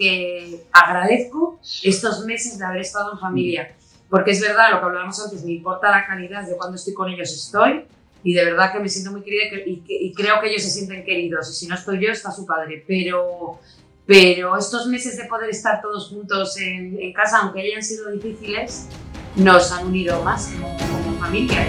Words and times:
que 0.00 0.64
agradezco 0.72 1.60
estos 1.82 2.24
meses 2.24 2.58
de 2.58 2.64
haber 2.64 2.80
estado 2.80 3.12
en 3.12 3.18
familia, 3.18 3.76
porque 4.08 4.30
es 4.30 4.40
verdad 4.40 4.70
lo 4.70 4.80
que 4.80 4.86
hablábamos 4.86 5.22
antes, 5.22 5.44
me 5.44 5.52
importa 5.52 5.90
la 5.90 6.06
calidad 6.06 6.48
de 6.48 6.56
cuando 6.56 6.76
estoy 6.76 6.94
con 6.94 7.10
ellos 7.10 7.30
estoy, 7.30 7.84
y 8.22 8.32
de 8.32 8.44
verdad 8.46 8.72
que 8.72 8.80
me 8.80 8.88
siento 8.88 9.12
muy 9.12 9.20
querida 9.20 9.56
y, 9.66 9.82
y, 9.86 10.14
creo 10.14 10.40
que 10.40 10.48
ellos 10.48 10.62
se 10.62 10.70
sienten 10.70 11.04
queridos, 11.04 11.50
y 11.50 11.52
si 11.52 11.66
no 11.66 11.74
estoy 11.74 12.02
yo, 12.02 12.10
está 12.10 12.32
su 12.32 12.46
padre, 12.46 12.82
pero, 12.88 13.60
pero 14.06 14.56
estos 14.56 14.86
meses 14.86 15.18
de 15.18 15.26
poder 15.26 15.50
estar 15.50 15.82
todos 15.82 16.08
juntos 16.08 16.56
en, 16.58 16.98
en 16.98 17.12
casa, 17.12 17.40
aunque 17.42 17.60
hayan 17.60 17.82
sido 17.82 18.10
difíciles, 18.10 18.88
nos 19.36 19.70
han 19.70 19.86
unido 19.86 20.22
más 20.24 20.48
como, 20.48 20.76
como 20.78 21.18
familia. 21.18 21.66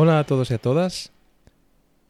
Hola 0.00 0.20
a 0.20 0.24
todos 0.24 0.52
y 0.52 0.54
a 0.54 0.58
todas. 0.58 1.10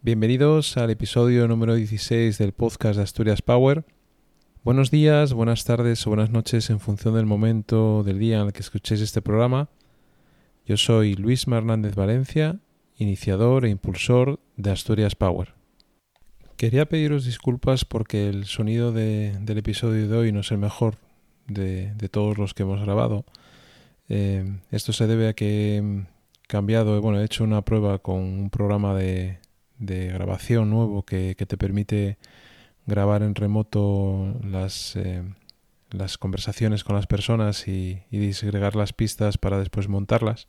Bienvenidos 0.03 0.77
al 0.77 0.91
episodio 0.91 1.49
número 1.49 1.75
16 1.75 2.37
del 2.37 2.53
podcast 2.53 2.99
de 2.99 3.03
Asturias 3.03 3.41
Power. 3.41 3.87
Buenos 4.63 4.91
días, 4.91 5.33
buenas 5.33 5.65
tardes 5.65 6.07
o 6.07 6.11
buenas 6.11 6.29
noches 6.29 6.69
en 6.69 6.81
función 6.81 7.15
del 7.15 7.25
momento 7.25 8.03
del 8.03 8.19
día 8.19 8.41
en 8.41 8.49
el 8.49 8.53
que 8.53 8.61
escuchéis 8.61 9.01
este 9.01 9.23
programa. 9.23 9.71
Yo 10.67 10.77
soy 10.77 11.15
Luis 11.15 11.47
Hernández 11.49 11.95
Valencia, 11.95 12.59
iniciador 12.99 13.65
e 13.65 13.71
impulsor 13.71 14.39
de 14.59 14.71
Asturias 14.71 15.15
Power. 15.15 15.55
Quería 16.59 16.91
pediros 16.91 17.25
disculpas 17.25 17.87
porque 17.87 18.29
el 18.29 18.45
sonido 18.45 18.93
del 18.93 19.57
episodio 19.57 20.09
de 20.09 20.15
hoy 20.15 20.31
no 20.31 20.41
es 20.41 20.51
el 20.51 20.59
mejor 20.59 20.97
de, 21.47 21.95
todos 22.11 22.37
los 22.37 22.53
que 22.53 22.65
hemos 22.65 22.83
grabado. 22.83 23.25
Eh, 24.11 24.59
esto 24.73 24.93
se 24.93 25.07
debe 25.07 25.29
a 25.29 25.33
que 25.33 26.05
cambiado, 26.49 27.01
bueno, 27.01 27.21
he 27.21 27.25
hecho 27.25 27.45
una 27.45 27.63
prueba 27.63 27.99
con 27.99 28.17
un 28.17 28.51
programa 28.51 28.95
de, 28.95 29.39
grabación 29.79 30.71
nuevo 30.71 31.05
que, 31.05 31.37
te 31.37 31.57
permite 31.57 32.19
grabar 32.87 33.23
en 33.23 33.35
remoto 33.37 34.35
las, 34.43 34.97
eh, 34.97 35.23
las 35.91 36.19
conversaciones 36.19 36.83
con 36.83 36.97
las 36.97 37.07
personas 37.07 37.69
y, 37.69 38.03
disgregar 38.11 38.75
las 38.75 38.93
pistas 38.93 39.39
para 39.39 39.59
después 39.59 39.89
montarlas. 39.89 40.49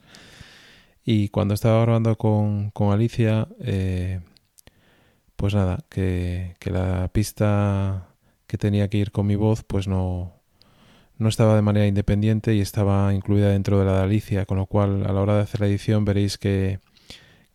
Y 1.03 1.30
cuando 1.30 1.53
estaba 1.53 1.81
grabando 1.81 2.17
con, 2.17 2.72
Alicia, 2.91 3.47
eh, 3.59 4.22
pues 5.36 5.53
nada, 5.53 5.86
que, 5.89 6.56
que 6.59 6.72
la 6.72 7.09
pista 7.11 8.08
que 8.47 8.58
tenía 8.58 8.89
que 8.89 8.97
ir 8.97 9.11
con 9.11 9.28
mi 9.28 9.36
voz, 9.36 9.63
pues 9.63 9.88
no, 9.88 10.38
no 11.20 11.28
estaba 11.28 11.56
de 11.56 11.62
manera 11.62 11.86
independiente 11.86 12.56
y 12.56 12.62
estaba 12.62 13.14
incluida 13.14 13.50
dentro 13.50 13.78
de 13.78 13.86
la 13.86 13.98
de 13.98 14.03
Alicia, 14.03 14.45
con 14.45 14.58
lo 14.58 14.66
cual 14.66 15.06
a 15.06 15.12
la 15.12 15.22
hora 15.22 15.36
de 15.36 15.42
hacer 15.42 15.59
la 15.59 15.67
edición 15.67 16.06
veréis 16.06 16.38
que, 16.38 16.80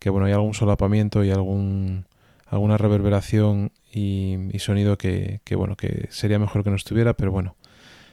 bueno, 0.05 0.27
hay 0.27 0.33
algún 0.33 0.53
solapamiento 0.53 1.23
y 1.23 1.31
algún, 1.31 2.05
alguna 2.45 2.77
reverberación 2.77 3.71
y, 3.91 4.37
sonido 4.59 4.97
que, 4.97 5.41
bueno, 5.57 5.75
que 5.75 6.07
sería 6.11 6.37
mejor 6.37 6.63
que 6.63 6.69
no 6.69 6.75
estuviera, 6.75 7.15
pero 7.15 7.31
bueno, 7.31 7.55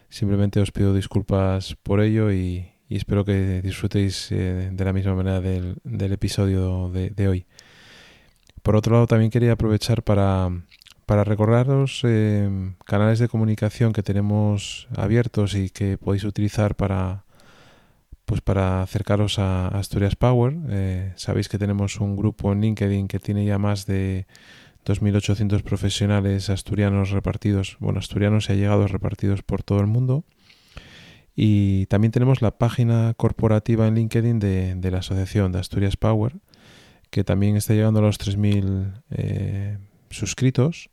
simplemente 0.08 0.58
os 0.58 0.72
pido 0.72 0.94
disculpas 0.94 1.76
por 1.82 2.00
ello 2.00 2.32
y, 2.32 2.70
espero 2.88 3.24
que 3.24 3.62
disfrutéis 3.62 4.32
eh, 4.32 4.70
de 4.72 4.84
la 4.84 4.92
misma 4.92 5.14
manera 5.14 5.40
del, 5.40 6.12
episodio 6.12 6.90
de 6.90 7.28
hoy. 7.28 7.46
Por 8.62 8.76
otro 8.76 8.94
lado, 8.94 9.06
también 9.06 9.30
quería 9.30 9.52
aprovechar 9.52 10.02
para, 10.02 10.50
para 11.06 11.24
recordaros 11.24 12.02
eh, 12.04 12.74
canales 12.84 13.18
de 13.18 13.28
comunicación 13.28 13.92
que 13.92 14.02
tenemos 14.02 14.88
abiertos 14.96 15.54
y 15.54 15.70
que 15.70 15.98
podéis 15.98 16.24
utilizar 16.24 16.74
para 16.74 17.24
pues 18.24 18.40
para 18.40 18.82
acercaros 18.82 19.38
a 19.38 19.68
Asturias 19.68 20.16
Power. 20.16 20.56
Eh, 20.70 21.12
sabéis 21.16 21.48
que 21.48 21.58
tenemos 21.58 22.00
un 22.00 22.16
grupo 22.16 22.52
en 22.52 22.60
LinkedIn 22.60 23.08
que 23.08 23.18
tiene 23.18 23.44
ya 23.44 23.58
más 23.58 23.84
de 23.84 24.26
2.800 24.86 25.62
profesionales 25.62 26.48
asturianos 26.48 27.10
repartidos, 27.10 27.76
bueno, 27.78 27.98
asturianos 27.98 28.48
y 28.48 28.52
allegados 28.52 28.90
repartidos 28.90 29.42
por 29.42 29.62
todo 29.62 29.80
el 29.80 29.86
mundo. 29.86 30.24
Y 31.34 31.86
también 31.86 32.12
tenemos 32.12 32.42
la 32.42 32.58
página 32.58 33.14
corporativa 33.16 33.86
en 33.86 33.94
LinkedIn 33.94 34.38
de, 34.38 34.90
la 34.90 34.98
asociación 34.98 35.52
de 35.52 35.60
Asturias 35.60 35.96
Power, 35.96 36.36
que 37.10 37.24
también 37.24 37.56
está 37.56 37.74
llegando 37.74 38.00
a 38.00 38.02
los 38.02 38.18
3.000 38.18 39.02
eh, 39.10 39.78
suscritos 40.10 40.90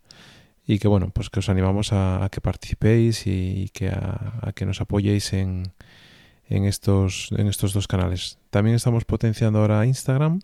y 0.70 0.78
que 0.78 0.88
bueno, 0.88 1.10
pues 1.10 1.32
que 1.32 1.40
os 1.40 1.50
animamos 1.50 1.94
a, 1.94 2.30
que 2.32 2.42
participéis 2.42 3.26
y, 3.26 3.72
que 3.74 3.90
a, 3.90 4.52
que 4.54 4.68
nos 4.68 4.82
apoyéis 4.82 5.34
en, 5.34 5.74
en, 6.48 6.66
estos, 6.66 7.32
en 7.36 7.48
estos 7.48 7.74
dos 7.74 7.88
canales. 7.88 8.38
También 8.52 8.76
estamos 8.76 9.04
potenciando 9.04 9.58
ahora 9.58 9.84
Instagram, 9.88 10.42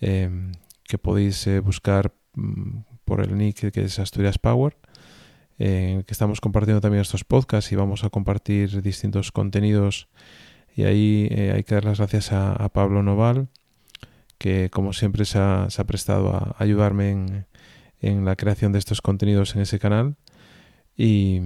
em, 0.00 0.52
que 0.82 0.96
podéis 0.96 1.46
eh, 1.46 1.60
buscar 1.60 2.14
mm, 2.36 2.78
por 3.04 3.20
el 3.20 3.36
nick 3.36 3.70
que 3.70 3.82
es 3.82 3.98
Asturias 3.98 4.38
Power, 4.38 4.78
en 5.58 5.98
el 5.98 6.04
que 6.06 6.14
estamos 6.14 6.40
compartiendo 6.40 6.80
también 6.80 7.02
estos 7.02 7.24
podcasts 7.24 7.70
y 7.70 7.76
vamos 7.76 8.04
a 8.04 8.08
compartir 8.08 8.80
distintos 8.80 9.30
contenidos. 9.30 10.08
Y 10.74 10.84
ahí 10.84 11.28
eh, 11.30 11.52
hay 11.54 11.64
que 11.64 11.74
dar 11.74 11.84
las 11.84 11.98
gracias 11.98 12.32
a, 12.32 12.66
Pablo 12.70 13.02
Noval, 13.02 13.48
que 14.38 14.70
como 14.70 14.94
siempre 14.94 15.26
se 15.26 15.38
ha, 15.38 15.66
se 15.68 15.82
ha 15.82 15.84
prestado 15.84 16.30
a 16.30 16.56
ayudarme 16.58 17.10
en, 17.10 17.46
en 18.00 18.24
la 18.24 18.36
creación 18.36 18.72
de 18.72 18.78
estos 18.78 19.02
contenidos 19.02 19.54
en 19.54 19.62
ese 19.62 19.78
canal. 19.78 20.16
Y, 20.96 21.40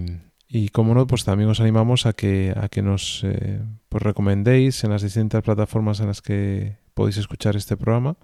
y 0.49 0.69
como 0.69 0.95
no, 0.95 1.07
pues 1.07 1.25
también 1.25 1.49
os 1.49 1.61
animamos 1.61 2.05
a 2.05 2.13
que, 2.13 2.53
a 2.55 2.69
que 2.69 2.83
nos 2.83 3.23
eh, 3.25 3.61
pues 3.89 4.03
recomendéis 4.03 4.85
en 4.85 4.91
las 4.91 5.01
distintas 5.03 5.43
plataformas 5.43 6.01
en 6.01 6.09
las 6.09 6.21
que 6.21 6.77
podéis 6.93 7.17
escuchar 7.17 7.57
este 7.57 7.77
programa, 7.77 8.17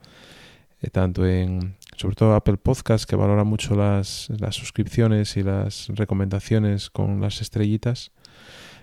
eh, 0.82 0.90
tanto 0.90 1.26
en, 1.26 1.76
sobre 1.96 2.16
todo 2.16 2.34
Apple 2.34 2.58
Podcast, 2.58 3.08
que 3.08 3.16
valora 3.16 3.44
mucho 3.44 3.74
las, 3.74 4.28
las 4.38 4.56
suscripciones 4.56 5.38
y 5.38 5.42
las 5.42 5.88
recomendaciones 5.88 6.90
con 6.90 7.20
las 7.22 7.40
estrellitas, 7.40 8.12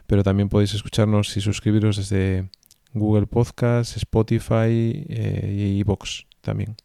pero 0.07 0.23
también 0.23 0.49
podéis 0.49 0.73
escucharnos 0.73 1.37
y 1.37 1.41
suscribiros 1.41 1.97
desde 1.97 2.49
Google 2.93 3.27
Podcast, 3.27 3.95
Spotify 3.97 5.05
eh, 5.07 5.53
y 5.55 5.79
iVoox 5.81 6.25
también. 6.41 6.75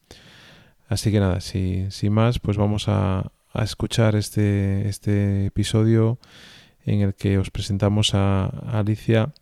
Así 0.91 1.13
que 1.13 1.21
nada, 1.21 1.41
sin 1.41 2.13
más, 2.13 2.41
pues 2.41 2.57
vamos 2.57 2.87
a, 2.89 3.31
escuchar 3.55 4.17
este, 4.17 4.89
este 4.89 5.47
episodio 5.47 6.19
en 6.85 7.01
el 7.03 7.15
que 7.15 7.39
os 7.39 7.51
presentamos 7.51 8.13
a, 8.15 8.47
Alicia, 8.47 9.33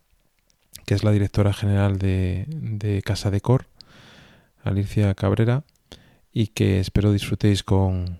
que 0.85 0.93
es 0.93 1.03
la 1.03 1.11
directora 1.11 1.51
general 1.51 1.97
de, 1.97 3.01
Casa 3.03 3.31
de 3.31 3.41
Cor, 3.41 3.65
Alicia 4.63 5.15
Cabrera, 5.15 5.63
y 6.31 6.47
que 6.47 6.79
espero 6.79 7.11
disfrutéis 7.11 7.63
con, 7.63 8.19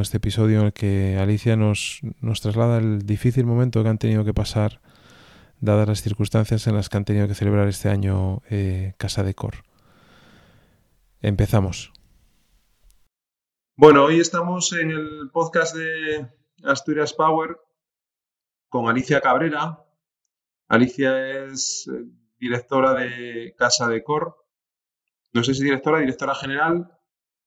este 0.00 0.16
episodio 0.16 0.60
en 0.60 0.66
el 0.66 0.72
que 0.72 1.18
Alicia 1.20 1.56
nos, 1.56 2.00
traslada 2.40 2.78
el 2.78 3.04
difícil 3.04 3.44
momento 3.44 3.82
que 3.82 3.90
han 3.90 3.98
tenido 3.98 4.24
que 4.24 4.32
pasar 4.32 4.80
dadas 5.60 5.86
las 5.86 6.00
circunstancias 6.00 6.66
en 6.66 6.76
las 6.76 6.88
que 6.88 6.96
han 6.96 7.04
tenido 7.04 7.28
que 7.28 7.34
celebrar 7.34 7.68
este 7.68 7.90
año 7.90 8.40
eh, 8.48 8.94
Casa 8.96 9.22
de 9.22 9.34
Cor. 9.34 9.64
Empezamos. 11.20 11.92
Bueno, 13.80 14.04
hoy 14.04 14.20
estamos 14.20 14.74
en 14.74 14.90
el 14.90 15.30
podcast 15.32 15.74
de 15.74 16.30
Asturias 16.64 17.14
Power 17.14 17.58
con 18.68 18.90
Alicia 18.90 19.22
Cabrera. 19.22 19.82
Alicia 20.68 21.46
es 21.46 21.88
eh, 21.88 22.04
directora 22.38 22.92
de 22.92 23.54
Casa 23.56 23.88
de 23.88 24.04
Cor. 24.04 24.36
No 25.32 25.42
sé 25.42 25.54
si 25.54 25.64
directora, 25.64 26.00
directora 26.00 26.34
general. 26.34 26.94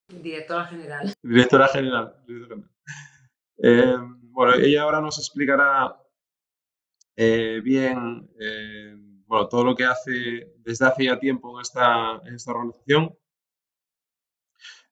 Directora 0.07 0.65
general. 0.65 1.13
Directora 1.21 1.68
general. 1.68 2.15
Eh, 3.57 3.95
bueno, 4.31 4.56
ella 4.56 4.81
ahora 4.81 5.01
nos 5.01 5.19
explicará 5.19 5.95
eh, 7.15 7.62
bien 7.63 8.27
bueno, 9.27 9.47
todo 9.50 9.65
lo 9.65 9.75
que 9.75 9.85
hace 9.85 10.51
desde 10.57 10.88
hace 10.88 11.06
ya 11.06 11.19
tiempo 11.19 11.56
en 11.56 11.62
esta, 11.62 12.19
en 12.25 12.33
esta 12.33 12.53
organización. 12.53 13.15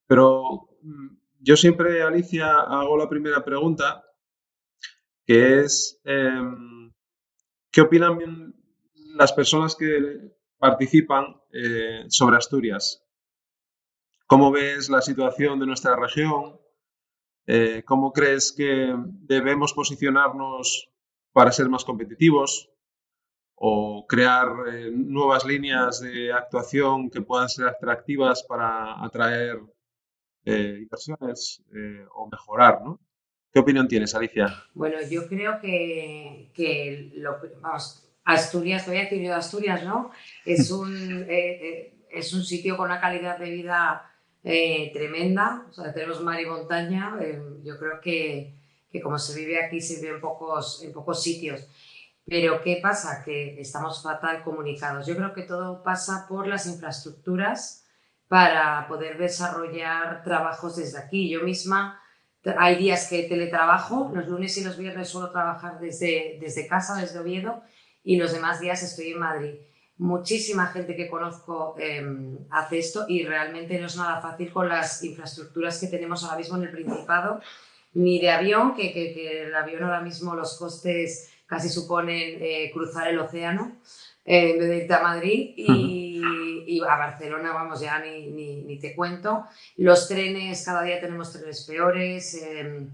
Pero 0.06 0.70
mm, 0.84 1.21
yo 1.42 1.58
siempre, 1.58 2.04
Alicia, 2.04 2.52
hago 2.60 2.98
la 2.98 3.10
primera 3.10 3.44
pregunta, 3.44 4.04
que 5.26 5.60
es, 5.62 6.00
em, 6.04 6.92
¿qué 7.72 7.82
opinan 7.82 8.56
las 9.16 9.34
personas 9.34 9.76
que 9.76 10.34
participan 10.58 11.42
eh, 11.52 12.06
sobre 12.10 12.38
Asturias? 12.38 13.04
¿Cómo 14.28 14.52
ves 14.52 14.90
la 14.90 15.02
situación 15.02 15.60
de 15.60 15.66
nuestra 15.66 15.96
región? 15.96 16.60
Eh, 17.48 17.84
¿Cómo 17.86 18.14
crees 18.14 18.52
que 18.52 18.96
debemos 18.96 19.74
posicionarnos 19.74 20.90
para 21.34 21.52
ser 21.52 21.70
más 21.70 21.84
competitivos? 21.84 22.72
o 23.64 24.08
crear 24.08 24.48
eh, 24.74 24.90
nuevas 24.92 25.46
líneas 25.46 26.00
de 26.02 26.34
actuación 26.34 27.12
que 27.12 27.22
puedan 27.22 27.48
ser 27.48 27.68
atractivas 27.68 28.42
para 28.42 29.06
atraer 29.06 29.62
eh, 30.46 30.78
inversiones 30.82 31.64
eh, 31.74 32.06
o 32.16 32.28
mejorar, 32.30 32.82
¿no? 32.84 33.00
¿Qué 33.54 33.60
opinión 33.60 33.88
tienes, 33.88 34.16
Alicia? 34.16 34.48
Bueno, 34.74 34.98
yo 35.10 35.28
creo 35.28 35.60
que, 35.60 36.52
que 36.54 37.12
lo, 37.16 37.38
vamos, 37.60 38.10
Asturias, 38.24 38.88
voy 38.88 38.98
a 38.98 39.02
decir 39.02 39.22
yo 39.22 39.36
Asturias, 39.36 39.84
¿no? 39.84 40.12
Es 40.46 40.72
un, 40.72 41.26
eh, 41.28 41.94
es 42.10 42.34
un 42.34 42.44
sitio 42.44 42.78
con 42.78 42.86
una 42.86 43.02
calidad 43.02 43.38
de 43.38 43.52
vida 43.52 44.10
eh, 44.44 44.92
tremenda, 44.94 45.68
o 45.70 45.74
sea, 45.74 45.94
tenemos 45.94 46.22
mar 46.22 46.40
y 46.40 46.46
montaña, 46.46 47.18
eh, 47.22 47.42
yo 47.64 47.78
creo 47.78 48.00
que, 48.02 48.56
que, 48.92 49.02
como 49.02 49.20
se 49.20 49.38
vive 49.40 49.64
aquí 49.64 49.82
se 49.82 50.02
vive 50.02 50.16
en 50.16 50.22
pocos, 50.22 50.84
en 50.84 50.94
pocos 50.94 51.22
sitios. 51.22 51.68
Pero 52.26 52.62
¿qué 52.62 52.80
pasa? 52.82 53.24
Que 53.24 53.60
estamos 53.60 54.02
fatal 54.02 54.44
comunicados. 54.44 55.08
Yo 55.08 55.16
creo 55.16 55.34
que 55.34 55.42
todo 55.42 55.84
pasa 55.84 56.26
por 56.30 56.48
las 56.48 56.68
infraestructuras 56.68 57.81
para 58.32 58.88
poder 58.88 59.18
desarrollar 59.18 60.24
trabajos 60.24 60.78
desde 60.78 60.98
aquí. 61.00 61.30
Yo 61.30 61.42
misma 61.42 62.02
hay 62.58 62.78
días 62.78 63.10
que 63.10 63.24
teletrabajo, 63.24 64.10
los 64.16 64.26
lunes 64.26 64.58
y 64.58 64.64
los 64.64 64.78
viernes 64.78 65.10
suelo 65.10 65.32
trabajar 65.32 65.82
desde, 65.82 66.38
desde 66.40 66.66
casa, 66.66 66.96
desde 66.96 67.20
Oviedo, 67.20 67.62
y 68.06 68.16
los 68.16 68.32
demás 68.32 68.62
días 68.62 68.82
estoy 68.84 69.12
en 69.12 69.20
Madrid. 69.20 69.56
Muchísima 69.98 70.68
gente 70.68 70.96
que 70.96 71.10
conozco 71.10 71.76
em, 71.78 72.38
hace 72.52 72.80
esto 72.80 73.04
y 73.10 73.26
realmente 73.26 73.78
no 73.78 73.88
es 73.88 73.98
nada 73.98 74.22
fácil 74.22 74.50
con 74.50 74.70
las 74.70 75.04
infraestructuras 75.04 75.78
que 75.82 75.88
tenemos 75.88 76.24
ahora 76.24 76.38
mismo 76.38 76.56
en 76.56 76.64
el 76.64 76.72
Principado, 76.72 77.42
ni 77.96 78.22
de 78.22 78.32
avión, 78.32 78.76
que, 78.76 79.44
el 79.44 79.54
avión 79.54 79.84
ahora 79.84 80.00
mismo 80.00 80.36
los 80.36 80.58
costes 80.58 81.34
casi 81.46 81.68
suponen 81.68 82.38
eh, 82.40 82.72
cruzar 82.74 83.10
el 83.10 83.20
océano 83.20 83.76
eh, 84.24 84.52
en 84.52 84.60
vez 84.60 84.70
de 84.70 84.78
irte 84.78 84.94
a 84.94 85.04
Madrid 85.04 85.54
y, 85.58 86.01
y, 86.68 86.82
a 86.82 86.96
Barcelona, 86.96 87.54
vamos, 87.54 87.82
ya 87.82 88.00
ni, 88.00 88.28
ni, 88.28 88.80
te 88.80 88.96
cuento. 88.96 89.46
Los 89.78 90.08
trenes, 90.08 90.64
cada 90.66 90.84
día 90.84 91.00
tenemos 91.00 91.32
trenes 91.32 91.66
peores. 91.66 92.36
Eh, 92.36 92.88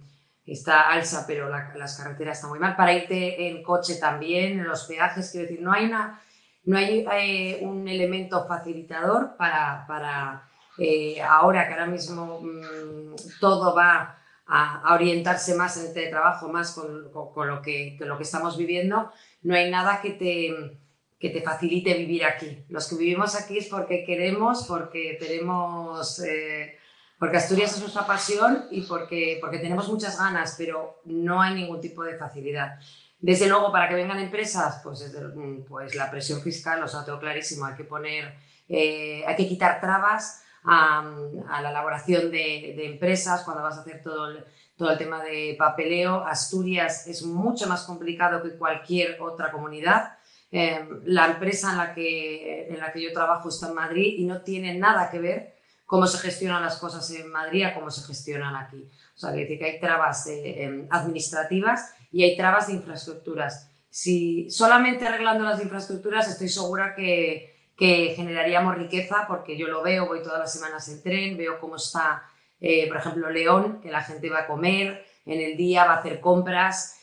está 0.48 0.90
alza, 0.90 1.26
pero 1.28 1.50
las 1.50 1.98
carreteras 1.98 2.38
están 2.38 2.50
muy 2.50 2.60
mal. 2.60 2.76
Para 2.76 2.94
irte 2.94 3.48
en 3.50 3.62
coche 3.62 3.96
también, 3.96 4.60
en 4.60 4.68
los 4.68 4.86
peajes, 4.86 5.30
quiero 5.32 5.48
decir, 5.48 5.62
no 5.62 5.74
hay, 5.74 5.86
una, 5.86 6.22
no 6.64 6.78
hay 6.78 7.06
eh, 7.12 7.60
un 7.62 7.88
elemento 7.88 8.48
facilitador 8.48 9.36
para, 9.36 9.86
para 9.88 10.48
eh, 10.78 11.22
ahora 11.22 11.68
que 11.68 11.74
ahora 11.74 11.88
mismo 11.88 12.40
mmm, 12.42 13.16
todo 13.40 13.76
va 13.76 14.18
a, 14.48 14.94
orientarse 14.94 15.56
más 15.56 15.78
en 15.78 15.88
el 15.88 15.94
teletrabajo, 15.94 16.48
más 16.48 16.72
con, 16.72 17.12
con 17.12 17.48
lo, 17.48 17.62
que, 17.62 17.98
con 18.00 18.08
lo 18.08 18.18
que 18.18 18.24
estamos 18.24 18.58
viviendo, 18.58 19.12
no 19.42 19.56
hay 19.56 19.70
nada 19.70 20.00
que 20.02 20.12
te, 20.12 20.78
que 21.20 21.30
te 21.30 21.42
facilite 21.42 21.94
vivir 21.96 22.26
aquí. 22.26 22.64
Los 22.70 22.88
que 22.88 22.96
vivimos 22.96 23.36
aquí 23.36 23.58
es 23.58 23.68
porque 23.68 24.04
queremos, 24.04 24.66
porque 24.68 25.18
tenemos... 25.20 26.20
Eh, 26.20 26.78
porque 27.20 27.38
Asturias 27.38 27.74
es 27.74 27.80
nuestra 27.80 28.06
pasión 28.06 28.66
y 28.70 28.82
porque, 28.82 29.40
porque 29.42 29.58
tenemos 29.58 29.90
muchas 29.90 30.20
ganas, 30.20 30.54
pero 30.56 31.02
no 31.06 31.42
hay 31.42 31.56
ningún 31.56 31.82
tipo 31.82 32.04
de 32.04 32.16
facilidad. 32.16 32.78
Desde 33.20 33.48
luego, 33.48 33.72
para 33.72 33.90
que 33.90 33.96
vengan 33.96 34.20
empresas, 34.20 34.82
pues, 34.84 35.12
pues 35.68 35.96
la 35.96 36.12
presión 36.12 36.42
fiscal, 36.42 36.84
o 36.84 36.88
sea, 36.88 37.04
tengo 37.04 37.20
clarísimo, 37.20 37.66
hay 37.66 37.74
que 37.74 37.86
poner, 37.86 38.36
eh, 38.70 39.24
hay 39.26 39.36
que 39.36 39.48
quitar 39.48 39.82
trabas 39.82 40.44
a, 40.64 41.00
a 41.50 41.62
la 41.64 41.72
elaboración 41.72 42.30
de, 42.30 42.74
de, 42.78 42.86
empresas 42.86 43.44
cuando 43.44 43.64
vas 43.64 43.78
a 43.78 43.82
hacer 43.82 44.04
todo 44.04 44.30
el, 44.30 44.46
todo 44.76 44.92
el 44.92 44.98
tema 45.00 45.24
de 45.24 45.56
papeleo. 45.58 46.24
Asturias 46.24 47.08
es 47.08 47.24
mucho 47.24 47.68
más 47.68 47.84
complicado 47.84 48.44
que 48.44 48.56
cualquier 48.56 49.20
otra 49.20 49.52
comunidad. 49.52 50.18
Eh, 50.52 50.88
la 51.06 51.28
empresa 51.28 51.72
en 51.72 51.78
la, 51.78 51.94
que, 51.94 52.68
en 52.70 52.80
la 52.80 52.92
que 52.92 53.02
yo 53.02 53.12
trabajo 53.12 53.50
está 53.50 53.68
en 53.68 53.76
Madrid 53.76 54.16
y 54.18 54.26
no 54.26 54.42
tiene 54.42 54.76
nada 54.76 55.10
que 55.10 55.20
ver 55.20 55.58
cómo 55.86 56.08
se 56.08 56.20
gestionan 56.20 56.62
las 56.62 56.78
cosas 56.78 57.10
en 57.12 57.30
Madrid 57.32 57.64
a 57.64 57.74
cómo 57.74 57.90
se 57.92 58.06
gestionan 58.06 58.56
aquí. 58.56 58.90
O 59.16 59.20
sea, 59.20 59.34
que 59.34 59.58
que 59.58 59.66
hay 59.66 59.80
trabas 59.80 60.28
eh, 60.28 60.88
administrativas 60.90 61.94
y 62.12 62.24
hay 62.24 62.38
trabas 62.38 62.68
de 62.68 62.74
infraestructuras. 62.74 63.72
Si 63.90 64.50
solamente 64.50 65.08
arreglando 65.08 65.44
las 65.44 65.62
infraestructuras 65.62 66.30
estoy 66.30 66.50
segura 66.50 66.94
que, 66.96 67.58
que 67.78 68.14
generaríamos 68.16 68.76
riqueza 68.76 69.26
porque 69.28 69.58
yo 69.58 69.68
lo 69.68 69.84
veo, 69.84 70.08
voy 70.08 70.22
todas 70.22 70.40
las 70.40 70.52
semanas 70.52 70.90
en 70.90 71.02
tren, 71.02 71.38
veo 71.38 71.60
cómo 71.60 71.76
está, 71.76 72.24
eh, 72.60 72.88
por 72.88 72.98
ejemplo, 72.98 73.30
León, 73.30 73.80
que 73.82 73.92
la 73.92 74.04
gente 74.04 74.30
va 74.30 74.40
a 74.40 74.48
comer 74.48 75.06
en 75.26 75.42
el 75.42 75.56
día, 75.56 75.86
va 75.86 75.94
a 75.94 75.98
hacer 76.00 76.20
compras, 76.20 76.97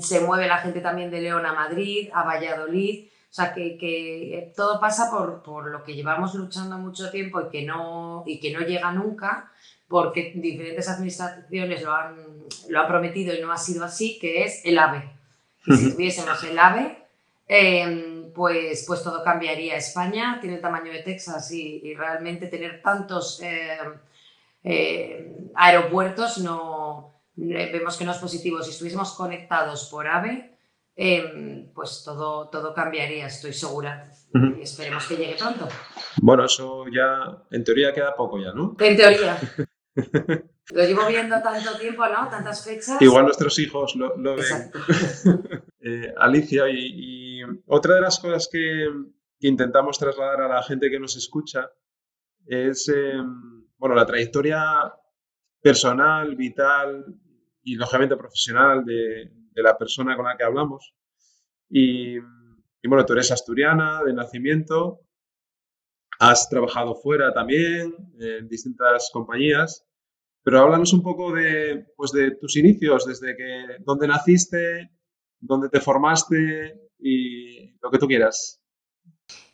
se 0.00 0.20
mueve 0.20 0.46
la 0.46 0.58
gente 0.58 0.80
también 0.80 1.10
de 1.10 1.20
León 1.20 1.46
a 1.46 1.52
Madrid, 1.52 2.08
a 2.12 2.24
Valladolid. 2.24 3.08
O 3.30 3.32
sea, 3.32 3.54
que, 3.54 3.78
que 3.78 4.52
todo 4.56 4.80
pasa 4.80 5.08
por, 5.10 5.42
por, 5.42 5.70
lo 5.70 5.84
que 5.84 5.94
llevamos 5.94 6.34
luchando 6.34 6.76
mucho 6.78 7.10
tiempo 7.10 7.40
y 7.40 7.48
que, 7.48 7.64
no, 7.64 8.24
y 8.26 8.40
que 8.40 8.52
no 8.52 8.60
llega 8.60 8.90
nunca, 8.90 9.52
porque 9.86 10.32
diferentes 10.34 10.88
administraciones 10.88 11.82
lo 11.82 11.94
han, 11.94 12.16
lo 12.68 12.80
han 12.80 12.88
prometido 12.88 13.32
y 13.32 13.40
no 13.40 13.52
ha 13.52 13.56
sido 13.56 13.84
así, 13.84 14.18
que 14.18 14.42
es 14.42 14.64
el 14.64 14.78
AVE. 14.78 15.10
Si 15.64 15.92
tuviésemos 15.92 16.42
el 16.42 16.58
AVE, 16.58 16.98
eh, 17.46 18.30
pues, 18.34 18.84
pues 18.86 19.02
todo 19.02 19.22
cambiaría. 19.22 19.76
España 19.76 20.38
tiene 20.40 20.56
el 20.56 20.62
tamaño 20.62 20.92
de 20.92 21.02
Texas 21.02 21.52
y, 21.52 21.80
y 21.84 21.94
realmente 21.94 22.48
tener 22.48 22.82
tantos 22.82 23.40
eh, 23.42 23.78
eh, 24.64 25.50
aeropuertos 25.54 26.38
no, 26.38 27.12
vemos 27.34 27.96
que 27.96 28.04
no 28.04 28.12
es 28.12 28.18
positivo. 28.18 28.62
Si 28.62 28.70
estuviésemos 28.70 29.12
conectados 29.14 29.88
por 29.90 30.06
AVE, 30.06 30.58
eh, 30.96 31.70
pues 31.74 32.02
todo, 32.04 32.48
todo 32.48 32.74
cambiaría, 32.74 33.26
estoy 33.26 33.52
segura. 33.52 34.10
Uh 34.34 34.38
-huh. 34.38 34.58
Y 34.58 34.62
esperemos 34.62 35.06
que 35.06 35.16
llegue 35.16 35.36
pronto. 35.36 35.68
Bueno, 36.20 36.44
eso 36.44 36.84
ya 36.88 37.42
en 37.50 37.64
teoría 37.64 37.92
queda 37.92 38.14
poco 38.14 38.38
ya, 38.38 38.52
¿no? 38.52 38.76
En 38.78 38.96
teoría. 38.96 39.38
lo 40.72 40.84
llevo 40.84 41.06
viendo 41.06 41.40
tanto 41.42 41.78
tiempo, 41.78 42.06
¿no? 42.06 42.28
Tantas 42.28 42.64
fechas. 42.64 43.00
Igual 43.00 43.24
nuestros 43.24 43.58
hijos 43.58 43.96
lo, 43.96 44.16
lo 44.16 44.36
ven. 44.36 44.70
eh, 45.80 46.14
Alicia, 46.16 46.68
y, 46.68 47.40
y, 47.40 47.42
otra 47.66 47.96
de 47.96 48.00
las 48.02 48.18
cosas 48.18 48.48
que, 48.50 48.88
que, 49.38 49.48
intentamos 49.48 49.98
trasladar 49.98 50.42
a 50.42 50.48
la 50.48 50.62
gente 50.62 50.90
que 50.90 51.00
nos 51.00 51.16
escucha 51.16 51.70
es, 52.46 52.88
eh, 52.88 53.14
bueno, 53.78 53.94
la 53.94 54.06
trayectoria 54.06 54.92
personal, 55.60 56.34
vital 56.36 57.06
y 57.62 57.76
lógicamente 57.76 58.16
profesional 58.16 58.84
de, 58.84 59.30
la 59.54 59.76
persona 59.76 60.16
con 60.16 60.24
la 60.24 60.36
que 60.36 60.44
hablamos. 60.44 60.94
Y, 61.68 62.16
y, 62.16 62.88
bueno, 62.88 63.04
tú 63.04 63.12
eres 63.12 63.30
asturiana 63.30 64.02
de 64.02 64.14
nacimiento, 64.14 65.00
has 66.18 66.48
trabajado 66.48 66.94
fuera 66.94 67.32
también, 67.34 67.94
en 68.18 68.48
distintas 68.48 69.10
compañías, 69.12 69.86
pero 70.42 70.60
háblanos 70.60 70.92
un 70.92 71.02
poco 71.02 71.32
de, 71.32 71.86
pues 71.96 72.12
de 72.12 72.32
tus 72.32 72.56
inicios, 72.56 73.06
desde 73.06 73.36
que, 73.36 73.76
dónde 73.80 74.08
naciste, 74.08 74.90
dónde 75.38 75.68
te 75.68 75.80
formaste 75.80 76.90
y 76.98 77.78
lo 77.80 77.90
que 77.90 77.98
tú 77.98 78.06
quieras. 78.06 78.62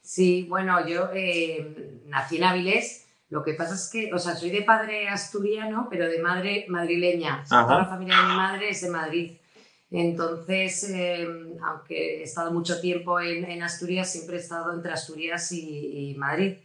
Sí, 0.02 0.47
bueno, 0.49 0.87
yo 0.87 1.11
eh, 1.12 2.02
nací 2.07 2.37
en 2.37 2.45
Avilés, 2.45 3.06
lo 3.28 3.42
que 3.42 3.54
pasa 3.54 3.75
es 3.75 3.88
que, 3.90 4.12
o 4.12 4.18
sea, 4.18 4.37
soy 4.37 4.50
de 4.50 4.62
padre 4.62 5.09
asturiano, 5.09 5.88
pero 5.90 6.09
de 6.09 6.21
madre 6.21 6.66
madrileña. 6.68 7.45
Toda 7.49 7.78
la 7.78 7.85
familia 7.87 8.16
de 8.16 8.23
mi 8.28 8.37
madre 8.37 8.68
es 8.71 8.80
de 8.83 8.90
Madrid. 8.90 9.38
Entonces, 9.90 10.90
eh, 10.90 11.26
aunque 11.62 12.21
he 12.21 12.23
estado 12.23 12.52
mucho 12.52 12.80
tiempo 12.80 13.21
en, 13.21 13.45
en, 13.45 13.62
Asturias, 13.62 14.11
siempre 14.11 14.37
he 14.37 14.40
estado 14.40 14.73
entre 14.73 14.92
Asturias 14.92 15.50
y, 15.52 16.11
y 16.11 16.14
Madrid. 16.14 16.59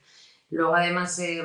Luego, 0.50 0.76
además, 0.76 1.18
eh, 1.20 1.42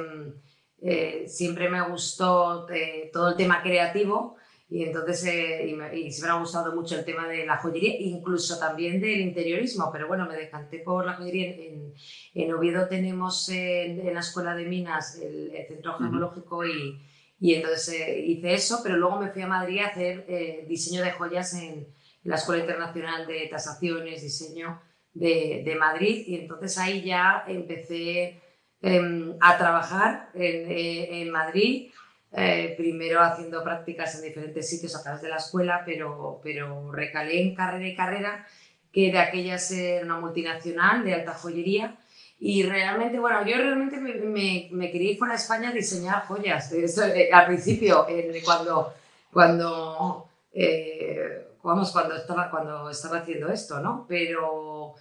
eh, 0.83 1.25
siempre 1.27 1.71
me 1.71 1.81
gustó 1.89 2.69
eh, 2.69 3.11
todo 3.13 3.31
el 3.31 3.37
tema 3.37 3.63
creativo 3.63 4.37
y 4.69 4.83
entonces 4.85 5.25
eh, 5.27 5.69
y, 5.69 5.75
me, 5.75 5.97
y, 5.97 6.11
siempre 6.11 6.33
me 6.33 6.37
ha 6.39 6.41
gustado 6.41 6.75
mucho 6.75 6.97
el 6.99 7.05
tema 7.05 7.29
de 7.29 7.47
la 7.47 7.59
joyería, 7.59 8.01
incluso 8.01 8.59
también 8.59 9.01
del 9.01 9.21
interiorismo, 9.21 9.91
pero 9.93 10.09
bueno, 10.09 10.27
me 10.27 10.37
decanté 10.37 10.81
por 10.81 11.07
la 11.07 11.15
joyería. 11.15 11.55
En, 11.55 11.95
en 12.35 12.55
Oviedo 12.55 12.89
tenemos 12.89 13.49
en, 13.49 14.01
en, 14.01 14.15
la 14.15 14.21
Escuela 14.21 14.55
de 14.55 14.65
Minas 14.67 15.21
el, 15.23 15.55
el 15.55 15.67
Centro 15.69 15.99
Geológico 15.99 16.59
uh 16.59 16.63
-huh. 16.63 16.71
y 16.71 17.07
y 17.39 17.55
entonces 17.55 18.01
eh, 18.01 18.21
hice 18.27 18.55
eso, 18.55 18.81
pero 18.83 18.97
luego 18.97 19.21
me 19.21 19.31
fui 19.31 19.43
a 19.43 19.47
Madrid 19.47 19.81
a 19.81 19.89
hacer 19.89 20.25
eh, 20.29 20.65
diseño 20.69 21.03
de 21.03 21.13
joyas 21.13 21.53
en, 21.55 21.63
en, 21.63 21.87
la 22.25 22.37
Escuela 22.37 22.63
Internacional 22.63 23.27
de 23.27 23.47
Tasaciones, 23.49 24.23
Diseño 24.23 24.81
de, 25.13 25.63
de 25.65 25.75
Madrid. 25.77 26.25
Y 26.27 26.37
entonces 26.37 26.79
ahí 26.79 27.03
ya 27.03 27.45
empecé 27.47 28.41
eh, 28.83 29.35
a 29.41 29.59
trabajar 29.59 30.31
en, 30.35 30.71
eh, 30.71 31.23
en 31.23 31.31
Madrid, 31.31 31.91
eh, 32.37 32.75
primero 32.77 33.23
haciendo 33.23 33.65
prácticas 33.65 34.15
en 34.17 34.23
diferentes 34.23 34.69
sitios 34.69 34.95
a 34.95 35.03
través 35.03 35.23
de 35.23 35.29
la 35.29 35.37
escuela, 35.37 35.83
pero, 35.87 36.41
pero 36.43 36.93
recalé 36.93 37.41
en 37.41 37.55
carrera 37.55 37.89
y 37.89 37.97
carrera, 37.97 38.47
que 38.93 39.11
de 39.11 39.19
aquellas 39.19 39.71
era 39.71 40.05
una 40.05 40.21
multinacional 40.21 41.05
de 41.05 41.15
alta 41.15 41.35
joyería 41.35 41.97
y 42.39 42.63
realmente, 42.65 43.19
bueno, 43.19 43.45
yo 43.47 43.57
realmente 43.57 43.99
me, 43.99 44.15
me, 44.15 44.69
me 44.71 44.91
quería 44.91 45.13
ir 45.13 45.19
fuera 45.19 45.35
de 45.35 45.41
España 45.41 45.71
a 45.71 45.73
diseñar 45.73 46.27
joyas. 46.27 46.71
Eso, 46.73 47.05
eh, 47.07 47.31
al 47.33 47.47
principio, 47.47 48.07
eh, 48.09 48.43
cuando, 48.45 48.93
cuando, 49.33 50.29
eh, 50.53 51.47
vamos, 51.63 51.91
cuando, 51.93 52.17
estaba, 52.17 52.51
cuando 52.51 52.91
estaba 52.91 53.19
haciendo 53.19 53.49
esto, 53.49 53.81
¿no? 53.81 54.05
Pero, 54.09 54.95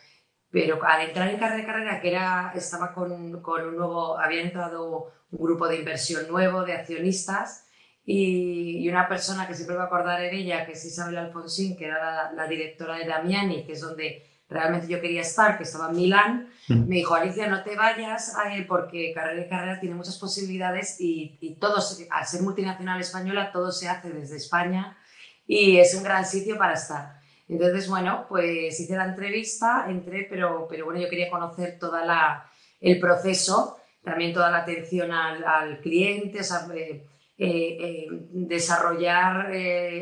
pero 0.56 0.82
al 0.86 1.02
entrar 1.02 1.28
en 1.28 1.38
carrera 1.38 1.58
de 1.58 1.66
carrera, 1.66 2.00
que 2.00 2.12
era, 2.12 2.54
estaba 2.56 2.94
con, 2.94 3.42
con 3.42 3.62
un 3.68 3.76
nuevo, 3.76 4.18
había 4.18 4.42
entrado 4.42 5.12
un 5.30 5.38
grupo 5.38 5.68
de 5.68 5.80
inversión 5.80 6.30
nuevo, 6.30 6.64
de 6.64 6.72
accionistas, 6.72 7.68
y, 8.06 8.78
y, 8.78 8.88
una 8.88 9.06
persona 9.10 9.50
que 9.50 9.54
siempre 9.54 9.76
me 9.76 9.84
acordaré 9.84 10.30
de 10.30 10.38
ella, 10.38 10.66
que 10.66 10.72
es 10.72 10.86
Isabel 10.86 11.18
Alfonsín, 11.18 11.76
que 11.76 11.88
era 11.88 12.00
la, 12.00 12.32
la 12.32 12.48
directora 12.48 12.96
de 12.96 13.06
Damiani, 13.06 13.66
que 13.66 13.74
es 13.74 13.82
donde 13.82 14.24
realmente 14.48 14.88
yo 14.88 15.02
quería 15.02 15.24
estar, 15.24 15.58
que 15.58 15.64
estaba 15.64 15.90
en 15.90 15.98
Milán, 15.98 16.50
me 16.70 16.96
dijo, 16.96 17.16
Alicia, 17.16 17.48
no 17.48 17.62
te 17.62 17.76
vayas 17.76 18.34
porque 18.66 19.12
Carrera 19.14 19.46
y 19.46 19.50
Carrera 19.50 19.80
tiene 19.82 19.96
muchas 19.96 20.18
posibilidades 20.18 21.02
y, 21.02 21.38
y 21.42 21.56
todos, 21.56 22.02
al 22.10 22.26
ser 22.26 22.44
multinacional 22.44 23.02
española, 23.02 23.52
todo 23.52 23.74
se 23.74 23.90
hace 23.90 24.10
desde 24.10 24.38
España 24.38 24.98
y 25.46 25.80
es 25.80 25.94
un 25.96 26.04
gran 26.04 26.26
sitio 26.26 26.58
para 26.58 26.76
estar. 26.76 27.25
Entonces, 27.48 27.88
bueno, 27.88 28.26
pues 28.28 28.80
hice 28.80 28.96
la 28.96 29.06
entrevista, 29.06 29.86
entré, 29.88 30.26
pero, 30.30 30.68
pero 30.70 30.86
bueno, 30.86 31.00
yo 31.00 31.10
quería 31.10 31.30
conocer 31.30 31.78
todo 31.80 31.98
el 32.82 33.00
proceso, 33.00 33.78
también 34.04 34.34
toda 34.34 34.50
la 34.50 34.60
atención 34.60 35.12
al, 35.12 35.80
cliente, 35.80 36.40
eh, 36.40 37.04
eh, 37.38 37.78
eh, 37.80 38.08
desarrollar 38.32 39.50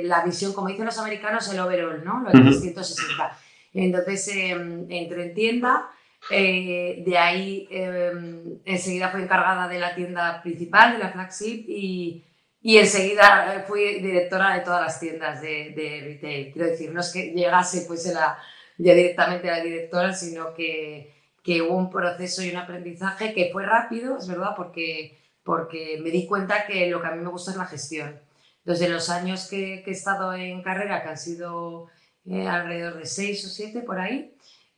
la 0.04 0.24
visión, 0.24 0.54
como 0.54 0.68
dicen 0.68 0.86
los 0.86 1.00
americanos, 1.00 1.52
el 1.52 1.60
overall, 1.60 2.04
¿no? 2.04 2.22
Lo 2.22 2.32
de 2.32 2.40
360. 2.40 3.38
Entonces, 3.74 4.28
em, 4.30 4.86
entré 4.90 5.24
en 5.24 5.34
tienda, 5.34 5.90
de 6.30 7.18
ahí 7.18 7.68
em, 7.70 8.60
enseguida 8.64 9.10
fui 9.10 9.24
encargada 9.24 9.68
de 9.68 9.80
la 9.80 9.96
tienda 9.96 10.42
principal, 10.42 10.94
de 10.94 11.00
la 11.00 11.12
flagship, 11.12 11.66
y 11.68 12.24
y 12.65 12.77
enseguida 12.77 13.55
eh, 13.55 13.63
fui 13.67 14.00
directora 14.00 14.55
de 14.55 14.62
todas 14.62 14.82
las 14.82 15.00
tiendas 15.00 15.41
de, 15.41 15.74
de 15.75 16.01
retail. 16.01 16.53
Quiero 16.53 16.70
decir, 16.70 16.91
no 16.93 17.01
es 17.01 17.12
que 17.12 17.34
llegase 17.34 17.84
pues 17.86 18.05
la, 18.05 18.39
ya 18.77 18.93
directamente 18.93 19.50
a 19.50 19.58
la 19.58 19.63
directora, 19.63 20.13
sino 20.13 20.53
que, 20.53 21.13
que, 21.43 21.62
hubo 21.62 21.75
un 21.75 21.89
proceso 21.89 22.41
y 22.41 22.51
un 22.51 22.58
aprendizaje 22.58 23.34
que 23.34 23.50
fue 23.51 23.65
rápido, 23.65 24.17
es 24.17 24.29
verdad, 24.29 24.53
porque, 24.55 25.22
porque 25.43 26.00
me 26.01 26.10
di 26.10 26.25
cuenta 26.25 26.65
que 26.65 26.89
lo 26.89 27.01
que 27.01 27.08
a 27.08 27.12
mí 27.12 27.22
me 27.22 27.29
gusta 27.29 27.51
es 27.51 27.58
la 27.58 27.65
gestión. 27.65 28.17
Desde 28.63 28.88
los 28.88 29.10
años 29.10 29.50
que, 29.50 29.82
que 29.84 29.91
he 29.91 29.93
estado 29.93 30.34
en 30.34 30.63
carrera, 30.63 31.03
que 31.03 31.10
han 31.10 31.17
sido 31.17 31.89
eh, 32.25 32.48
alrededor 32.48 32.98
de 32.98 33.05
seis 33.05 33.46
o 33.46 33.50
siete 33.50 33.82
por 33.82 34.00
ahí, 34.00 34.34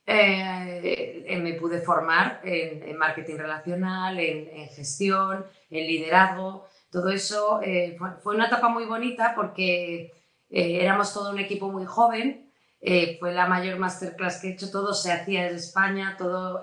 eh, 0.07 1.39
me 1.39 1.53
pude 1.53 1.81
formar 1.81 2.41
en, 2.43 2.81
en 2.81 2.97
marketing 2.97 3.37
relacional, 3.37 4.19
en, 4.19 4.49
en, 4.49 4.69
gestión, 4.69 5.45
en 5.69 5.85
liderazgo. 5.85 6.67
Todo 6.95 7.09
eso 7.09 7.59
eh, 7.61 7.97
fue, 8.23 8.35
una 8.35 8.47
etapa 8.47 8.69
muy 8.69 8.85
bonita 8.85 9.33
porque 9.35 10.13
eh, 10.49 10.79
éramos 10.79 11.13
todo 11.13 11.31
un 11.31 11.39
equipo 11.39 11.69
muy 11.69 11.83
joven. 11.83 12.49
Eh, 12.79 13.17
fue 13.19 13.33
la 13.33 13.47
mayor 13.47 13.77
masterclass 13.77 14.39
que 14.39 14.47
he 14.47 14.51
hecho. 14.53 14.71
Todo 14.71 14.93
se 14.93 15.11
hacía 15.11 15.43
desde 15.43 15.57
España, 15.57 16.15
todo 16.17 16.61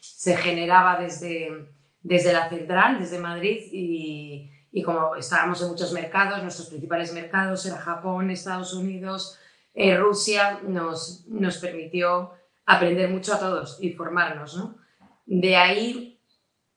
se 0.00 0.36
generaba 0.36 1.00
desde, 1.00 1.68
desde 2.02 2.32
la 2.32 2.48
central, 2.48 2.98
desde 2.98 3.20
Madrid. 3.20 3.60
Y, 3.70 4.82
como 4.84 5.14
estábamos 5.14 5.62
en 5.62 5.68
muchos 5.68 5.92
mercados, 5.92 6.42
nuestros 6.42 6.68
principales 6.68 7.14
mercados 7.14 7.64
eran 7.64 7.78
Japón, 7.78 8.32
Estados 8.32 8.74
Unidos, 8.74 9.38
Rusia, 9.98 10.58
nos, 10.66 11.28
nos 11.28 11.58
permitió 11.58 12.32
aprender 12.66 13.08
mucho 13.08 13.34
a 13.34 13.38
todos 13.38 13.78
y 13.80 13.92
formarnos. 13.92 14.56
¿no? 14.56 14.74
De 15.26 15.54
ahí 15.54 16.09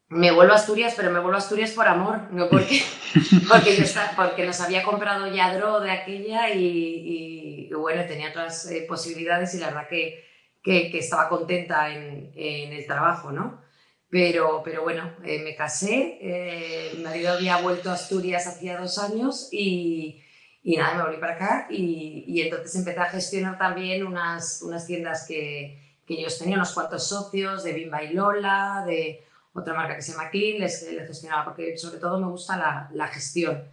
me 0.09 0.31
vuelvo 0.31 0.53
a 0.53 0.57
Asturias, 0.57 0.93
pero 0.95 1.11
me 1.11 1.19
vuelvo 1.19 1.35
a 1.35 1.39
Asturias 1.39 1.71
por 1.71 1.87
amor, 1.87 2.31
no 2.31 2.49
porque, 2.49 2.81
porque, 3.49 3.75
yo 3.75 3.85
porque 4.15 4.45
nos 4.45 4.61
había 4.61 4.83
comprado 4.83 5.27
Yadro 5.27 5.79
de 5.79 5.91
aquella 5.91 6.53
y, 6.53 7.69
bueno, 7.73 8.03
tenía 8.05 8.29
otras 8.29 8.69
eh, 8.71 8.85
posibilidades 8.87 9.53
y 9.55 9.59
la 9.59 9.67
verdad 9.67 9.87
que, 9.89 10.23
que, 10.63 10.97
estaba 10.97 11.29
contenta 11.29 11.89
en, 11.89 12.31
en, 12.35 12.73
el 12.73 12.85
trabajo, 12.85 13.31
¿no? 13.31 13.61
Pero, 14.09 14.61
pero 14.63 14.83
bueno, 14.83 15.11
eh, 15.25 15.39
me 15.43 15.55
casé, 15.55 16.19
eh, 16.21 16.91
mi 16.95 17.03
marido 17.03 17.33
había 17.33 17.57
vuelto 17.57 17.89
a 17.89 17.93
Asturias 17.93 18.45
hacía 18.45 18.77
dos 18.77 18.99
años 18.99 19.49
y, 19.51 20.23
y 20.61 20.77
nada, 20.77 20.95
me 20.95 21.03
volví 21.03 21.17
para 21.17 21.33
acá 21.33 21.67
y, 21.71 22.23
y, 22.27 22.41
entonces 22.41 22.75
empecé 22.75 22.99
a 22.99 23.05
gestionar 23.05 23.57
también 23.57 24.05
unas, 24.05 24.61
unas 24.61 24.85
tiendas 24.85 25.25
que, 25.27 25.79
que 26.05 26.21
yo 26.21 26.27
tenía, 26.37 26.57
unos 26.57 26.73
cuantos 26.73 27.07
socios 27.07 27.63
de 27.63 27.73
Bimba 27.73 28.03
y 28.03 28.13
Lola, 28.13 28.83
de 28.85 29.25
otra 29.53 29.73
marca 29.73 29.95
que 29.95 30.01
se 30.01 30.11
llama 30.11 30.29
Clean, 30.29 30.59
les, 30.59 30.85
gestionaba, 31.07 31.45
porque 31.45 31.77
sobre 31.77 31.99
todo 31.99 32.19
me 32.19 32.27
gusta 32.27 32.57
la, 32.57 32.89
la 32.93 33.07
gestión. 33.07 33.63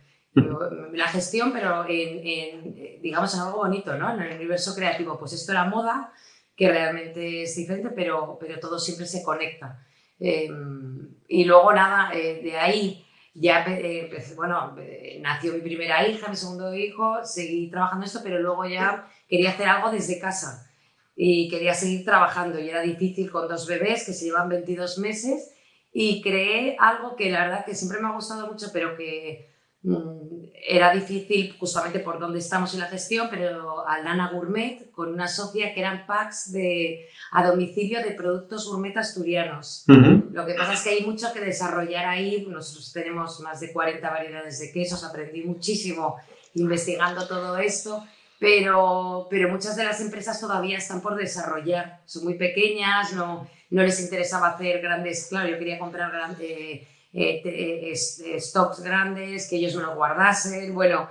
La 0.92 1.08
gestión, 1.08 1.52
pero 1.52 1.84
en, 1.88 2.20
en, 2.24 3.02
digamos, 3.02 3.34
en 3.34 3.40
algo 3.40 3.58
bonito, 3.58 3.96
¿no? 3.96 4.14
En 4.14 4.20
el 4.20 4.36
universo 4.36 4.74
creativo. 4.76 5.18
Pues 5.18 5.32
esto 5.32 5.50
era 5.50 5.64
moda, 5.64 6.12
que 6.54 6.68
realmente 6.68 7.42
es 7.42 7.56
diferente, 7.56 7.90
pero, 7.90 8.36
pero 8.38 8.60
todo 8.60 8.78
siempre 8.78 9.06
se 9.06 9.24
conecta. 9.24 9.84
Em, 10.20 11.16
y 11.26 11.44
luego, 11.44 11.72
nada, 11.72 12.12
eh, 12.14 12.40
de 12.42 12.56
ahí 12.56 13.04
ya, 13.34 13.64
eh, 13.66 14.10
bueno, 14.36 14.76
eh, 14.78 15.18
nació 15.22 15.52
mi 15.54 15.60
primera 15.60 16.06
hija, 16.06 16.28
mi 16.28 16.36
segundo 16.36 16.74
hijo, 16.74 17.24
seguí 17.24 17.70
trabajando 17.70 18.04
esto, 18.06 18.20
pero 18.22 18.38
luego 18.40 18.66
ya 18.66 19.08
quería 19.28 19.50
hacer 19.50 19.68
algo 19.68 19.90
desde 19.90 20.20
casa 20.20 20.70
y 21.16 21.48
quería 21.48 21.74
seguir 21.74 22.04
trabajando 22.04 22.58
y 22.58 22.68
era 22.68 22.82
difícil 22.82 23.30
con 23.30 23.48
dos 23.48 23.66
bebés 23.66 24.04
que 24.04 24.12
se 24.12 24.26
llevan 24.26 24.48
22 24.48 24.98
meses 24.98 25.54
y 25.92 26.22
creé 26.22 26.76
algo 26.78 27.16
que 27.16 27.30
la 27.30 27.46
verdad 27.46 27.64
que 27.64 27.74
siempre 27.74 28.00
me 28.00 28.08
ha 28.08 28.14
gustado 28.14 28.46
mucho, 28.46 28.68
pero 28.72 28.96
que 28.96 29.50
mm, 29.82 30.30
era 30.66 30.92
difícil 30.92 31.56
justamente 31.58 32.00
por 32.00 32.18
donde 32.18 32.38
estamos 32.38 32.74
en 32.74 32.80
la 32.80 32.86
gestión, 32.86 33.28
pero 33.30 33.86
Aldana 33.86 34.30
Gourmet 34.30 34.90
con 34.92 35.12
una 35.12 35.26
socia 35.26 35.74
que 35.74 35.80
eran 35.80 36.06
packs 36.06 36.52
de, 36.52 37.06
a 37.32 37.46
domicilio 37.46 38.02
de 38.02 38.12
productos 38.12 38.68
gourmet 38.68 38.96
asturianos. 38.96 39.84
Lo 39.86 40.46
que 40.46 40.54
pasa 40.54 40.74
es 40.74 40.82
que 40.82 40.90
hay 40.90 41.06
mucho 41.06 41.32
que 41.32 41.40
desarrollar 41.40 42.06
ahí, 42.06 42.46
nosotros 42.48 42.92
tenemos 42.92 43.40
más 43.40 43.60
de 43.60 43.72
40 43.72 44.08
variedades 44.08 44.60
de 44.60 44.72
quesos, 44.72 45.02
aprendí 45.02 45.42
muchísimo 45.42 46.16
investigando 46.54 47.26
todo 47.26 47.58
esto. 47.58 48.04
Pero, 48.40 49.26
pero 49.28 49.50
muchas 49.50 49.76
de 49.76 49.84
las 49.84 50.00
empresas 50.00 50.40
todavía 50.40 50.78
están 50.78 51.02
por 51.02 51.14
desarrollar, 51.14 52.00
son 52.06 52.24
muy 52.24 52.38
pequeñas, 52.38 53.12
no, 53.12 53.46
no 53.68 53.82
les 53.82 54.00
interesaba 54.00 54.48
hacer 54.48 54.80
grandes, 54.80 55.26
claro, 55.28 55.50
yo 55.50 55.58
quería 55.58 55.78
comprar 55.78 56.10
grandes, 56.10 56.40
eh, 56.50 56.86
eh, 57.12 57.92
eh, 57.92 58.40
stocks 58.40 58.80
grandes, 58.80 59.46
que 59.46 59.56
ellos 59.56 59.74
me 59.74 59.82
lo 59.82 59.94
guardasen, 59.94 60.74
bueno, 60.74 61.10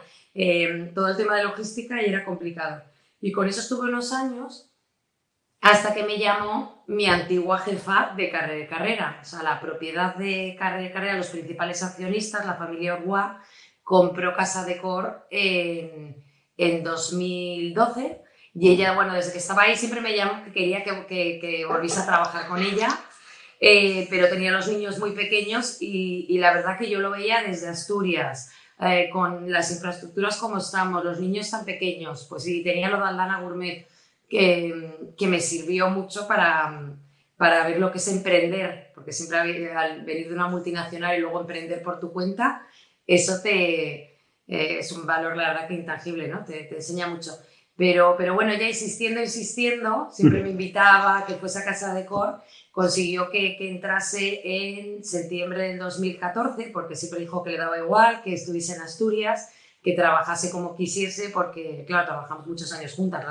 todo 0.96 1.10
el 1.10 1.18
tema 1.18 1.36
de 1.38 1.44
logística 1.44 2.02
y 2.02 2.06
era 2.06 2.26
complicado. 2.26 2.84
Y 3.22 3.32
con 3.32 3.48
eso 3.48 3.62
estuve 3.62 3.90
unos 3.90 4.12
años 4.12 4.72
hasta 5.62 5.94
que 5.94 6.04
me 6.04 6.18
llamó 6.18 6.84
mi 6.88 7.06
antigua 7.06 7.60
jefa 7.60 8.14
de 8.18 8.32
carrera 8.32 8.56
de 8.56 8.68
carrera. 8.68 9.20
O 9.22 9.26
sea, 9.26 9.44
la 9.44 9.60
propiedad 9.60 10.16
de 10.16 10.56
carrera 10.58 10.82
de 10.82 10.92
carrera, 10.92 11.18
los 11.18 11.28
principales 11.28 11.84
accionistas, 11.84 12.46
la 12.48 12.56
familia 12.56 12.96
Orgua, 12.96 13.40
compró 13.84 14.34
Casa 14.34 14.64
de 14.66 14.78
Cor 14.78 15.28
en, 15.30 16.24
en 16.60 16.84
2012 16.84 18.22
y 18.54 18.70
ella, 18.70 18.94
bueno, 18.94 19.14
desde 19.14 19.32
que 19.32 19.38
estaba 19.38 19.64
ahí 19.64 19.78
siempre 19.78 20.02
me 20.02 20.16
llamó 20.16 20.44
que 20.44 20.52
quería 20.52 20.84
que, 20.84 21.06
que, 21.40 21.66
volviese 21.66 22.02
a 22.02 22.06
trabajar 22.06 22.48
con 22.48 22.62
ella, 22.62 22.90
eh, 23.62 24.08
pero 24.10 24.28
tenía 24.28 24.52
los 24.52 24.68
niños 24.68 25.00
muy 25.00 25.12
pequeños 25.12 25.78
y, 25.80 26.26
y, 26.28 26.38
la 26.40 26.54
verdad 26.54 26.78
que 26.78 26.90
yo 26.90 27.00
lo 27.00 27.12
veía 27.12 27.44
desde 27.44 27.70
Asturias, 27.70 28.52
eh, 28.82 29.10
con 29.12 29.50
las 29.50 29.72
infraestructuras 29.72 30.36
como 30.38 30.58
estamos, 30.58 31.04
los 31.04 31.20
niños 31.20 31.50
tan 31.50 31.64
pequeños, 31.64 32.26
pues 32.30 32.44
sí, 32.44 32.62
tenía 32.62 32.90
lo 32.90 32.98
de 32.98 33.04
Aldana 33.08 33.40
Gourmet 33.40 33.88
que, 34.28 35.14
que 35.18 35.28
me 35.28 35.40
sirvió 35.40 35.90
mucho 35.90 36.28
para, 36.28 36.94
para 37.38 37.68
ver 37.68 37.80
lo 37.80 37.92
que 37.92 38.00
es 38.00 38.08
emprender, 38.10 38.92
porque 38.94 39.14
siempre 39.14 39.72
al 39.72 40.04
venir 40.04 40.28
de 40.28 40.34
una 40.34 40.50
multinacional 40.50 41.18
y 41.18 41.22
luego 41.22 41.40
emprender 41.40 41.82
por 41.82 42.00
tu 42.00 42.12
cuenta, 42.12 42.68
eso 43.08 43.42
te, 43.42 44.09
eh, 44.50 44.80
es 44.80 44.92
un 44.92 45.06
valor, 45.06 45.38
la 45.38 45.50
verdad, 45.50 45.68
que 45.68 45.76
intangible, 45.76 46.28
¿no? 46.28 46.44
Te, 46.44 46.64
te 46.64 46.76
enseña 46.76 47.08
mucho. 47.08 47.38
Pero, 47.78 48.16
pero 48.18 48.34
bueno, 48.34 48.52
ya 48.56 48.68
insistiendo, 48.68 49.22
insistiendo, 49.22 50.10
siempre 50.12 50.42
me 50.42 50.50
invitaba 50.58 51.20
a 51.20 51.26
que 51.26 51.36
fuese 51.36 51.60
a 51.60 51.64
Casa 51.64 51.94
de 51.94 52.06
Cor, 52.06 52.42
consiguió 52.72 53.30
que, 53.30 53.56
que, 53.58 53.70
entrase 53.70 54.42
en 54.44 55.04
septiembre 55.04 55.70
del 55.70 55.78
2014, 55.78 56.72
porque 56.74 56.96
siempre 56.96 57.20
dijo 57.22 57.44
que 57.44 57.52
le 57.52 57.58
daba 57.58 57.78
igual, 57.78 58.24
que 58.24 58.34
estuviese 58.34 58.76
en 58.76 58.82
Asturias, 58.82 59.52
que 59.84 59.94
trabajase 59.94 60.52
como 60.52 60.76
quisiese, 60.76 61.30
porque, 61.30 61.86
claro, 61.88 62.08
trabajamos 62.08 62.48
muchos 62.48 62.74
años 62.74 62.94
juntas, 62.96 63.24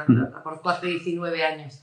por 0.42 0.62
4 0.62 0.88
y 0.88 0.92
19 0.92 1.44
años. 1.44 1.82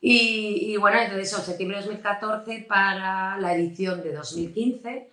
Y, 0.00 0.72
y, 0.72 0.76
bueno, 0.76 1.00
entonces, 1.00 1.32
en 1.32 1.44
septiembre 1.44 1.78
de 1.78 1.84
2014 1.84 2.66
para 2.68 3.38
la 3.38 3.54
edición 3.54 4.02
de 4.02 4.12
2015, 4.12 5.10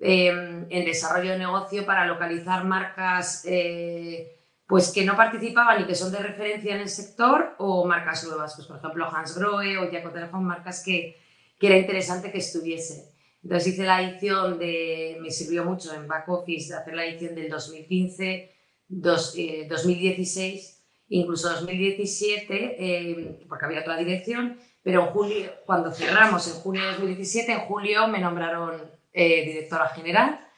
eh, 0.00 0.28
en 0.68 0.84
desarrollo 0.84 1.32
de 1.32 1.38
negocio 1.38 1.86
para 1.86 2.06
localizar 2.06 2.64
marcas... 2.64 3.44
Eh, 3.46 4.34
pues 4.68 4.92
que 4.92 5.02
no 5.02 5.16
participaban 5.16 5.80
y 5.80 5.86
que 5.86 5.94
son 5.94 6.12
de 6.12 6.18
referencia 6.18 6.74
en 6.74 6.82
el 6.82 6.90
sector 6.90 7.54
o 7.56 7.86
marcas 7.86 8.22
nuevas, 8.24 8.54
pues 8.54 8.68
por 8.68 8.76
ejemplo 8.76 9.08
Hans 9.10 9.34
Grohe 9.34 9.78
o 9.78 9.90
Jaco 9.90 10.40
marcas 10.42 10.82
que, 10.84 11.16
que 11.58 11.66
era 11.68 11.78
interesante 11.78 12.30
que 12.30 12.36
estuviese. 12.36 13.14
Entonces 13.42 13.72
hice 13.72 13.84
la 13.84 14.02
edición 14.02 14.58
de, 14.58 15.16
me 15.22 15.30
sirvió 15.30 15.64
mucho 15.64 15.94
en 15.94 16.06
back 16.06 16.28
office 16.28 16.74
hacer 16.74 16.94
la 16.94 17.06
edición 17.06 17.34
del 17.34 17.48
2015, 17.48 18.54
2016, 18.88 20.70
eh, 20.70 20.82
incluso 21.08 21.48
2017, 21.48 22.76
eh, 22.78 23.46
porque 23.48 23.64
había 23.64 23.80
otra 23.80 23.96
dirección, 23.96 24.58
pero 24.82 25.04
en 25.04 25.08
julio, 25.08 25.50
cuando 25.64 25.92
cerramos 25.92 26.46
en 26.48 26.60
junio 26.60 26.82
de 26.82 26.88
2017, 26.88 27.52
en 27.52 27.60
julio 27.60 28.06
me 28.08 28.20
nombraron 28.20 28.97
eh, 29.12 29.44
directora 29.44 29.88
general 29.88 30.48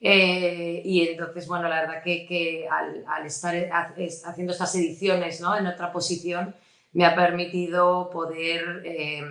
eh, 0.00 0.80
y 0.82 1.08
entonces, 1.08 1.46
bueno, 1.46 1.68
la 1.68 1.82
verdad 1.82 2.02
que, 2.02 2.26
que 2.26 2.66
al, 2.68 3.04
al, 3.06 3.26
estar 3.26 3.54
haciendo 4.24 4.52
estas 4.52 4.74
ediciones 4.74 5.42
¿no? 5.42 5.56
en 5.56 5.66
otra 5.66 5.92
posición, 5.92 6.56
me 6.92 7.04
ha 7.04 7.14
permitido 7.14 8.08
poder 8.10 8.82
eh, 8.84 9.22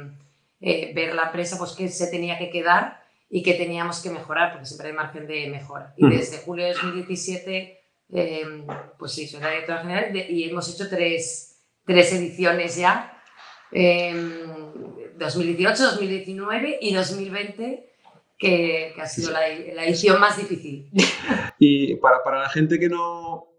eh, 0.62 0.92
ver 0.94 1.16
la 1.16 1.24
empresa, 1.24 1.58
pues 1.58 1.72
qué 1.72 1.90
se 1.90 2.08
tenía 2.08 2.38
que 2.38 2.52
quedar 2.52 3.04
y 3.30 3.42
qué 3.42 3.56
teníamos 3.56 4.00
que 4.02 4.12
mejorar, 4.12 4.52
porque 4.52 4.68
siempre 4.68 4.90
hay 4.90 4.94
margen 4.94 5.26
de 5.26 5.48
mejora. 5.48 5.94
Y 5.98 6.08
desde 6.08 6.38
julio 6.38 6.66
de 6.66 6.74
2017, 6.74 7.80
eh, 8.14 8.64
pues 8.98 9.12
sí, 9.12 9.28
soy 9.28 9.40
la 9.40 9.50
directora 9.50 9.82
general 9.82 10.16
y 10.16 10.50
hemos 10.50 10.72
hecho 10.74 10.88
tres, 10.88 11.60
tres 11.84 12.14
ediciones 12.14 12.76
ya, 12.76 13.16
2018, 13.72 15.84
2019 15.84 16.78
y 16.82 16.94
2020 16.94 17.89
que, 18.40 18.94
ha 18.98 19.06
sido 19.06 19.32
la, 19.32 19.48
edición 19.48 20.20
más 20.20 20.38
difícil. 20.38 20.90
Y 21.62 21.96
para, 21.96 22.24
para, 22.24 22.40
la 22.40 22.50
gente 22.50 22.80
que 22.80 22.88
no, 22.88 23.50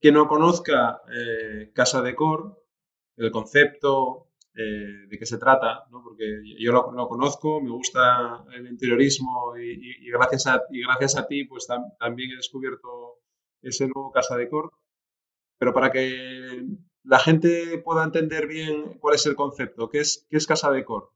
que 0.00 0.12
no 0.12 0.28
conozca 0.28 1.02
eh, 1.12 1.72
Casa 1.74 2.00
Decor, 2.00 2.62
el 3.16 3.32
concepto, 3.32 4.28
eh, 4.54 5.08
de 5.08 5.18
qué 5.18 5.26
se 5.26 5.36
trata, 5.36 5.84
¿no? 5.90 6.00
porque 6.02 6.42
yo 6.58 6.70
lo, 6.70 6.92
lo, 6.92 7.08
conozco, 7.08 7.60
me 7.60 7.70
gusta 7.70 8.44
el 8.54 8.68
interiorismo 8.68 9.56
y, 9.56 10.08
gracias, 10.10 10.46
a, 10.46 10.62
y 10.70 10.82
gracias 10.82 11.16
a 11.16 11.26
ti 11.26 11.44
pues 11.44 11.66
también 11.98 12.30
he 12.30 12.36
descubierto 12.36 13.18
ese 13.62 13.88
nuevo 13.88 14.12
Casa 14.12 14.36
Decor. 14.36 14.72
Pero 15.58 15.74
para 15.74 15.90
que 15.90 16.64
la 17.02 17.18
gente 17.18 17.78
pueda 17.78 18.04
entender 18.04 18.46
bien 18.46 18.98
cuál 19.00 19.16
es 19.16 19.26
el 19.26 19.34
concepto, 19.34 19.88
¿qué 19.88 19.98
es, 19.98 20.26
qué 20.30 20.36
es 20.36 20.46
Casa 20.46 20.70
Decor? 20.70 21.10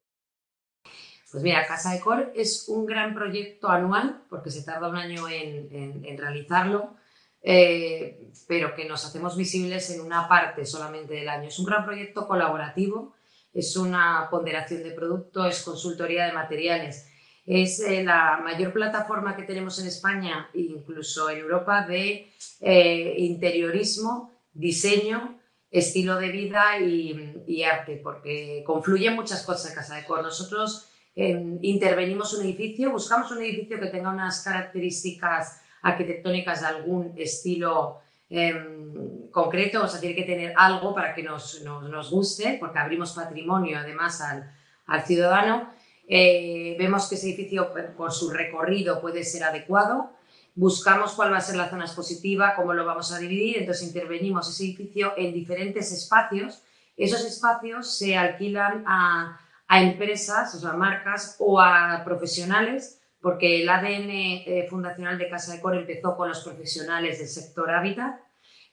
Pues 1.34 1.42
mira, 1.42 1.66
Casa 1.66 1.92
de 1.92 1.98
Cor 1.98 2.30
es 2.36 2.68
un 2.68 2.86
gran 2.86 3.12
proyecto 3.12 3.68
anual, 3.68 4.22
porque 4.30 4.52
se 4.52 4.62
tarda 4.62 4.88
un 4.88 4.94
año 4.94 5.28
en, 5.28 6.16
realizarlo, 6.16 6.94
eh, 7.42 8.30
pero 8.46 8.76
que 8.76 8.84
nos 8.84 9.04
hacemos 9.04 9.36
visibles 9.36 9.90
en 9.90 10.02
una 10.02 10.28
parte 10.28 10.64
solamente 10.64 11.14
del 11.14 11.28
año. 11.28 11.48
Es 11.48 11.58
un 11.58 11.64
gran 11.64 11.84
proyecto 11.84 12.28
colaborativo, 12.28 13.16
es 13.52 13.76
una 13.76 14.28
ponderación 14.30 14.84
de 14.84 14.92
producto, 14.92 15.44
es 15.44 15.64
consultoría 15.64 16.26
de 16.26 16.34
materiales. 16.34 17.08
Es 17.44 17.80
eh, 17.80 18.04
la 18.04 18.40
mayor 18.40 18.72
plataforma 18.72 19.34
que 19.34 19.42
tenemos 19.42 19.80
en 19.80 19.88
España, 19.88 20.48
incluso 20.54 21.30
en 21.30 21.38
Europa, 21.38 21.84
de 21.84 22.32
eh, 22.60 23.14
interiorismo, 23.18 24.30
diseño, 24.52 25.40
estilo 25.72 26.14
de 26.14 26.28
vida 26.28 26.78
y, 26.78 27.64
arte, 27.64 28.00
porque 28.00 28.62
confluyen 28.64 29.16
muchas 29.16 29.42
cosas 29.42 29.70
en 29.70 29.74
Casa 29.74 29.96
de 29.96 30.04
Cor. 30.04 30.22
Nosotros 30.22 30.90
intervenimos 31.16 32.34
un 32.34 32.44
edificio, 32.44 32.90
buscamos 32.90 33.30
un 33.30 33.42
edificio 33.42 33.78
que 33.78 33.86
tenga 33.86 34.10
unas 34.10 34.42
características 34.42 35.60
arquitectónicas 35.82 36.62
de 36.62 36.66
algún 36.66 37.12
estilo 37.16 38.00
em, 38.30 39.30
concreto, 39.30 39.84
o 39.84 39.88
sea, 39.88 40.00
tiene 40.00 40.16
que 40.16 40.24
tener 40.24 40.54
algo 40.56 40.94
para 40.94 41.14
que 41.14 41.22
nos, 41.22 41.62
nos, 41.62 42.10
guste, 42.10 42.56
porque 42.58 42.78
abrimos 42.78 43.12
patrimonio 43.12 43.78
además 43.78 44.20
al, 44.20 44.50
al 44.86 45.02
ciudadano. 45.04 45.70
Eh, 46.08 46.74
vemos 46.78 47.08
que 47.08 47.14
ese 47.14 47.28
edificio 47.28 47.72
por 47.96 48.12
su 48.12 48.30
recorrido 48.30 49.00
puede 49.00 49.24
ser 49.24 49.44
adecuado, 49.44 50.10
buscamos 50.54 51.12
cuál 51.12 51.32
va 51.32 51.38
a 51.38 51.40
ser 51.40 51.56
la 51.56 51.70
zona 51.70 51.84
expositiva, 51.84 52.54
cómo 52.54 52.74
lo 52.74 52.84
vamos 52.84 53.12
a 53.12 53.18
dividir, 53.18 53.58
entonces 53.58 53.86
intervenimos 53.86 54.48
ese 54.48 54.64
edificio 54.64 55.12
en 55.16 55.32
diferentes 55.32 55.92
espacios. 55.92 56.62
Esos 56.96 57.24
espacios 57.24 57.96
se 57.96 58.16
alquilan 58.16 58.84
a 58.86 59.40
a 59.66 59.82
empresas, 59.82 60.62
o 60.62 60.76
marcas 60.76 61.36
o 61.38 61.60
a 61.60 62.02
profesionales, 62.04 63.00
porque 63.20 63.62
el 63.62 63.68
ADN 63.68 64.10
eh, 64.10 64.66
fundacional 64.68 65.18
de 65.18 65.28
Casa 65.28 65.52
de 65.52 65.60
Cor 65.60 65.76
empezó 65.76 66.16
con 66.16 66.28
los 66.28 66.44
profesionales 66.44 67.18
del 67.18 67.28
sector 67.28 67.70
hábitat 67.70 68.20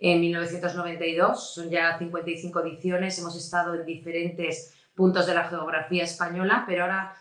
en 0.01 0.19
1992, 0.19 1.53
son 1.53 1.69
ya 1.69 1.97
55 1.99 2.59
ediciones, 2.61 3.19
hemos 3.19 3.35
estado 3.37 3.75
en 3.75 3.85
diferentes 3.85 4.73
puntos 4.95 5.27
de 5.27 5.35
la 5.35 5.47
geografía 5.47 6.03
española, 6.03 6.63
pero 6.67 6.83
ahora 6.83 7.15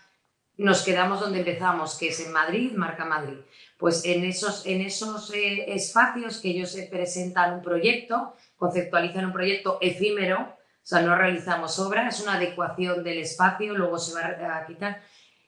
nos 0.57 0.83
quedamos 0.83 1.21
donde 1.21 1.41
empezamos, 1.41 1.99
que 1.99 2.09
es 2.09 2.27
en 2.27 2.33
Madrid, 2.33 2.73
marca 2.73 3.05
Madrid. 3.05 3.37
Pues 3.79 4.05
en 4.07 4.25
esos, 4.25 4.65
en 4.67 4.81
esos 4.81 5.33
eh, 5.35 5.73
espacios 5.75 6.39
que 6.39 6.51
ellos 6.51 6.75
presentan 6.91 7.55
un 7.55 7.63
proyecto, 7.63 8.35
conceptualizan 8.57 9.27
un 9.27 9.33
proyecto 9.33 9.77
efímero, 9.83 10.57
o 10.83 10.87
sea, 10.87 11.03
no 11.03 11.15
realizamos 11.15 11.79
obra, 11.79 12.09
es 12.09 12.21
una 12.21 12.35
adecuación 12.35 13.05
del 13.05 13.19
espacio, 13.19 13.75
luego 13.75 13.99
se 13.99 14.15
va 14.15 14.57
a 14.57 14.67
quitar. 14.67 15.03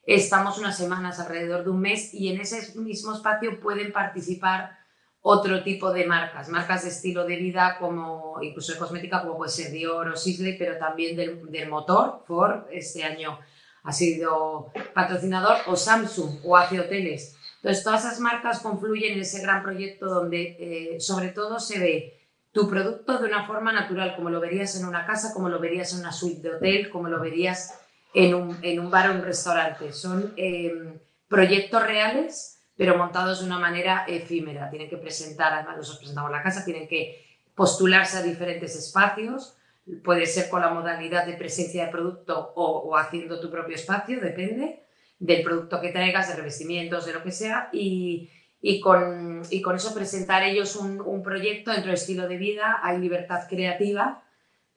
Estamos 0.05 0.59
unas 0.59 0.77
semanas, 0.77 1.21
alrededor 1.21 1.65
de 1.65 1.71
un 1.71 1.81
mes, 1.81 2.13
y 2.13 2.33
en 2.33 2.41
ese 2.41 2.79
mismo 2.79 3.15
espacio 3.15 3.61
pueden 3.61 3.93
participar 3.93 4.79
otro 5.21 5.63
tipo 5.63 5.93
de 5.93 6.05
marcas, 6.05 6.49
marcas 6.49 6.83
de 6.83 6.91
estilo 6.91 7.25
de 7.25 7.37
vida, 7.37 7.77
como 7.79 8.43
incluso 8.43 8.73
de 8.73 8.79
cosmética, 8.79 9.23
como 9.23 9.37
puede 9.37 9.53
ser 9.53 9.71
Dior 9.71 10.09
o 10.09 10.17
Sisley, 10.17 10.59
pero 10.59 10.77
también 10.79 11.17
del, 11.17 11.51
del 11.51 11.69
motor. 11.69 12.25
Ford 12.27 12.67
este 12.73 13.05
año 13.05 13.39
ha 13.85 13.93
sido 13.93 14.73
patrocinador, 14.95 15.59
o 15.67 15.77
Samsung, 15.77 16.41
o 16.45 16.57
AC 16.57 16.73
Hoteles. 16.73 17.37
Entonces, 17.57 17.85
todas 17.85 18.05
esas 18.05 18.19
marcas 18.19 18.59
confluyen 18.59 19.15
en 19.15 19.21
ese 19.21 19.41
gran 19.41 19.63
proyecto 19.63 20.07
donde, 20.07 20.57
eh, 20.59 21.01
sobre 21.01 21.29
todo, 21.29 21.61
se 21.61 21.79
ve 21.79 22.22
tu 22.53 22.69
producto 22.69 23.19
de 23.19 23.27
una 23.27 23.47
forma 23.47 23.73
natural, 23.73 24.15
como 24.15 24.29
lo 24.29 24.39
verías 24.39 24.79
en 24.79 24.87
una 24.87 25.07
casa, 25.07 25.33
como 25.33 25.49
lo 25.49 25.59
verías 25.59 25.93
en 25.95 26.01
una 26.01 26.13
suite 26.13 26.43
de 26.43 26.55
hotel, 26.55 26.91
como 26.91 27.09
lo 27.09 27.19
verías 27.19 27.81
en 28.13 28.35
un, 28.35 28.59
en 28.63 28.79
un 28.79 28.91
bar 28.91 29.11
o 29.11 29.15
un 29.15 29.23
restaurante. 29.23 29.93
Son 29.93 30.35
em, 30.37 30.99
proyectos 31.29 31.83
reales, 31.83 32.61
pero 32.77 32.99
montados 32.99 33.41
de 33.41 33.47
una 33.47 33.59
manera 33.59 34.05
efímera. 34.07 34.69
Tienen 34.69 34.91
que 34.91 34.99
presentar, 34.99 35.55
además 35.55 35.79
nosotros 35.79 36.01
presentamos 36.01 36.31
la 36.31 36.43
casa, 36.43 36.65
tienen 36.65 36.87
que 36.87 37.25
postularse 37.55 38.19
a 38.19 38.23
diferentes 38.23 38.77
espacios. 38.77 39.57
Puede 40.05 40.27
ser 40.27 40.51
con 40.51 40.61
la 40.61 40.69
modalidad 40.69 41.25
de 41.25 41.33
presencia 41.33 41.87
de 41.87 41.91
producto 41.91 42.53
o, 42.55 42.81
o 42.81 42.97
haciendo 42.97 43.41
tu 43.41 43.51
propio 43.51 43.75
espacio, 43.75 44.21
depende 44.21 44.83
del 45.19 45.43
producto 45.43 45.81
que 45.81 45.91
traigas, 45.91 46.29
de 46.29 46.37
revestimientos, 46.37 47.07
de 47.07 47.13
lo 47.15 47.23
que 47.23 47.31
sea. 47.31 47.71
Y, 47.73 48.29
y 48.65 48.81
con, 48.81 49.43
y 49.51 49.61
con 49.61 49.75
eso 49.75 49.93
presentar 49.93 50.45
ellos 50.45 50.77
un, 50.77 51.01
un, 51.01 51.23
proyecto 51.25 51.73
dentro 51.73 51.91
del 51.91 51.99
estilo 51.99 52.29
de 52.29 52.37
vida, 52.37 52.79
hay 52.81 52.99
libertad 52.99 53.49
creativa 53.49 54.23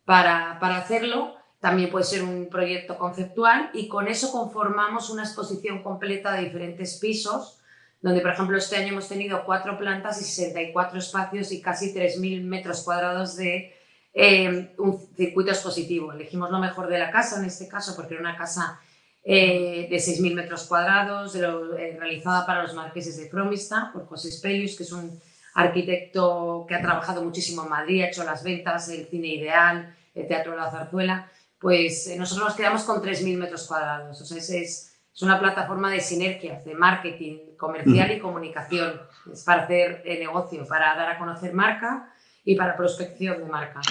para, 0.06 0.58
para, 0.60 0.78
hacerlo, 0.78 1.36
también 1.60 1.92
puede 1.92 2.04
ser 2.04 2.24
un 2.24 2.50
proyecto 2.50 2.98
conceptual 2.98 3.70
y 3.74 3.88
con 3.88 4.08
eso 4.08 4.32
conformamos 4.32 5.12
una 5.12 5.24
exposición 5.24 5.84
completa 5.84 6.34
de 6.34 6.46
diferentes 6.46 6.98
pisos, 6.98 7.60
donde 8.02 8.22
por 8.22 8.32
ejemplo 8.32 8.58
este 8.58 8.76
año 8.76 8.90
hemos 8.90 9.08
tenido 9.08 9.46
cuatro 9.46 9.78
plantas 9.78 10.20
y 10.20 10.26
64 10.26 10.98
espacios 10.98 11.52
y 11.52 11.62
casi 11.62 11.94
3.000 11.94 12.44
metros 12.44 12.82
cuadrados 12.82 13.36
de 13.36 13.72
eh, 14.16 14.74
un 14.80 15.00
circuito 15.16 15.52
expositivo. 15.52 16.12
Elegimos 16.12 16.50
lo 16.50 16.58
mejor 16.58 16.88
de 16.88 16.98
la 16.98 17.12
casa 17.12 17.38
en 17.40 17.46
este 17.46 17.68
caso 17.68 17.96
porque 17.96 18.16
era 18.16 18.22
una 18.22 18.38
casa 18.38 18.80
eh, 19.28 19.88
de 19.90 19.96
6.000 19.96 20.36
metros 20.36 20.66
cuadrados, 20.66 21.34
de 21.34 21.42
lo, 21.42 21.76
eh, 21.76 21.98
realizada 22.00 22.46
para 22.46 22.62
los 22.62 22.76
marqueses 22.76 23.18
de 23.18 23.28
Fromista 23.28 23.90
por 23.92 24.06
José 24.06 24.32
Spelius, 24.32 24.76
que 24.76 24.84
es 24.84 24.92
un 24.92 25.20
arquitecto 25.56 26.64
que 26.68 26.76
ha 26.76 26.82
trabajado 26.82 27.24
muchísimo 27.24 27.64
en 27.64 27.70
Madrid, 27.70 28.04
ha 28.04 28.10
hecho 28.10 28.24
las 28.24 28.44
ventas, 28.44 28.88
el 28.90 29.08
cine 29.08 29.30
ideal, 29.30 29.96
el 30.14 30.28
teatro 30.28 30.52
de 30.52 30.60
la 30.60 30.70
zarzuela. 30.70 31.32
Pues 31.58 32.06
eh, 32.06 32.18
nosotros 32.20 32.50
nos 32.50 32.56
quedamos 32.56 32.84
con 32.84 33.02
3.000 33.02 33.36
metros 33.36 33.66
cuadrados. 33.66 34.22
O 34.22 34.26
sea, 34.26 34.38
es, 34.38 34.50
es, 34.52 34.92
una 35.24 35.40
plataforma 35.40 35.90
de 35.90 36.02
sinergias, 36.02 36.64
de 36.64 36.76
marketing 36.76 37.56
comercial 37.58 38.12
y 38.12 38.20
comunicación. 38.20 39.02
Es 39.34 39.44
para 39.44 39.64
hacer 39.64 40.04
negocio, 40.06 40.68
para 40.68 40.96
dar 40.96 41.10
a 41.10 41.18
conocer 41.18 41.52
marca 41.52 42.14
y 42.44 42.56
para 42.56 42.78
prospección 42.78 43.40
de 43.40 43.46
marca. 43.46 43.82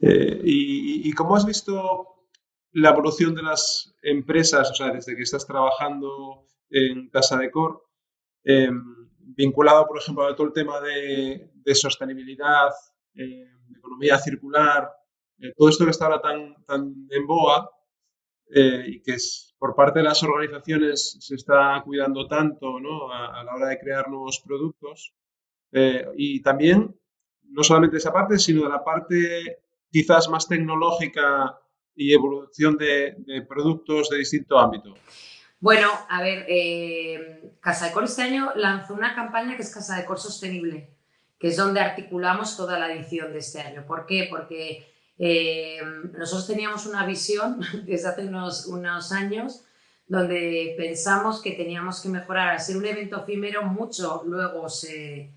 ¿y, 0.00 1.08
¿Y 1.08 1.12
cómo 1.12 1.36
has 1.36 1.46
visto 1.46 2.11
la 2.72 2.90
evolución 2.90 3.34
de 3.34 3.42
las 3.42 3.94
empresas, 4.02 4.70
o 4.70 4.74
sea, 4.74 4.90
desde 4.90 5.14
que 5.14 5.22
estás 5.22 5.46
trabajando 5.46 6.46
en 6.70 7.08
Casa 7.10 7.36
de 7.36 7.50
Cor, 7.50 7.84
em, 8.44 8.82
vinculado, 9.18 9.86
por 9.86 9.98
ejemplo, 9.98 10.26
a 10.26 10.34
todo 10.34 10.46
el 10.46 10.52
tema 10.52 10.80
de, 10.80 11.50
sostenibilidad, 11.74 12.70
eh, 13.14 13.46
de 13.68 13.78
economía 13.78 14.18
circular, 14.18 14.90
eh, 15.38 15.52
todo 15.56 15.68
esto 15.68 15.84
que 15.84 15.90
está 15.90 16.06
ahora 16.06 16.20
tan, 16.20 16.64
tan 16.64 17.08
en 17.10 17.26
boga 17.26 17.68
eh, 18.54 18.84
y 18.86 19.02
que 19.02 19.12
es, 19.12 19.54
por 19.58 19.74
parte 19.74 20.00
de 20.00 20.04
las 20.04 20.22
organizaciones 20.22 21.16
se 21.20 21.34
está 21.34 21.80
cuidando 21.84 22.26
tanto 22.26 22.80
¿no? 22.80 23.12
a, 23.12 23.40
a, 23.40 23.44
la 23.44 23.54
hora 23.54 23.68
de 23.68 23.78
crear 23.78 24.08
nuevos 24.08 24.40
productos. 24.44 25.14
y 26.16 26.42
también, 26.42 26.94
no 27.44 27.62
solamente 27.64 27.94
de 27.94 27.98
esa 27.98 28.12
parte, 28.12 28.38
sino 28.38 28.64
de 28.64 28.68
la 28.68 28.84
parte 28.84 29.62
quizás 29.90 30.28
más 30.28 30.48
tecnológica 30.48 31.61
y 31.94 32.12
evolución 32.12 32.76
de, 32.76 33.16
productos 33.48 34.08
de 34.08 34.18
distinto 34.18 34.58
ámbito? 34.58 34.94
Bueno, 35.60 35.88
a 36.08 36.22
ver, 36.22 36.44
eh, 36.48 37.52
Casa 37.60 37.86
de 37.86 37.92
Cor 37.92 38.04
este 38.04 38.22
año 38.22 38.52
lanzó 38.56 38.94
una 38.94 39.14
campaña 39.14 39.56
que 39.56 39.62
es 39.62 39.72
Casa 39.72 39.96
de 39.96 40.04
Cor 40.04 40.18
Sostenible, 40.18 40.90
que 41.38 41.48
es 41.48 41.56
donde 41.56 41.80
articulamos 41.80 42.56
toda 42.56 42.78
la 42.78 42.92
edición 42.92 43.32
de 43.32 43.38
este 43.38 43.60
año. 43.60 43.86
¿Por 43.86 44.06
qué? 44.06 44.26
Porque 44.28 44.86
eh, 45.18 45.80
nosotros 46.18 46.46
teníamos 46.46 46.86
una 46.86 47.06
visión 47.06 47.60
desde 47.86 48.08
hace 48.08 48.26
unos, 48.26 48.66
unos 48.66 49.12
años 49.12 49.64
donde 50.08 50.74
pensamos 50.76 51.40
que 51.40 51.52
teníamos 51.52 52.00
que 52.02 52.08
mejorar, 52.08 52.48
al 52.48 52.60
ser 52.60 52.76
un 52.76 52.84
evento 52.84 53.22
efímero, 53.22 53.62
mucho 53.62 54.22
luego 54.26 54.68
se, 54.68 55.32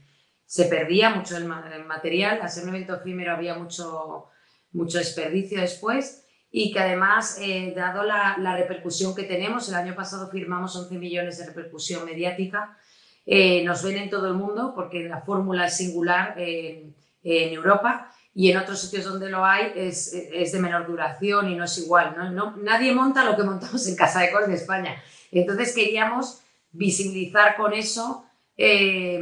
se 0.46 0.66
perdía 0.66 1.12
mucho 1.12 1.38
el, 1.38 1.46
material, 1.46 2.42
al 2.42 2.50
ser 2.50 2.64
un 2.64 2.70
evento 2.70 2.96
efímero 2.96 3.34
había 3.34 3.56
mucho, 3.56 4.26
mucho 4.74 4.98
desperdicio 4.98 5.62
después 5.62 6.25
y 6.58 6.72
que 6.72 6.80
además, 6.80 7.38
eh, 7.42 7.74
dado 7.76 8.04
la, 8.04 8.56
repercusión 8.56 9.14
que 9.14 9.24
tenemos, 9.24 9.68
el 9.68 9.76
año 9.76 9.94
pasado 9.94 10.32
firmamos 10.32 10.74
11 10.74 10.98
millones 10.98 11.38
de 11.38 11.48
repercusión 11.48 12.06
mediática, 12.06 12.78
eh, 13.26 13.62
nos 13.66 13.84
ven 13.84 13.98
en 13.98 14.10
todo 14.10 14.30
el 14.30 14.36
mundo 14.36 14.72
porque 14.74 15.04
la 15.04 15.20
fórmula 15.20 15.66
es 15.66 15.76
singular 15.76 16.34
en 16.38 16.94
Europa 17.22 18.10
y 18.34 18.52
en 18.52 18.58
otros 18.58 18.80
sitios 18.80 19.04
donde 19.04 19.30
lo 19.30 19.44
hay 19.44 19.74
es, 19.76 20.14
de 20.14 20.60
menor 20.62 20.88
duración 20.88 21.50
y 21.50 21.56
no 21.56 21.66
es 21.66 21.78
igual. 21.78 22.16
¿no? 22.34 22.56
Nadie 22.56 22.94
monta 22.94 23.26
lo 23.26 23.36
que 23.36 23.44
montamos 23.44 23.86
en 23.86 23.98
Casa 23.98 24.22
de 24.22 24.32
Cor 24.32 24.48
de 24.48 24.54
España. 24.54 24.96
Entonces 25.34 25.76
queríamos 25.76 26.42
visibilizar 26.72 27.58
con 27.58 27.74
eso 27.74 28.24
eh, 28.56 29.20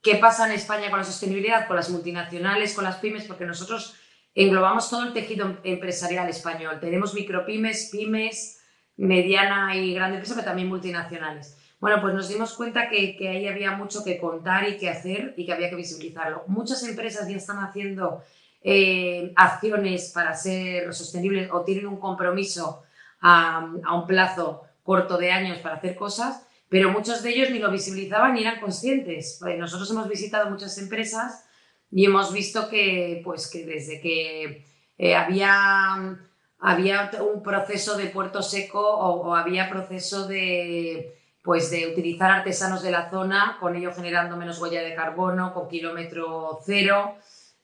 qué 0.00 0.14
pasa 0.14 0.46
en 0.46 0.52
España 0.52 0.88
con 0.88 1.00
la 1.00 1.04
sostenibilidad, 1.04 1.66
con 1.66 1.76
las 1.76 1.90
multinacionales, 1.90 2.72
con 2.72 2.84
las 2.84 2.96
pymes, 2.96 3.24
porque 3.24 3.44
nosotros 3.44 3.94
englobamos 4.34 4.88
todo 4.88 5.04
el 5.04 5.12
tejido 5.12 5.58
empresarial 5.64 6.28
español. 6.28 6.78
Tenemos 6.80 7.14
micropymes, 7.14 7.90
pymes, 7.90 8.60
mediana 8.96 9.76
y 9.76 9.94
grande 9.94 10.16
empresa, 10.16 10.34
pero 10.34 10.46
también 10.46 10.68
multinacionales. 10.68 11.56
Bueno, 11.80 12.00
pues 12.00 12.14
nos 12.14 12.28
dimos 12.28 12.54
cuenta 12.54 12.88
que, 12.88 13.16
que, 13.16 13.28
ahí 13.28 13.48
había 13.48 13.72
mucho 13.72 14.04
que 14.04 14.18
contar 14.18 14.68
y 14.68 14.78
que 14.78 14.88
hacer 14.88 15.34
y 15.36 15.44
que 15.44 15.52
había 15.52 15.68
que 15.68 15.76
visibilizarlo. 15.76 16.44
Muchas 16.46 16.82
empresas 16.84 17.28
ya 17.28 17.36
están 17.36 17.58
haciendo 17.58 18.22
eh, 18.62 19.32
acciones 19.34 20.12
para 20.14 20.32
ser 20.34 20.94
sostenibles 20.94 21.50
o 21.50 21.62
tienen 21.62 21.86
un 21.88 21.98
compromiso 21.98 22.84
a, 23.20 23.68
a 23.84 23.94
un 23.96 24.06
plazo 24.06 24.62
corto 24.84 25.18
de 25.18 25.32
años 25.32 25.58
para 25.58 25.76
hacer 25.76 25.96
cosas, 25.96 26.46
pero 26.68 26.90
muchos 26.90 27.22
de 27.22 27.30
ellos 27.30 27.50
ni 27.50 27.58
lo 27.58 27.70
visibilizaban 27.70 28.34
ni 28.34 28.42
eran 28.42 28.60
conscientes. 28.60 29.38
Pues 29.40 29.58
nosotros 29.58 29.90
hemos 29.90 30.08
visitado 30.08 30.48
muchas 30.48 30.78
empresas 30.78 31.46
y 31.92 32.06
hemos 32.06 32.32
visto 32.32 32.70
que, 32.70 33.20
pues, 33.22 33.48
que 33.48 33.66
desde 33.66 34.00
que 34.00 34.64
eh, 34.96 35.14
había, 35.14 36.18
había 36.58 37.10
un 37.20 37.42
proceso 37.42 37.98
de 37.98 38.06
puerto 38.06 38.42
seco 38.42 38.80
o, 38.80 39.34
había 39.34 39.68
proceso 39.68 40.26
de, 40.26 41.14
pues, 41.42 41.70
de 41.70 41.88
utilizar 41.88 42.30
artesanos 42.30 42.82
de 42.82 42.90
la 42.90 43.10
zona, 43.10 43.58
con 43.60 43.76
ello 43.76 43.92
generando 43.94 44.38
menos 44.38 44.58
huella 44.58 44.80
de 44.80 44.94
carbono, 44.94 45.52
con 45.52 45.68
kilómetro 45.68 46.60
cero. 46.64 47.16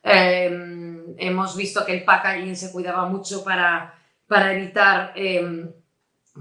Eh, 0.02 1.14
hemos 1.16 1.56
visto 1.56 1.86
que 1.86 1.94
el 1.94 2.04
packaging 2.04 2.54
se 2.54 2.70
cuidaba 2.70 3.06
mucho 3.06 3.42
para, 3.42 3.94
para 4.26 4.52
evitar 4.52 5.14
eh, 5.16 5.72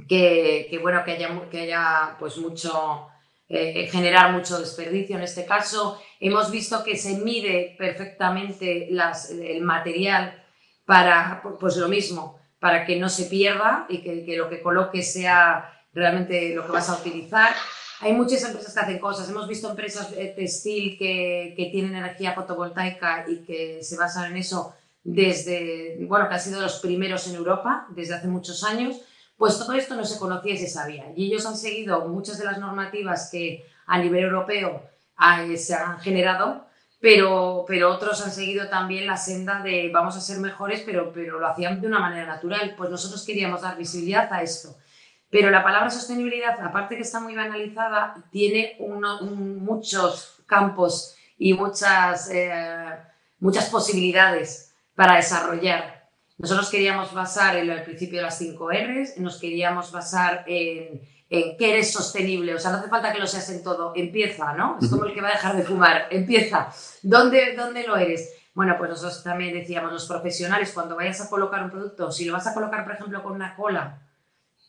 que, 0.10 0.68
que, 0.70 0.78
bueno, 0.80 1.06
que 1.06 1.12
haya, 1.12 1.50
que 1.50 1.62
haya 1.62 2.18
pues 2.20 2.38
mucho, 2.38 3.08
eh, 3.48 3.88
generar 3.90 4.34
mucho 4.34 4.60
desperdicio 4.60 5.16
en 5.16 5.24
este 5.24 5.46
caso. 5.46 6.02
Hemos 6.20 6.52
visto 6.52 6.84
que 6.84 6.98
se 6.98 7.18
mide 7.18 7.76
perfectamente 7.78 8.90
el 8.90 9.62
material 9.62 10.44
para, 10.86 11.44
pues 11.60 11.78
lo 11.78 11.88
mismo, 11.88 12.40
para 12.60 12.86
que 12.86 13.00
no 13.00 13.10
se 13.10 13.26
pierda 13.26 13.86
y 13.90 14.00
que, 14.00 14.26
que, 14.26 14.36
lo 14.36 14.50
que 14.50 14.62
coloques 14.62 15.14
sea 15.14 15.84
realmente 15.94 16.56
lo 16.56 16.66
que 16.66 16.72
vas 16.72 16.90
a 16.90 16.96
utilizar. 16.96 17.54
Hay 18.00 18.14
muchas 18.14 18.44
empresas 18.44 18.74
que 18.74 18.80
hacen 18.80 19.00
cosas. 19.00 19.30
Hemos 19.30 19.48
visto 19.48 19.70
empresas 19.70 20.14
eh, 20.16 20.34
textil 20.36 20.98
que, 20.98 21.54
que 21.56 21.66
tienen 21.66 21.96
energía 21.96 22.34
fotovoltaica 22.34 23.26
y 23.28 23.44
que 23.44 23.84
se 23.84 23.98
basan 23.98 24.32
en 24.32 24.38
eso 24.38 24.74
desde, 25.04 25.98
bueno, 26.06 26.28
que 26.28 26.36
han 26.36 26.42
sido 26.42 26.62
los 26.62 26.80
primeros 26.80 27.28
en 27.28 27.36
Europa 27.36 27.88
desde 27.90 28.16
hace 28.16 28.28
muchos 28.28 28.64
años. 28.64 29.02
Pues 29.38 29.58
todo 29.58 29.74
esto 29.74 29.96
no 29.96 30.04
se 30.04 30.20
conocía 30.20 30.54
y 30.54 30.58
se 30.58 30.68
sabía. 30.68 31.12
Y 31.16 31.28
ellos 31.28 31.46
han 31.46 31.58
seguido 31.58 32.08
muchas 32.08 32.38
de 32.40 32.46
las 32.46 32.60
normativas 32.60 33.30
que 33.32 33.66
a 33.86 34.00
nivel 34.00 34.26
europeo 34.26 34.82
se 35.58 35.76
han 35.76 36.00
generado, 36.00 36.68
pero, 37.00 37.66
pero 37.68 37.92
otros 37.92 38.26
han 38.26 38.32
seguido 38.32 38.70
también 38.70 39.06
la 39.06 39.18
senda 39.18 39.62
de 39.62 39.90
vamos 39.94 40.16
a 40.16 40.22
ser 40.22 40.40
mejores, 40.40 40.82
pero, 40.86 41.12
pero 41.14 41.40
lo 41.40 41.48
hacían 41.48 41.80
de 41.80 41.88
una 41.88 42.00
manera 42.00 42.26
natural. 42.26 42.74
Pues 42.78 42.90
nosotros 42.90 43.26
queríamos 43.26 43.62
dar 43.62 43.78
visibilidad 43.78 44.32
a 44.32 44.42
esto. 44.42 44.76
Pero 45.30 45.52
la 45.52 45.64
palabra 45.64 45.90
sostenibilidad, 45.90 46.60
aparte 46.62 46.96
que 46.96 47.02
está 47.02 47.20
muy 47.20 47.36
banalizada, 47.36 48.16
tiene 48.32 48.76
uno, 48.80 49.20
un, 49.20 49.64
muchos 49.64 50.42
campos 50.46 51.16
y 51.38 51.54
muchas, 51.54 52.30
eh, 52.32 52.98
muchas 53.40 53.70
posibilidades 53.70 54.74
para 54.96 55.18
desarrollar. 55.18 56.08
Nosotros 56.38 56.70
queríamos 56.70 57.14
basar 57.14 57.58
en 57.58 57.70
el 57.70 57.84
principio 57.84 58.20
de 58.20 58.26
las 58.26 58.38
5 58.38 58.70
R's, 58.72 59.18
nos 59.18 59.40
queríamos 59.40 59.92
basar 59.92 60.44
en, 60.48 61.02
en 61.30 61.58
qué 61.58 61.74
eres 61.74 61.92
sostenible, 61.92 62.56
o 62.56 62.60
sea, 62.60 62.72
no 62.72 62.78
hace 62.78 62.90
falta 62.90 63.12
que 63.12 63.20
lo 63.20 63.28
seas 63.28 63.50
en 63.50 63.64
todo, 63.64 63.94
empieza, 63.96 64.54
¿no? 64.54 64.78
Es 64.82 64.90
como 64.90 65.06
el 65.06 65.14
que 65.14 65.22
va 65.22 65.30
a 65.30 65.34
dejar 65.34 65.56
de 65.58 65.64
fumar, 65.64 66.08
empieza. 66.10 66.70
¿Dónde, 67.02 67.54
dónde 67.56 67.86
lo 67.86 67.98
eres? 67.98 68.34
Bueno, 68.54 68.76
pues 68.78 68.90
nosotros 68.90 69.24
también 69.24 69.54
decíamos, 69.54 69.92
los 69.92 70.08
profesionales, 70.08 70.72
cuando 70.74 70.96
vayas 70.96 71.22
a 71.22 71.30
colocar 71.30 71.64
un 71.64 71.70
producto, 71.70 72.12
si 72.12 72.26
lo 72.26 72.34
vas 72.34 72.48
a 72.48 72.54
colocar, 72.54 72.84
por 72.84 72.94
ejemplo, 72.94 73.22
con 73.22 73.34
una 73.34 73.56
cola 73.56 74.02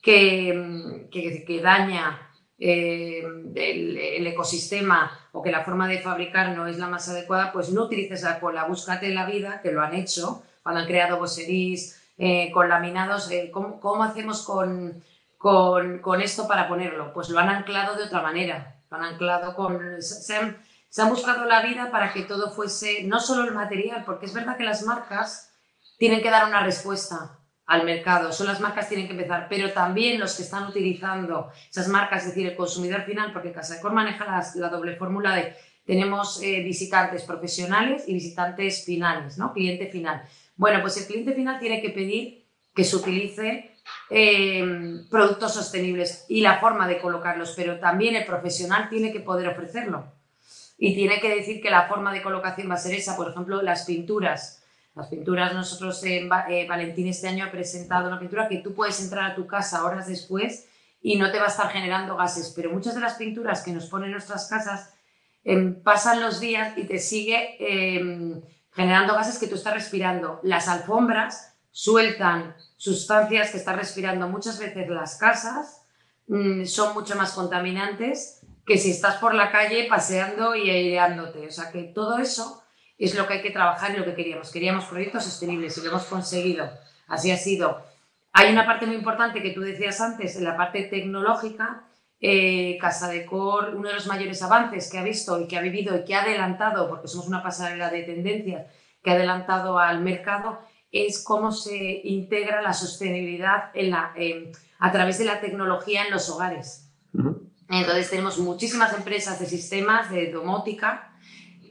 que, 0.03 1.07
que, 1.11 1.45
que 1.45 1.61
daña 1.61 2.29
eh, 2.59 3.23
el, 3.55 3.97
el, 3.97 4.27
ecosistema 4.27 5.13
o 5.31 5.43
que 5.43 5.53
la 5.53 5.65
forma 5.65 5.87
de 5.87 6.01
fabricar 6.01 6.57
no 6.57 6.67
es 6.67 6.77
la 6.79 6.89
más 6.89 7.09
adecuada, 7.09 7.53
pues 7.53 7.71
no 7.71 7.85
utilices 7.85 8.23
la 8.23 8.41
cola, 8.41 8.65
búscate 8.65 9.15
la 9.15 9.27
vida, 9.27 9.61
que 9.63 9.71
lo 9.71 9.81
han 9.81 9.95
hecho, 9.95 10.43
cuando 10.63 10.81
han 10.81 10.87
creado 10.87 11.19
boserís 11.19 12.03
eh, 12.19 12.51
con 12.51 12.69
laminados, 12.69 13.31
eh, 13.31 13.49
¿cómo, 13.53 13.79
¿cómo, 13.79 14.03
hacemos 14.03 14.43
con, 14.43 15.03
con, 15.39 16.01
con, 16.01 16.21
esto 16.21 16.47
para 16.47 16.69
ponerlo? 16.69 17.13
Pues 17.15 17.31
lo 17.31 17.39
han 17.39 17.49
anclado 17.49 17.97
de 17.97 18.05
otra 18.05 18.21
manera, 18.21 18.77
lo 18.91 18.97
han 18.97 19.05
anclado 19.05 19.55
con... 19.55 20.03
Se 20.03 20.37
han, 20.37 21.09
buscado 21.09 21.47
la 21.47 21.63
vida 21.63 21.91
para 21.91 22.13
que 22.13 22.23
todo 22.23 22.51
fuese, 22.51 23.05
no 23.05 23.21
solo 23.21 23.45
el 23.45 23.55
material, 23.55 24.05
porque 24.05 24.27
es 24.27 24.35
verdad 24.35 24.57
que 24.57 24.65
las 24.65 24.83
marcas 24.83 25.55
tienen 25.97 26.21
que 26.21 26.31
dar 26.31 26.47
una 26.47 26.63
respuesta 26.63 27.39
al 27.67 27.85
mercado, 27.85 28.33
son 28.33 28.47
las 28.47 28.61
marcas 28.61 28.87
que 28.87 28.95
tienen 28.95 29.07
que 29.07 29.13
empezar, 29.13 29.47
pero 29.49 29.73
también 29.73 30.19
los 30.19 30.35
que 30.35 30.43
están 30.43 30.67
utilizando 30.67 31.51
esas 31.71 31.89
marcas, 31.89 32.23
es 32.23 32.29
decir, 32.29 32.47
el 32.47 32.57
consumidor 32.57 33.03
final, 33.03 33.33
porque 33.33 33.53
Casa 33.53 33.75
de 33.75 33.81
Cor 33.81 33.93
maneja 33.93 34.43
la 34.55 34.69
doble 34.69 34.97
fórmula 34.97 35.35
de 35.35 35.55
tenemos 35.89 36.43
eh, 36.43 36.63
visitantes 36.63 37.23
profesionales 37.23 38.05
y 38.07 38.13
visitantes 38.13 38.85
finales, 38.85 39.39
¿no? 39.39 39.55
Cliente 39.55 39.87
final. 39.87 40.23
Bueno, 40.55 40.83
pues 40.83 40.99
el 40.99 41.07
cliente 41.07 41.33
final 41.33 41.59
tiene 41.59 41.81
que 41.81 41.89
pedir 41.89 42.45
que 42.75 42.85
se 42.85 42.97
utilice 42.97 43.68
eh, 44.11 44.65
productos 45.11 45.55
sostenibles 45.55 46.25
y 46.29 46.41
la 46.41 46.59
forma 46.59 46.89
de 46.89 46.99
colocarlos, 46.99 47.55
pero 47.57 47.79
también 47.79 48.17
el 48.17 48.25
profesional 48.25 48.89
tiene 48.89 49.13
que 49.13 49.21
poder 49.21 49.49
ofrecerlo. 49.49 50.13
Y 50.79 50.95
tiene 50.95 51.21
que 51.21 51.35
decir 51.35 51.61
que 51.61 51.71
la 51.71 51.89
forma 51.89 52.13
de 52.13 52.23
colocación 52.23 52.71
va 52.71 52.75
a 52.75 52.79
ser 52.79 52.95
esa, 52.95 53.17
por 53.17 53.31
ejemplo, 53.31 53.61
las 53.63 53.85
pinturas. 53.85 54.63
Las 54.95 55.09
pinturas, 55.09 55.53
nosotros 55.53 56.03
en 56.05 56.29
eh, 56.49 56.67
Valentín 56.69 57.09
este 57.09 57.29
año 57.29 57.45
ha 57.45 57.51
presentado 57.51 58.09
una 58.09 58.19
pintura 58.19 58.49
que 58.49 58.59
tú 58.59 58.75
puedes 58.75 59.01
entrar 59.01 59.31
a 59.31 59.35
tu 59.35 59.47
casa 59.47 59.85
horas 59.85 60.07
después 60.07 60.69
y 61.01 61.17
no 61.17 61.31
te 61.31 61.39
va 61.39 61.45
a 61.45 61.49
estar 61.49 61.71
generando 61.71 62.17
gases, 62.17 62.53
pero 62.55 62.71
muchas 62.71 62.95
de 62.95 63.01
las 63.01 63.15
pinturas 63.15 63.63
que 63.63 63.73
nos 63.73 63.87
ponen 63.87 64.11
nuestras 64.11 64.49
casas 64.49 64.95
eh, 65.45 65.57
pasan 65.85 66.21
los 66.21 66.41
días 66.41 66.77
y 66.77 66.85
te 66.85 66.99
sigue 66.99 67.57
eh, 67.61 68.41
generando 68.73 69.15
gases 69.15 69.39
que 69.39 69.47
tú 69.47 69.55
estás 69.55 69.75
respirando. 69.75 70.41
Las 70.43 70.69
alfombras 70.69 71.55
sueltan 71.71 72.57
sustancias 72.79 73.51
que 73.51 73.59
estás 73.59 73.77
respirando 73.77 74.29
muchas 74.29 74.59
veces 74.59 74.89
las 74.89 75.17
casas, 75.17 75.83
mmm, 76.29 76.65
son 76.65 76.95
mucho 76.95 77.17
más 77.17 77.33
contaminantes 77.33 78.41
que 78.65 78.79
si 78.79 78.93
estás 78.93 79.17
por 79.17 79.35
la 79.35 79.51
calle 79.51 79.87
paseando 79.89 80.55
y 80.55 80.71
aireándote. 80.71 81.47
O 81.47 81.51
sea 81.51 81.71
que 81.71 81.83
todo 81.83 82.19
eso 82.19 82.63
es 82.97 83.15
lo 83.15 83.27
que 83.27 83.35
hay 83.35 83.43
que 83.43 83.51
trabajar 83.51 83.91
y 83.93 83.99
lo 83.99 84.05
que 84.05 84.15
queríamos. 84.15 84.51
Queríamos 84.51 84.85
proyectos 84.85 85.25
sostenibles 85.25 85.77
y 85.77 85.83
lo 85.83 85.89
hemos 85.89 86.05
conseguido. 86.05 86.71
Así 87.09 87.31
ha 87.31 87.37
sido. 87.37 87.83
Hay 88.33 88.53
una 88.53 88.65
parte 88.65 88.87
muy 88.87 88.97
importante 88.97 89.43
que 89.43 89.51
tú 89.51 89.61
decías 89.61 90.01
antes, 90.01 90.37
en 90.37 90.45
la 90.45 90.57
parte 90.57 90.83
tecnológica, 90.85 91.85
eh, 92.21 92.77
Casa 92.81 93.09
de 93.09 93.25
Cor, 93.25 93.75
uno 93.75 93.89
de 93.89 93.95
los 93.95 94.07
mayores 94.07 94.43
avances 94.43 94.91
que 94.91 94.99
ha 94.99 95.03
visto 95.03 95.41
y 95.41 95.49
que 95.49 95.57
ha 95.57 95.63
vivido 95.63 95.97
y 95.97 96.05
que 96.05 96.15
ha 96.15 96.23
adelantado, 96.23 96.89
porque 96.89 97.09
somos 97.09 97.27
una 97.27 97.43
pasarela 97.43 97.91
de 97.91 98.03
tendencias, 98.03 98.67
que 99.03 99.11
ha 99.11 99.15
adelantado 99.15 99.79
al 99.79 100.01
mercado, 100.01 100.61
es 100.91 101.23
cómo 101.23 101.53
se 101.53 102.01
integra 102.05 102.63
la 102.63 102.73
sostenibilidad 102.73 103.71
en 103.75 103.91
la, 103.91 104.13
eh, 104.17 104.53
a 104.79 104.93
través 104.93 105.19
de 105.19 105.25
la 105.25 105.41
tecnología 105.41 106.05
en 106.05 106.11
los 106.11 106.31
hogares. 106.31 106.91
Uh 107.13 107.21
-huh. 107.21 107.51
Entonces 107.71 108.11
tenemos 108.11 108.39
muchísimas 108.39 108.95
empresas 108.95 109.39
de 109.39 109.47
sistemas 109.47 110.11
de 110.11 110.33
domótica 110.33 111.13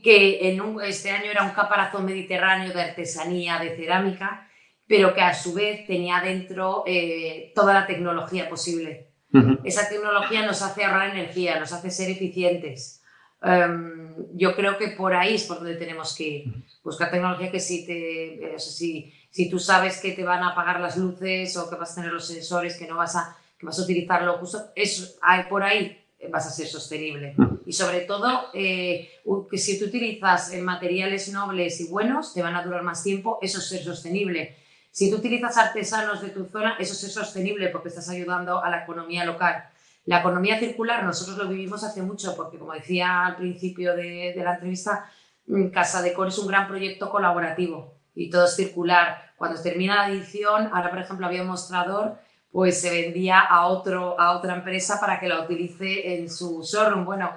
que 0.04 0.50
en 0.50 0.62
un, 0.62 0.82
este 0.82 1.12
año 1.12 1.32
era 1.32 1.44
un 1.44 1.52
caparazón 1.52 2.06
mediterráneo 2.06 2.72
de 2.72 2.82
artesanía, 2.82 3.60
de 3.60 3.76
cerámica, 3.76 4.48
pero 4.88 5.14
que 5.14 5.22
a 5.22 5.34
su 5.34 5.54
vez 5.54 5.86
tenía 5.86 6.22
dentro 6.22 6.84
eh, 6.86 7.52
toda 7.56 7.74
la 7.74 7.88
tecnología 7.88 8.48
posible. 8.48 9.12
Uh 9.34 9.40
-huh. 9.40 9.60
Esa 9.64 9.90
tecnología 9.90 10.46
nos 10.46 10.62
hace 10.62 10.86
ahorrar 10.86 11.10
energía, 11.10 11.60
nos 11.60 11.74
hace 11.74 11.90
ser 11.90 12.10
eficientes. 12.10 12.97
Um, 13.42 14.08
yo 14.34 14.56
creo 14.56 14.78
que 14.78 14.90
por 14.90 15.14
ahí 15.14 15.36
es 15.36 15.44
por 15.44 15.58
donde 15.58 15.76
tenemos 15.76 16.16
que 16.16 16.28
ir. 16.28 16.54
Buscar 16.84 17.12
tecnología 17.12 17.52
que 17.52 17.60
si, 17.60 17.86
te, 17.86 18.56
eh, 18.56 18.60
si, 18.60 19.14
si 19.30 19.50
tú 19.50 19.60
sabes 19.60 20.00
que 20.00 20.14
te 20.14 20.24
van 20.24 20.44
a 20.44 20.50
apagar 20.50 20.80
las 20.80 20.98
luces 20.98 21.56
o 21.58 21.70
que 21.70 21.76
vas 21.76 21.92
a 21.92 21.96
tener 21.96 22.12
los 22.12 22.28
sensores, 22.28 22.78
que 22.78 22.88
no 22.88 22.96
vas 22.96 23.16
a, 23.16 23.38
que 23.58 23.66
vas 23.66 23.78
a 23.80 23.84
utilizarlo 23.84 24.38
justo, 24.38 24.72
es, 24.76 25.18
hay, 25.22 25.44
por 25.44 25.64
ahí 25.64 26.04
vas 26.32 26.48
a 26.48 26.50
ser 26.50 26.68
sostenible. 26.68 27.36
Y 27.66 27.74
sobre 27.74 28.02
todo, 28.02 28.46
eh, 28.54 29.10
que 29.50 29.58
si 29.58 29.78
tú 29.78 29.86
utilizas 29.86 30.54
materiales 30.56 31.32
nobles 31.32 31.80
y 31.80 31.88
buenos, 31.88 32.34
te 32.34 32.42
van 32.42 32.56
a 32.56 32.64
durar 32.64 32.82
más 32.82 33.04
tiempo, 33.04 33.38
eso 33.42 33.60
es 33.60 33.68
ser 33.68 33.84
sostenible 33.84 34.56
Si 34.92 35.12
tú 35.12 35.18
utilizas 35.18 35.58
artesanos 35.58 36.22
de 36.22 36.30
tu 36.30 36.46
zona, 36.46 36.76
eso 36.80 36.94
es 36.94 37.14
sostenible 37.14 37.70
porque 37.70 37.90
estás 37.90 38.10
ayudando 38.10 38.64
a 38.64 38.70
la 38.70 38.84
economía 38.84 39.26
local. 39.26 39.70
La 40.08 40.20
economía 40.20 40.58
circular 40.58 41.04
nosotros 41.04 41.38
lo 41.38 41.50
vivimos 41.50 41.84
hace 41.84 42.02
mucho 42.02 42.34
porque, 42.38 42.58
como 42.58 42.72
decía 42.72 43.26
al 43.26 43.36
principio 43.36 43.94
de, 43.94 44.34
la 44.38 44.54
entrevista, 44.54 45.12
mm, 45.48 45.68
Casa 45.68 46.02
de 46.02 46.14
Cor 46.14 46.30
es 46.30 46.38
un 46.38 46.48
gran 46.48 46.66
proyecto 46.66 47.10
colaborativo 47.10 47.94
y 48.16 48.30
todo 48.30 48.46
es 48.46 48.56
circular. 48.56 49.34
Cuando 49.36 49.62
termina 49.62 50.08
la 50.08 50.10
edición, 50.10 50.70
ahora 50.74 50.92
por 50.92 51.00
ejemplo 51.00 51.26
había 51.26 51.42
un 51.42 51.50
mostrador, 51.50 52.16
pues 52.54 52.80
se 52.80 52.90
vendía 52.90 53.42
a, 53.42 53.68
otro, 53.68 54.18
a 54.18 54.38
otra 54.38 54.56
empresa 54.56 54.98
para 54.98 55.20
que 55.20 55.28
la 55.28 55.42
utilice 55.42 56.16
en 56.16 56.30
su 56.30 56.64
showroom. 56.64 57.04
Bueno, 57.04 57.30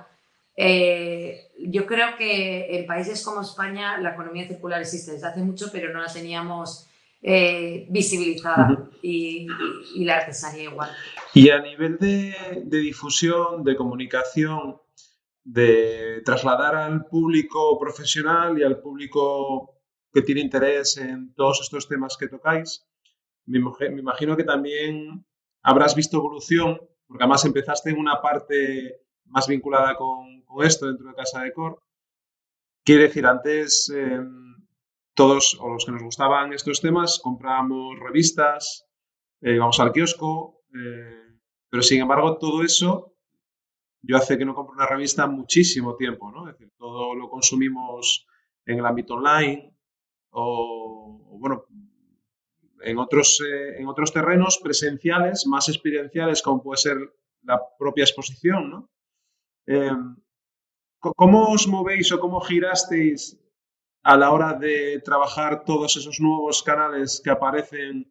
eh, 0.57 1.51
yo 1.59 1.87
creo 1.87 2.17
que 2.17 2.79
en 2.79 2.87
países 2.87 3.25
como 3.25 3.41
España 3.41 3.99
la 3.99 4.11
economía 4.11 4.47
circular 4.47 4.81
existe 4.81 5.11
desde 5.11 5.27
hace 5.27 5.41
mucho, 5.41 5.71
pero 5.73 5.93
no 5.93 6.01
la 6.01 6.13
teníamos 6.13 6.87
eh, 7.23 7.87
visibilizada 7.91 8.89
y, 9.03 9.47
la 9.97 10.17
artesanía 10.17 10.65
igual. 10.65 10.91
Y 11.35 11.51
a 11.51 11.61
nivel 11.61 11.99
de, 11.99 12.63
difusión, 12.65 13.63
de 13.63 13.77
comunicación, 13.77 14.81
de 15.45 16.23
trasladar 16.25 16.75
al 16.75 17.05
público 17.07 17.79
profesional 17.79 18.59
y 18.59 18.63
al 18.63 18.81
público 18.81 19.83
que 20.13 20.23
tiene 20.23 20.41
interés 20.41 20.97
en 20.97 21.35
todos 21.35 21.61
estos 21.61 21.89
temas 21.89 22.17
que 22.19 22.29
tocáis, 22.29 22.87
me, 23.45 23.59
imagino 23.99 24.37
que 24.37 24.45
también 24.45 25.25
habrás 25.63 25.95
visto 25.95 26.17
evolución, 26.17 26.81
porque 27.07 27.25
además 27.25 27.45
empezaste 27.45 27.91
en 27.91 27.99
una 27.99 28.21
parte 28.23 29.03
más 29.27 29.47
vinculada 29.47 29.95
con, 29.97 30.43
esto 30.65 30.87
dentro 30.87 31.09
de 31.09 31.15
Casa 31.15 31.43
de 31.43 31.53
Cor. 31.53 31.81
Quiere 32.85 33.05
decir, 33.05 33.25
antes 33.25 33.89
em, 33.95 34.50
todos 35.21 35.59
o 35.61 35.69
los 35.69 35.85
que 35.85 35.93
nos 35.93 36.03
gustaban 36.03 36.55
estos 36.55 36.81
temas 36.81 37.21
comprábamos 37.23 38.01
revistas, 38.01 38.87
eh, 39.43 39.57
íbamos 39.57 39.79
al 39.79 39.93
kiosco, 39.93 40.63
eh, 40.75 41.37
pero 41.69 41.83
sin 41.83 42.01
embargo 42.01 42.39
todo 42.39 42.63
eso 42.63 43.13
yo 44.01 44.17
hace 44.17 44.39
que 44.39 44.47
no 44.47 44.55
compro 44.55 44.73
una 44.73 44.87
revista 44.87 45.27
muchísimo 45.27 45.95
tiempo, 45.97 46.31
¿no? 46.33 46.49
Es 46.49 46.55
decir, 46.55 46.73
todo 46.79 47.15
lo 47.15 47.29
consumimos 47.29 48.27
en 48.65 48.79
el 48.79 48.87
ámbito 48.87 49.13
online 49.13 49.77
o, 50.31 51.37
bueno, 51.39 51.67
en 52.81 52.97
otros, 52.97 53.43
eh, 53.47 53.79
en 53.79 53.89
otros 53.89 54.15
terrenos 54.15 54.57
presenciales, 54.57 55.47
más 55.47 55.69
experienciales, 55.69 56.41
como 56.41 56.63
puede 56.63 56.79
ser 56.79 56.97
la 57.43 57.61
propia 57.79 58.05
exposición. 58.05 58.89
Em, 59.67 60.17
¿Cómo 60.99 61.53
os 61.53 61.67
movéis 61.69 62.11
o 62.11 62.19
cómo 62.19 62.41
girasteis 62.41 63.39
a 64.03 64.17
la 64.17 64.31
hora 64.31 64.55
de 64.55 65.01
trabajar 65.05 65.65
todos 65.65 65.97
esos 65.97 66.21
nuevos 66.21 66.63
canales 66.63 67.21
que 67.23 67.31
aparecen 67.31 68.11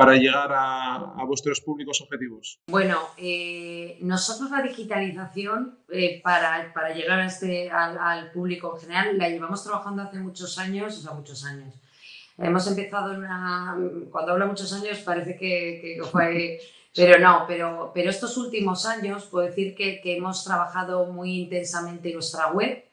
para 0.00 0.14
llegar 0.14 0.50
a, 0.50 1.22
vuestros 1.26 1.60
públicos 1.60 2.00
objetivos? 2.00 2.58
Bueno, 2.68 2.98
eh, 3.18 3.98
nosotros 4.00 4.50
la 4.50 4.62
digitalización 4.62 5.78
eh, 5.90 6.22
para, 6.22 6.72
para, 6.72 6.94
llegar 6.94 7.20
a 7.20 7.26
este, 7.26 7.70
al, 7.70 8.30
público 8.32 8.74
en 8.74 8.80
general 8.80 9.18
la 9.18 9.28
llevamos 9.28 9.62
trabajando 9.62 10.02
hace 10.02 10.18
muchos 10.18 10.58
años, 10.58 10.96
o 10.96 11.02
sea, 11.02 11.12
muchos 11.12 11.44
años. 11.44 11.74
Hemos 12.38 12.66
empezado 12.66 13.12
en 13.12 13.18
una... 13.18 13.76
Cuando 14.10 14.32
hablo 14.32 14.46
muchos 14.46 14.72
años 14.72 14.98
parece 15.00 15.36
que, 15.36 15.98
que 15.98 16.02
fue... 16.10 16.60
Pero 16.92 17.20
no, 17.20 17.44
pero, 17.46 17.92
pero 17.94 18.10
estos 18.10 18.36
últimos 18.36 18.84
años 18.84 19.26
puedo 19.26 19.46
decir 19.46 19.76
que, 19.76 20.00
que 20.00 20.16
hemos 20.16 20.42
trabajado 20.42 21.06
muy 21.06 21.42
intensamente 21.42 22.12
nuestra 22.12 22.48
web, 22.48 22.84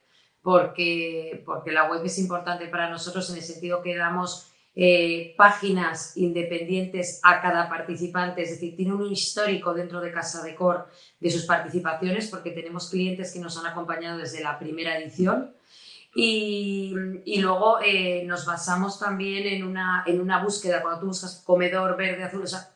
porque, 0.47 1.43
porque 1.45 1.73
la 1.73 1.89
web 1.89 2.05
es 2.05 2.17
importante 2.19 2.67
para 2.67 2.89
nosotros 2.89 3.29
en 3.29 3.35
el 3.35 3.43
sentido 3.43 3.81
que 3.81 3.97
damos 3.97 4.49
eh, 4.75 5.35
páginas 5.35 6.15
independientes 6.15 7.19
a 7.21 7.41
cada 7.41 7.67
participante, 7.67 8.43
es 8.43 8.51
decir, 8.51 8.73
tiene 8.77 8.93
un 8.93 9.11
histórico 9.11 9.73
dentro 9.73 9.99
de 9.99 10.09
Casa 10.09 10.41
de 10.45 10.55
Cor 10.55 10.87
de 11.19 11.31
sus 11.31 11.43
participaciones, 11.43 12.29
porque 12.29 12.51
tenemos 12.51 12.89
clientes 12.89 13.33
que 13.33 13.39
nos 13.39 13.57
han 13.57 13.65
acompañado 13.65 14.19
desde 14.19 14.41
la 14.41 14.57
primera 14.57 14.97
edición. 14.97 15.53
Y, 16.15 16.95
y 17.25 17.41
luego 17.41 17.79
eh, 17.83 18.23
nos 18.23 18.45
basamos 18.45 18.97
también 18.97 19.47
en 19.47 19.65
una, 19.65 20.05
en 20.07 20.21
una 20.21 20.41
búsqueda, 20.41 20.81
cuando 20.81 21.01
tú 21.01 21.07
buscas 21.07 21.43
comedor 21.45 21.97
verde, 21.97 22.23
azul, 22.23 22.43
o 22.43 22.47
sea, 22.47 22.71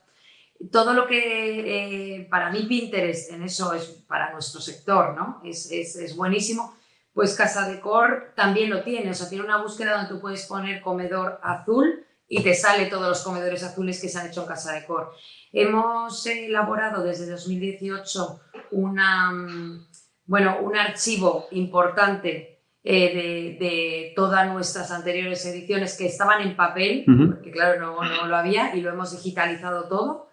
todo 0.74 0.92
lo 0.92 1.08
que 1.08 2.18
eh, 2.18 2.28
para 2.30 2.52
mí 2.52 2.64
Pinterest 2.64 3.32
en 3.32 3.44
eso 3.44 3.74
es 3.74 3.86
para 4.10 4.34
nuestro 4.34 4.60
sector, 4.60 5.16
¿no? 5.16 5.42
Es, 5.46 5.72
es, 5.72 5.96
es 5.96 6.18
buenísimo 6.18 6.81
pues 7.14 7.36
Casa 7.36 7.68
Decor 7.68 8.34
también 8.36 8.70
lo 8.70 8.84
tiene, 8.84 9.12
o 9.12 9.14
sea, 9.14 9.30
tiene 9.30 9.44
una 9.44 9.62
búsqueda 9.62 9.94
donde 9.94 10.10
tú 10.10 10.22
puedes 10.22 10.46
poner 10.46 10.82
comedor 10.82 11.40
azul 11.44 12.06
y 12.28 12.42
te 12.42 12.54
sale 12.54 12.86
todos 12.86 13.10
los 13.10 13.22
comedores 13.24 13.62
azules 13.64 14.00
que 14.00 14.08
se 14.08 14.18
han 14.18 14.28
hecho 14.28 14.44
en 14.44 14.48
Casa 14.48 14.74
Decor. 14.74 15.12
Hemos 15.52 16.26
elaborado 16.26 17.04
desde 17.04 17.30
2018 17.30 18.40
una, 18.72 19.32
mm, 19.32 19.88
bueno, 20.26 20.60
un 20.62 20.78
archivo 20.78 21.48
importante 21.52 22.62
eh, 22.84 23.58
de, 23.60 24.14
todas 24.16 24.52
nuestras 24.52 24.92
anteriores 24.92 25.46
ediciones 25.46 25.98
que 25.98 26.08
estaban 26.08 26.42
en 26.42 26.56
papel, 26.56 27.04
porque 27.06 27.52
claro, 27.52 27.80
no, 27.80 28.02
no 28.02 28.26
lo 28.26 28.36
había, 28.36 28.76
y 28.76 28.82
lo 28.82 28.90
hemos 28.90 29.12
digitalizado 29.12 29.88
todo. 29.88 30.30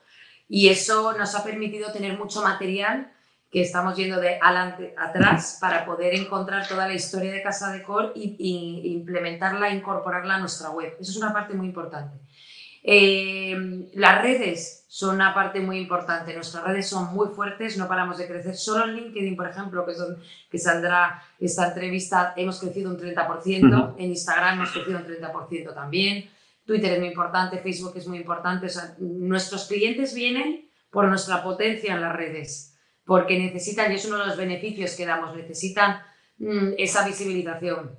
Y 0.48 0.68
eso 0.68 1.12
nos 1.18 1.34
ha 1.34 1.44
permitido 1.44 1.92
tener 1.92 2.16
mucho 2.16 2.42
material 2.42 3.12
que 3.50 3.62
estamos 3.62 3.96
yendo 3.96 4.20
de 4.20 4.38
adelante 4.40 4.94
atrás 4.96 5.58
para 5.60 5.86
poder 5.86 6.14
encontrar 6.14 6.68
toda 6.68 6.86
la 6.86 6.94
historia 6.94 7.32
de 7.32 7.42
Casa 7.42 7.72
de 7.72 7.82
Cor 7.82 8.12
y, 8.14 8.92
implementarla, 8.92 9.70
incorporarla 9.70 10.34
a 10.34 10.40
nuestra 10.40 10.70
web. 10.70 10.96
Eso 11.00 11.12
es 11.12 11.16
una 11.16 11.32
parte 11.32 11.54
muy 11.54 11.66
importante. 11.66 12.18
Eh, 12.82 13.88
las 13.94 14.22
redes 14.22 14.84
son 14.86 15.14
una 15.14 15.34
parte 15.34 15.60
muy 15.60 15.78
importante. 15.78 16.34
Nuestras 16.34 16.64
redes 16.64 16.88
son 16.88 17.14
muy 17.14 17.28
fuertes, 17.28 17.78
no 17.78 17.88
paramos 17.88 18.18
de 18.18 18.26
crecer. 18.26 18.54
Solo 18.54 18.84
en 18.84 18.96
LinkedIn, 18.96 19.36
por 19.36 19.48
ejemplo, 19.48 19.86
que, 19.86 19.94
son, 19.94 20.18
que 20.50 20.58
saldrá 20.58 21.22
esta 21.40 21.68
entrevista, 21.68 22.34
hemos 22.36 22.60
crecido 22.60 22.90
un 22.90 22.98
30%. 22.98 23.94
En 23.98 24.10
Instagram 24.10 24.56
hemos 24.56 24.72
crecido 24.72 24.98
un 24.98 25.06
30% 25.06 25.74
también. 25.74 26.30
Twitter 26.66 26.92
es 26.92 26.98
muy 26.98 27.08
importante, 27.08 27.58
Facebook 27.58 27.94
es 27.96 28.06
muy 28.06 28.18
importante. 28.18 28.66
nuestros 28.98 29.66
clientes 29.66 30.14
vienen 30.14 30.68
por 30.90 31.06
nuestra 31.08 31.42
potencia 31.42 31.94
en 31.94 32.02
las 32.02 32.14
redes 32.14 32.67
porque 33.08 33.38
necesitan, 33.38 33.90
y 33.90 33.94
es 33.94 34.04
uno 34.04 34.18
de 34.18 34.26
los 34.26 34.36
beneficios 34.36 34.94
que 34.94 35.06
damos, 35.06 35.34
necesitan 35.34 36.02
mm, 36.36 36.74
esa 36.76 37.06
visibilización. 37.06 37.98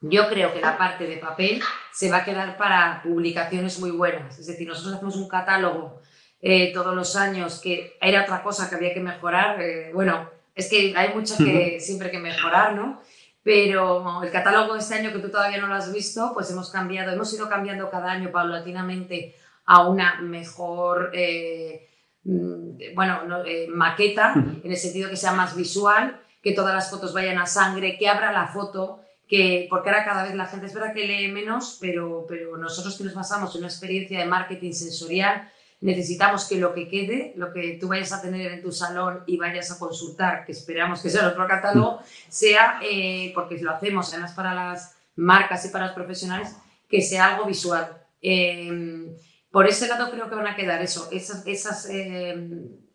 Yo 0.00 0.28
creo 0.28 0.52
que 0.52 0.60
la 0.60 0.76
parte 0.76 1.06
de 1.06 1.18
papel 1.18 1.62
se 1.92 2.10
va 2.10 2.16
a 2.18 2.24
quedar 2.24 2.58
para 2.58 3.00
publicaciones 3.04 3.78
muy 3.78 3.92
buenas. 3.92 4.40
Es 4.40 4.48
decir, 4.48 4.66
nosotros 4.66 4.94
hacemos 4.94 5.14
un 5.14 5.28
catálogo 5.28 6.02
eh, 6.42 6.72
todos 6.72 6.96
los 6.96 7.14
años 7.14 7.60
que 7.60 7.96
era 8.00 8.22
otra 8.22 8.42
cosa 8.42 8.68
que 8.68 8.74
había 8.74 8.92
que 8.92 8.98
mejorar. 8.98 9.62
Eh, 9.62 9.92
bueno, 9.94 10.28
es 10.56 10.68
que 10.68 10.94
hay 10.96 11.14
mucho 11.14 11.36
que 11.38 11.78
siempre 11.78 12.10
que 12.10 12.18
mejorar, 12.18 12.72
¿no? 12.74 13.00
Pero 13.44 14.20
el 14.20 14.32
catálogo 14.32 14.72
de 14.72 14.80
este 14.80 14.96
año 14.96 15.12
que 15.12 15.20
tú 15.20 15.30
todavía 15.30 15.60
no 15.60 15.68
lo 15.68 15.74
has 15.74 15.92
visto, 15.92 16.32
pues 16.34 16.50
hemos 16.50 16.70
cambiado, 16.72 17.12
hemos 17.12 17.32
ido 17.32 17.48
cambiando 17.48 17.88
cada 17.88 18.10
año 18.10 18.32
paulatinamente 18.32 19.36
a 19.64 19.86
una 19.86 20.20
mejor 20.20 21.12
eh, 21.14 21.89
Mm, 22.24 22.94
bueno, 22.94 23.44
eh, 23.46 23.66
maqueta, 23.68 24.34
en 24.36 24.70
el 24.70 24.76
sentido 24.76 25.08
que 25.08 25.16
sea 25.16 25.32
más 25.32 25.56
visual, 25.56 26.20
que 26.42 26.52
todas 26.52 26.74
las 26.74 26.90
fotos 26.90 27.12
vayan 27.12 27.38
a 27.38 27.46
sangre, 27.46 27.96
que 27.98 28.08
abra 28.08 28.32
la 28.32 28.46
foto, 28.46 29.00
que, 29.28 29.66
porque 29.70 29.90
ahora 29.90 30.04
cada 30.04 30.24
vez 30.24 30.34
la 30.34 30.46
gente 30.46 30.66
es 30.66 30.74
verdad 30.74 30.92
que 30.92 31.06
lee 31.06 31.28
menos, 31.28 31.78
pero, 31.80 32.26
pero 32.28 32.56
nosotros 32.56 32.96
que 32.98 33.04
nos 33.04 33.14
basamos 33.14 33.54
en 33.54 33.60
una 33.60 33.68
experiencia 33.68 34.18
de 34.18 34.26
marketing 34.26 34.72
sensorial, 34.72 35.50
necesitamos 35.80 36.46
que 36.46 36.58
lo 36.58 36.74
que 36.74 36.88
quede, 36.88 37.32
lo 37.36 37.52
que 37.52 37.78
tú 37.80 37.88
vayas 37.88 38.12
a 38.12 38.20
tener 38.20 38.52
en 38.52 38.62
tu 38.62 38.72
salón 38.72 39.22
y 39.26 39.36
vayas 39.36 39.70
a 39.70 39.78
consultar, 39.78 40.44
que 40.44 40.52
esperamos 40.52 41.00
que 41.00 41.08
sea 41.08 41.28
otro 41.28 41.46
catálogo, 41.46 42.00
sea, 42.28 42.80
eh, 42.82 43.32
porque 43.34 43.58
lo 43.58 43.70
hacemos 43.70 44.12
además 44.12 44.32
para 44.32 44.54
las 44.54 44.96
marcas 45.16 45.64
y 45.64 45.68
para 45.70 45.86
los 45.86 45.94
profesionales, 45.94 46.54
que 46.88 47.00
sea 47.00 47.34
algo 47.34 47.46
visual. 47.46 47.96
Eh, 48.20 49.16
por 49.50 49.66
ese 49.66 49.88
lado 49.88 50.10
creo 50.10 50.28
que 50.28 50.34
van 50.36 50.46
a 50.46 50.56
quedar 50.56 50.80
eso, 50.80 51.08
esas, 51.10 51.46
esas, 51.46 51.88
eh, 51.90 52.48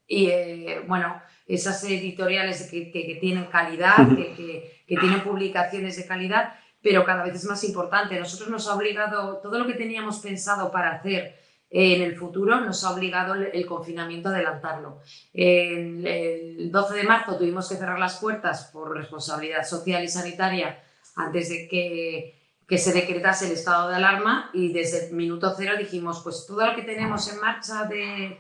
eh, 0.08 0.84
bueno, 0.88 1.22
esas 1.48 1.84
editoriales 1.84 2.70
que, 2.72 3.18
tienen 3.20 3.46
calidad, 3.46 4.08
que, 4.08 4.84
tienen 4.88 5.22
publicaciones 5.22 5.98
de 5.98 6.06
calidad, 6.06 6.54
pero 6.82 7.04
cada 7.04 7.24
vez 7.24 7.36
es 7.36 7.46
más 7.46 7.64
importante. 7.64 8.20
Nosotros 8.20 8.50
nos 8.50 8.68
ha 8.68 8.76
obligado, 8.76 9.40
todo 9.40 9.60
lo 9.60 9.68
que 9.68 9.74
teníamos 9.74 10.20
pensado 10.20 10.72
para 10.72 10.92
hacer 10.94 11.40
en 11.70 12.02
el 12.02 12.16
futuro, 12.16 12.62
nos 12.62 12.84
ha 12.86 12.92
obligado 12.92 13.34
el, 13.34 13.66
confinamiento 13.66 14.30
a 14.30 14.32
adelantarlo. 14.32 15.02
el 15.34 16.72
12 16.72 16.96
de 16.96 17.04
marzo 17.04 17.38
tuvimos 17.38 17.68
que 17.68 17.76
cerrar 17.76 18.00
las 18.00 18.20
puertas 18.20 18.70
por 18.72 18.96
responsabilidad 18.96 19.66
social 19.66 20.04
y 20.04 20.08
sanitaria 20.08 20.80
antes 21.16 21.50
de 21.50 21.68
que 21.68 22.45
que 22.68 22.78
se 22.78 22.94
decretase 22.94 23.46
el 23.46 23.54
estado 23.54 23.90
de 23.90 23.96
alarma 23.96 24.50
y 24.54 24.74
desde 24.74 25.08
el 25.08 25.14
minuto 25.14 25.54
cero 25.56 25.74
dijimos, 25.78 26.22
pues 26.24 26.46
todo 26.48 26.66
lo 26.66 26.76
que 26.76 26.82
tenemos 26.82 27.32
en 27.32 27.40
marcha 27.40 27.84
de, 27.86 28.40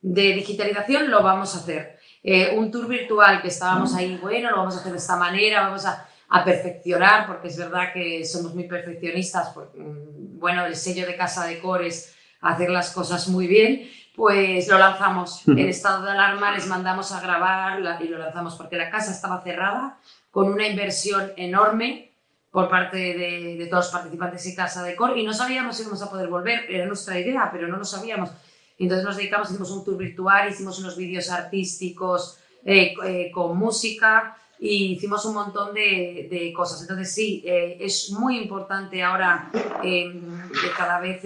de 0.00 0.32
digitalización 0.32 1.10
lo 1.10 1.22
vamos 1.22 1.54
a 1.54 1.58
hacer. 1.58 1.98
Eh, 2.22 2.56
un 2.56 2.70
tour 2.70 2.88
virtual 2.88 3.42
que 3.42 3.48
estábamos 3.48 3.94
ahí, 3.94 4.18
bueno, 4.20 4.50
lo 4.50 4.56
vamos 4.56 4.76
a 4.76 4.80
hacer 4.80 4.92
de 4.92 4.98
esta 4.98 5.16
manera, 5.16 5.62
vamos 5.62 5.84
a, 5.84 6.08
a 6.28 6.44
perfeccionar, 6.44 7.26
porque 7.26 7.48
es 7.48 7.56
verdad 7.56 7.92
que 7.92 8.24
somos 8.24 8.54
muy 8.54 8.64
perfeccionistas, 8.64 9.54
mm, 9.56 10.38
bueno, 10.38 10.64
el 10.66 10.74
sello 10.74 11.06
de 11.06 11.16
Casa 11.16 11.46
de 11.46 11.58
Cores 11.60 12.14
hacer 12.40 12.70
las 12.70 12.90
cosas 12.90 13.28
muy 13.28 13.46
bien, 13.46 13.88
pues 14.14 14.66
lo 14.68 14.78
lanzamos. 14.78 15.46
En 15.46 15.68
estado 15.68 16.04
de 16.04 16.12
alarma 16.12 16.52
les 16.52 16.66
mandamos 16.66 17.12
a 17.12 17.20
grabar 17.20 17.78
y 18.00 18.08
lo 18.08 18.18
lanzamos 18.18 18.54
porque 18.54 18.76
la 18.76 18.90
casa 18.90 19.12
estaba 19.12 19.42
cerrada 19.42 19.98
con 20.30 20.50
una 20.52 20.66
inversión 20.66 21.32
enorme 21.36 22.15
por 22.56 22.70
parte 22.70 22.96
de, 22.96 23.66
todos 23.68 23.84
los 23.84 23.92
participantes 23.92 24.42
de 24.42 24.54
Casa 24.54 24.82
de 24.82 24.96
Cor 24.96 25.18
y 25.18 25.22
no 25.26 25.34
sabíamos 25.34 25.76
si 25.76 25.82
íbamos 25.82 26.00
a 26.00 26.08
poder 26.08 26.26
volver, 26.28 26.64
era 26.70 26.86
nuestra 26.86 27.20
idea, 27.20 27.50
pero 27.52 27.68
no 27.68 27.76
lo 27.76 27.84
sabíamos. 27.84 28.30
Entonces 28.78 29.04
nos 29.04 29.18
dedicamos, 29.18 29.50
hicimos 29.50 29.70
un 29.72 29.84
tour 29.84 29.98
virtual, 29.98 30.48
hicimos 30.48 30.78
unos 30.78 30.96
vídeos 30.96 31.28
artísticos 31.28 32.38
eh, 32.64 32.94
eh, 33.04 33.30
con 33.30 33.58
música 33.58 34.38
y 34.58 34.92
hicimos 34.94 35.26
un 35.26 35.34
montón 35.34 35.74
de, 35.74 36.50
cosas. 36.56 36.80
Entonces 36.80 37.12
sí, 37.12 37.42
eh, 37.44 37.76
es 37.78 38.10
muy 38.12 38.38
importante 38.38 39.02
ahora 39.02 39.50
que 39.82 40.70
cada 40.74 40.98
vez 40.98 41.20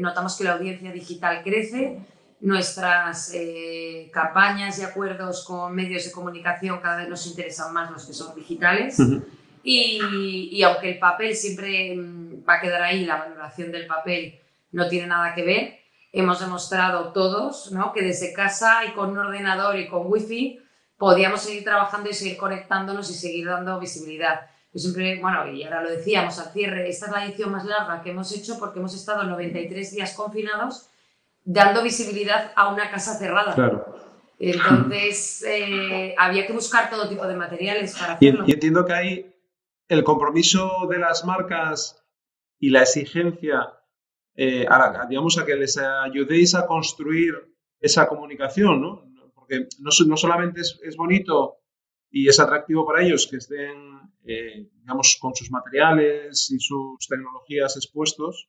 notamos 0.00 0.36
que 0.36 0.44
la 0.44 0.52
audiencia 0.52 0.92
digital 0.92 1.42
crece, 1.42 1.98
nuestras 2.40 3.32
campañas 4.12 4.78
y 4.80 4.82
acuerdos 4.82 5.46
con 5.46 5.74
medios 5.74 6.04
de 6.04 6.12
comunicación 6.12 6.78
cada 6.82 6.98
vez 6.98 7.08
nos 7.08 7.26
interesan 7.26 7.72
más 7.72 7.90
los 7.90 8.04
que 8.04 8.12
son 8.12 8.34
digitales. 8.34 8.98
Y, 9.68 10.48
y, 10.52 10.62
aunque 10.62 10.90
el 10.90 10.98
papel 11.00 11.34
siempre 11.34 11.96
mm, 11.96 12.44
va 12.48 12.54
a 12.54 12.60
quedar 12.60 12.82
ahí, 12.82 13.04
la 13.04 13.16
valoración 13.16 13.72
del 13.72 13.86
papel 13.86 14.38
no 14.70 14.86
tiene 14.88 15.08
nada 15.08 15.34
que 15.34 15.42
ver, 15.42 15.78
hemos 16.12 16.38
demostrado 16.38 17.12
todos 17.12 17.72
¿no? 17.72 17.92
que 17.92 18.02
desde 18.02 18.32
casa 18.32 18.84
y 18.84 18.92
con 18.92 19.10
un 19.10 19.18
ordenador 19.18 19.76
y 19.76 19.88
con 19.88 20.06
wifi 20.06 20.60
podíamos 20.96 21.40
seguir 21.40 21.64
trabajando 21.64 22.08
y 22.08 22.14
seguir 22.14 22.36
conectándonos 22.36 23.10
y 23.10 23.14
seguir 23.14 23.46
dando 23.46 23.80
visibilidad. 23.80 24.42
Yo 24.72 24.78
siempre, 24.78 25.20
bueno, 25.20 25.48
y 25.48 25.64
ahora 25.64 25.82
lo 25.82 25.90
decíamos 25.90 26.38
al 26.38 26.52
cierre, 26.52 26.88
esta 26.88 27.06
es 27.06 27.12
la 27.12 27.24
edición 27.24 27.50
más 27.50 27.64
larga 27.64 28.02
que 28.02 28.10
hemos 28.10 28.30
hecho 28.32 28.60
porque 28.60 28.78
hemos 28.78 28.94
estado 28.94 29.24
93 29.24 29.90
días 29.90 30.14
confinados 30.14 30.90
dando 31.44 31.82
visibilidad 31.82 32.52
a 32.54 32.68
una 32.68 32.88
casa 32.88 33.18
cerrada. 33.18 33.52
Claro. 33.52 33.84
Entonces, 34.38 35.44
eh, 35.44 36.14
había 36.16 36.46
que 36.46 36.52
buscar 36.52 36.88
todo 36.88 37.08
tipo 37.08 37.26
de 37.26 37.34
materiales 37.34 37.96
para 37.98 38.12
hacerlo. 38.12 38.44
Y, 38.46 38.52
entiendo 38.52 38.84
que 38.84 38.92
hay 38.92 39.35
el 39.88 40.04
compromiso 40.04 40.86
de 40.90 40.98
las 40.98 41.24
marcas 41.24 42.02
y 42.58 42.70
la 42.70 42.82
exigencia, 42.82 43.72
eh, 44.34 44.66
a, 44.68 45.06
digamos, 45.08 45.38
a 45.38 45.46
que 45.46 45.56
les 45.56 45.78
ayudéis 45.78 46.54
a 46.54 46.66
construir 46.66 47.34
esa 47.80 48.08
comunicación, 48.08 48.80
¿no? 48.80 49.04
Porque 49.34 49.68
no, 49.78 49.90
no 50.06 50.16
solamente 50.16 50.60
es, 50.60 50.96
bonito 50.96 51.58
y 52.10 52.28
es 52.28 52.40
atractivo 52.40 52.86
para 52.86 53.02
ellos 53.04 53.26
que 53.30 53.36
estén, 53.36 54.00
eh, 54.24 54.68
digamos, 54.80 55.18
con 55.20 55.34
sus 55.34 55.50
materiales 55.50 56.50
y 56.50 56.58
sus 56.58 57.06
tecnologías 57.08 57.76
expuestos, 57.76 58.48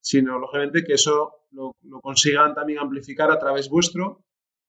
sino, 0.00 0.38
lógicamente, 0.38 0.84
que 0.84 0.94
eso 0.94 1.32
lo 1.50 1.74
consigan 2.00 2.54
también 2.54 2.78
amplificar 2.78 3.30
a 3.30 3.38
través 3.38 3.68
vuestro 3.68 4.26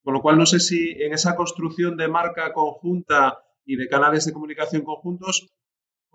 con 0.08 0.14
lo 0.14 0.22
cual, 0.22 0.38
no 0.38 0.46
sé 0.46 0.62
si 0.62 0.92
en 1.04 1.12
esa 1.12 1.36
construcción 1.36 1.98
de 1.98 2.08
marca 2.08 2.54
conjunta 2.54 3.44
y 3.66 3.76
de 3.76 3.90
canales 3.90 4.26
de 4.26 4.32
comunicación 4.32 4.84
conjuntos 4.84 5.50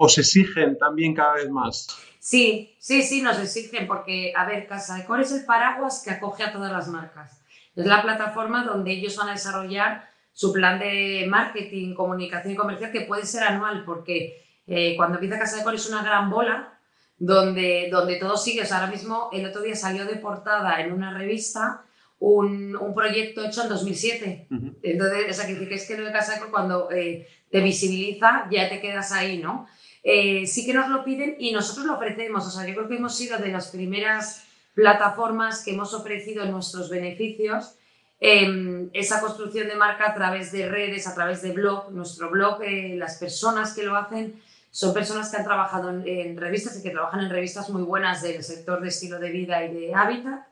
os 0.05 0.19
exigen 0.19 0.77
también 0.79 1.15
cada 1.15 1.35
vez 1.35 1.49
más. 1.49 1.87
Sí, 2.19 2.75
sí, 2.79 3.03
sí, 3.03 3.23
nos 3.23 3.39
exigen 3.39 3.87
porque, 3.87 4.33
a 4.37 4.45
ver, 4.45 4.67
Casa 4.67 4.97
de 4.97 5.05
Core 5.05 5.23
es 5.23 5.33
el 5.33 5.45
paraguas 5.45 6.03
que 6.05 6.11
acoge 6.11 6.43
a 6.43 6.53
todas 6.53 6.73
las 6.73 6.89
marcas. 6.89 7.41
Es 7.77 7.87
la 7.87 8.03
plataforma 8.03 8.65
donde 8.65 8.93
ellos 8.93 9.17
van 9.17 9.29
a 9.29 9.33
desarrollar 9.33 10.11
su 10.33 10.53
plan 10.53 10.79
de 10.79 11.27
marketing, 11.29 11.95
comunicación 11.95 12.53
y 12.53 12.57
comercial 12.57 12.91
que 12.91 13.03
puede 13.03 13.27
ser 13.27 13.45
anual 13.45 13.85
porque 13.85 14.45
eh, 14.67 14.95
cuando 14.97 15.19
empieza 15.19 15.39
Casa 15.39 15.59
de 15.59 15.63
Core 15.63 15.77
es 15.77 15.89
una 15.89 16.03
gran 16.03 16.31
bola 16.31 16.79
donde, 17.19 17.89
donde 17.91 18.17
todo 18.17 18.37
sigue. 18.37 18.63
O 18.63 18.67
sea, 18.67 18.79
ahora 18.79 18.91
mismo 18.91 19.31
el 19.33 19.47
otro 19.47 19.63
día 19.63 19.77
salió 19.77 20.05
de 20.05 20.17
portada 20.17 20.81
en 20.81 20.93
una 20.93 21.17
revista 21.17 21.85
un, 22.19 22.77
un, 22.77 22.95
proyecto 22.95 23.45
hecho 23.45 23.63
en 23.63 23.69
2007. 23.69 24.49
Entonces, 24.83 25.27
o 25.31 25.33
sea, 25.33 25.47
que, 25.47 25.75
es 25.75 25.87
que 25.87 25.99
lo 25.99 26.07
de 26.07 26.13
Casa 26.13 26.41
cuando 26.51 26.91
eh, 26.91 27.27
te 27.51 27.61
visibiliza 27.61 28.49
ya 28.51 28.69
te 28.69 28.81
quedas 28.81 29.13
ahí, 29.13 29.39
¿no? 29.39 29.67
Eh, 30.03 30.47
sí 30.47 30.67
que 30.67 30.75
nos 30.75 30.89
lo 30.89 31.05
piden 31.05 31.37
y 31.39 31.53
nosotros 31.53 31.87
lo 31.87 31.95
ofrecemos. 31.95 32.47
O 32.47 32.51
sea, 32.51 32.67
yo 32.67 32.75
creo 32.75 32.89
que 32.89 32.97
hemos 32.97 33.17
sido 33.17 33.39
de 33.39 33.49
las 33.49 33.69
primeras 33.69 34.45
plataformas 34.75 35.65
que 35.65 35.73
hemos 35.73 35.95
ofrecido 35.95 36.45
nuestros 36.47 36.89
beneficios 36.89 37.75
em, 38.21 38.89
esa 38.93 39.21
construcción 39.21 39.69
de 39.69 39.77
marca 39.77 40.11
a 40.11 40.15
través 40.15 40.53
de 40.53 40.69
redes, 40.69 41.07
a 41.07 41.15
través 41.15 41.43
de 41.43 41.53
blog. 41.53 41.91
Nuestro 41.93 42.31
blog, 42.31 42.63
eh, 42.63 42.95
las 42.97 43.19
personas 43.19 43.75
que 43.75 43.83
lo 43.83 43.97
hacen 43.97 44.41
son 44.71 44.95
personas 44.95 45.31
que 45.31 45.37
han 45.37 45.45
trabajado 45.45 45.91
en, 45.91 46.07
en, 46.07 46.37
revistas 46.37 46.79
y 46.79 46.83
que 46.83 46.91
trabajan 46.91 47.21
en 47.21 47.31
revistas 47.31 47.69
muy 47.69 47.83
buenas 47.83 48.23
del 48.23 48.43
sector 48.43 48.81
de 48.81 48.89
estilo 48.89 49.19
de 49.19 49.31
vida 49.31 49.65
y 49.65 49.75
de 49.75 49.95
hábitat 49.95 50.47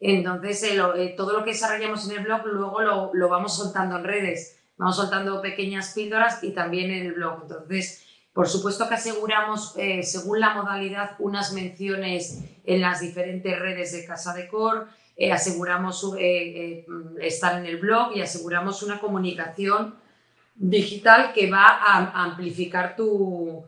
entonces, 0.00 0.62
eh, 0.62 0.80
eh, 0.96 1.14
todo 1.14 1.34
lo 1.34 1.44
que 1.44 1.50
desarrollamos 1.50 2.08
en 2.08 2.16
el 2.16 2.24
blog 2.24 2.46
luego 2.46 2.80
lo, 2.80 3.10
lo, 3.12 3.28
vamos 3.28 3.54
soltando 3.54 3.98
en 3.98 4.04
redes, 4.04 4.58
vamos 4.78 4.96
soltando 4.96 5.42
pequeñas 5.42 5.92
píldoras 5.94 6.42
y 6.42 6.52
también 6.52 6.90
en 6.90 7.06
el 7.06 7.12
blog. 7.12 7.42
Entonces, 7.42 8.06
por 8.32 8.48
supuesto 8.48 8.88
que 8.88 8.94
aseguramos, 8.94 9.74
eh, 9.76 10.02
según 10.02 10.40
la 10.40 10.54
modalidad, 10.54 11.16
unas 11.18 11.52
menciones 11.52 12.44
en 12.64 12.80
las 12.80 13.00
diferentes 13.00 13.58
redes 13.58 13.92
de 13.92 14.04
Casa 14.04 14.32
de 14.34 14.48
Cor, 14.48 14.88
aseguramos 15.32 16.14
estar 17.20 17.58
en 17.58 17.66
el 17.66 17.76
blog 17.76 18.16
y 18.16 18.22
aseguramos 18.22 18.82
una 18.82 18.98
comunicación 19.00 19.96
digital 20.54 21.34
que 21.34 21.50
va 21.50 21.66
a 21.66 22.24
amplificar 22.24 22.96
tu, 22.96 23.66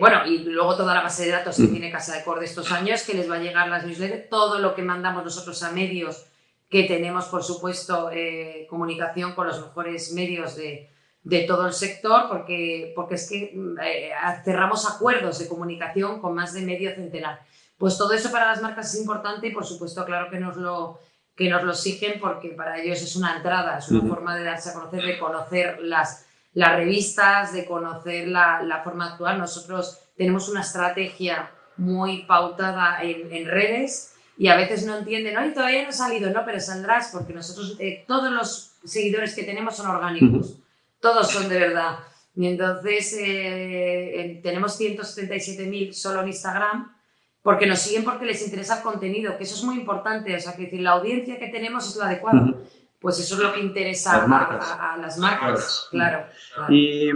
bueno, 0.00 0.26
y 0.26 0.38
luego 0.38 0.76
toda 0.76 0.94
la 0.94 1.02
base 1.02 1.26
de 1.26 1.30
datos 1.30 1.56
que 1.56 1.62
mm. 1.62 1.70
tiene 1.70 1.90
Casa 1.90 2.16
de 2.16 2.24
Cor 2.24 2.40
de 2.40 2.46
estos 2.46 2.72
años, 2.72 3.02
que 3.02 3.14
les 3.14 3.30
va 3.30 3.36
a 3.36 3.40
llegar 3.40 3.68
las 3.68 3.84
newsletters, 3.84 4.28
todo 4.28 4.58
lo 4.58 4.74
que 4.74 4.82
mandamos 4.82 5.24
nosotros 5.24 5.62
a 5.62 5.70
medios, 5.70 6.26
que 6.68 6.84
tenemos, 6.84 7.26
por 7.26 7.42
supuesto, 7.42 8.10
eh, 8.10 8.66
comunicación 8.68 9.34
con 9.34 9.46
los 9.46 9.60
mejores 9.60 10.12
medios 10.12 10.56
de, 10.56 10.90
de, 11.22 11.42
todo 11.42 11.66
el 11.66 11.72
sector, 11.72 12.28
porque, 12.28 12.92
porque 12.94 13.14
es 13.14 13.28
que 13.28 13.54
eh, 13.84 14.10
cerramos 14.44 14.88
acuerdos 14.88 15.38
de 15.38 15.48
comunicación 15.48 16.20
con 16.20 16.34
más 16.34 16.52
de 16.52 16.62
medio 16.62 16.94
centenar. 16.94 17.40
Pues 17.78 17.98
todo 17.98 18.12
eso 18.12 18.30
para 18.30 18.46
las 18.46 18.62
marcas 18.62 18.92
es 18.94 19.00
importante 19.00 19.48
y, 19.48 19.52
por 19.52 19.64
supuesto, 19.64 20.04
claro 20.04 20.30
que 20.30 20.38
nos 20.38 20.56
lo, 20.56 21.00
que 21.34 21.48
nos 21.48 21.62
lo 21.62 21.72
exigen 21.72 22.20
porque 22.20 22.50
para 22.50 22.80
ellos 22.80 23.02
es 23.02 23.16
una 23.16 23.36
entrada, 23.36 23.78
es 23.78 23.88
una 23.88 24.08
forma 24.08 24.36
de 24.36 24.44
darse 24.44 24.70
a 24.70 24.74
conocer, 24.74 25.02
de 25.02 25.18
conocer 25.18 25.80
las 25.80 26.26
las 26.54 26.76
revistas, 26.76 27.52
de 27.52 27.64
conocer 27.64 28.28
la, 28.28 28.62
la 28.62 28.82
forma 28.82 29.12
actual. 29.12 29.38
Nosotros 29.38 29.98
tenemos 30.16 30.48
una 30.48 30.60
estrategia 30.60 31.50
muy 31.76 32.24
pautada 32.24 33.02
en, 33.02 33.32
en, 33.32 33.46
redes 33.46 34.14
y 34.36 34.48
a 34.48 34.56
veces 34.56 34.84
no 34.84 34.98
entienden, 34.98 35.36
oye, 35.36 35.52
todavía 35.52 35.82
no 35.82 35.88
ha 35.88 35.92
salido, 35.92 36.30
no, 36.30 36.44
pero 36.44 36.60
saldrás 36.60 37.10
porque 37.12 37.32
nosotros, 37.32 37.76
eh, 37.78 38.04
todos 38.06 38.30
los 38.30 38.72
seguidores 38.84 39.34
que 39.34 39.44
tenemos 39.44 39.76
son 39.76 39.90
orgánicos, 39.90 40.58
todos 41.02 41.30
son 41.30 41.50
de 41.50 41.58
verdad. 41.58 41.98
Y 42.34 42.46
entonces 42.46 43.14
eh, 43.18 44.40
tenemos 44.42 44.80
177.000 44.80 45.92
solo 45.92 46.22
en 46.22 46.28
Instagram 46.28 46.96
porque 47.42 47.66
nos 47.66 47.80
siguen 47.80 48.04
porque 48.04 48.24
les 48.24 48.42
interesa 48.42 48.78
el 48.78 48.82
contenido, 48.82 49.36
que 49.36 49.42
eso 49.42 49.56
es 49.56 49.64
muy 49.64 49.74
importante, 49.74 50.34
o 50.34 50.40
sea, 50.40 50.54
que 50.54 50.62
decir, 50.62 50.80
la 50.80 50.92
audiencia 50.92 51.38
que 51.38 51.48
tenemos 51.48 51.88
es 51.88 51.96
la 51.96 52.06
adecuada. 52.06 52.54
Pues 53.00 53.18
eso 53.18 53.34
es 53.34 53.40
lo 53.40 53.52
que 53.52 53.60
interesa 53.60 54.24
A, 54.24 54.96
las 54.96 55.18
marcas, 55.18 55.88
claro. 55.90 56.24
Y, 56.68 57.10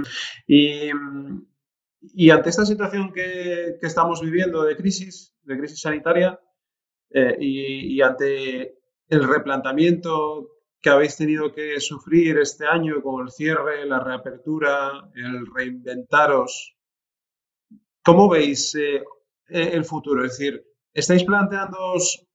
y, 0.48 2.30
ante 2.30 2.50
esta 2.50 2.66
situación 2.66 3.12
que, 3.12 3.76
que, 3.80 3.86
estamos 3.86 4.20
viviendo 4.20 4.64
de 4.64 4.76
crisis, 4.76 5.32
de 5.44 5.56
crisis 5.56 5.80
sanitaria, 5.80 6.40
eh, 7.10 7.36
y, 7.38 8.00
ante 8.02 8.78
el 9.08 9.28
replanteamiento 9.28 10.48
que 10.80 10.90
habéis 10.90 11.16
tenido 11.16 11.52
que 11.52 11.80
sufrir 11.80 12.38
este 12.38 12.66
año 12.66 13.02
con 13.02 13.24
el 13.24 13.32
cierre, 13.32 13.84
la 13.86 14.00
reapertura, 14.00 15.10
el 15.14 15.46
reinventaros, 15.46 16.76
¿cómo 18.04 18.28
veis 18.28 18.74
eh, 18.74 19.02
el 19.48 19.84
futuro? 19.84 20.24
Es 20.24 20.38
decir, 20.38 20.64
¿estáis 20.94 21.24
planteándoos 21.24 22.26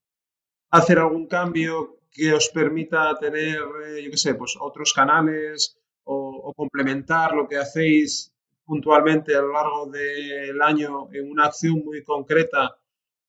hacer 0.71 0.99
algún 0.99 1.27
cambio 1.27 1.99
que 2.11 2.33
os 2.33 2.49
permita 2.49 3.17
tener, 3.19 3.59
eh, 3.85 4.03
yo 4.03 4.11
qué 4.11 4.17
sé, 4.17 4.35
pues 4.35 4.57
otros 4.59 4.93
canales 4.93 5.77
o, 6.03 6.53
complementar 6.55 7.33
lo 7.33 7.47
que 7.47 7.57
hacéis 7.57 8.33
puntualmente 8.65 9.35
a 9.35 9.41
lo 9.41 9.53
largo 9.53 9.85
del 9.87 10.61
año 10.61 11.09
en 11.13 11.31
una 11.31 11.45
acción 11.45 11.81
muy 11.83 12.03
concreta 12.03 12.77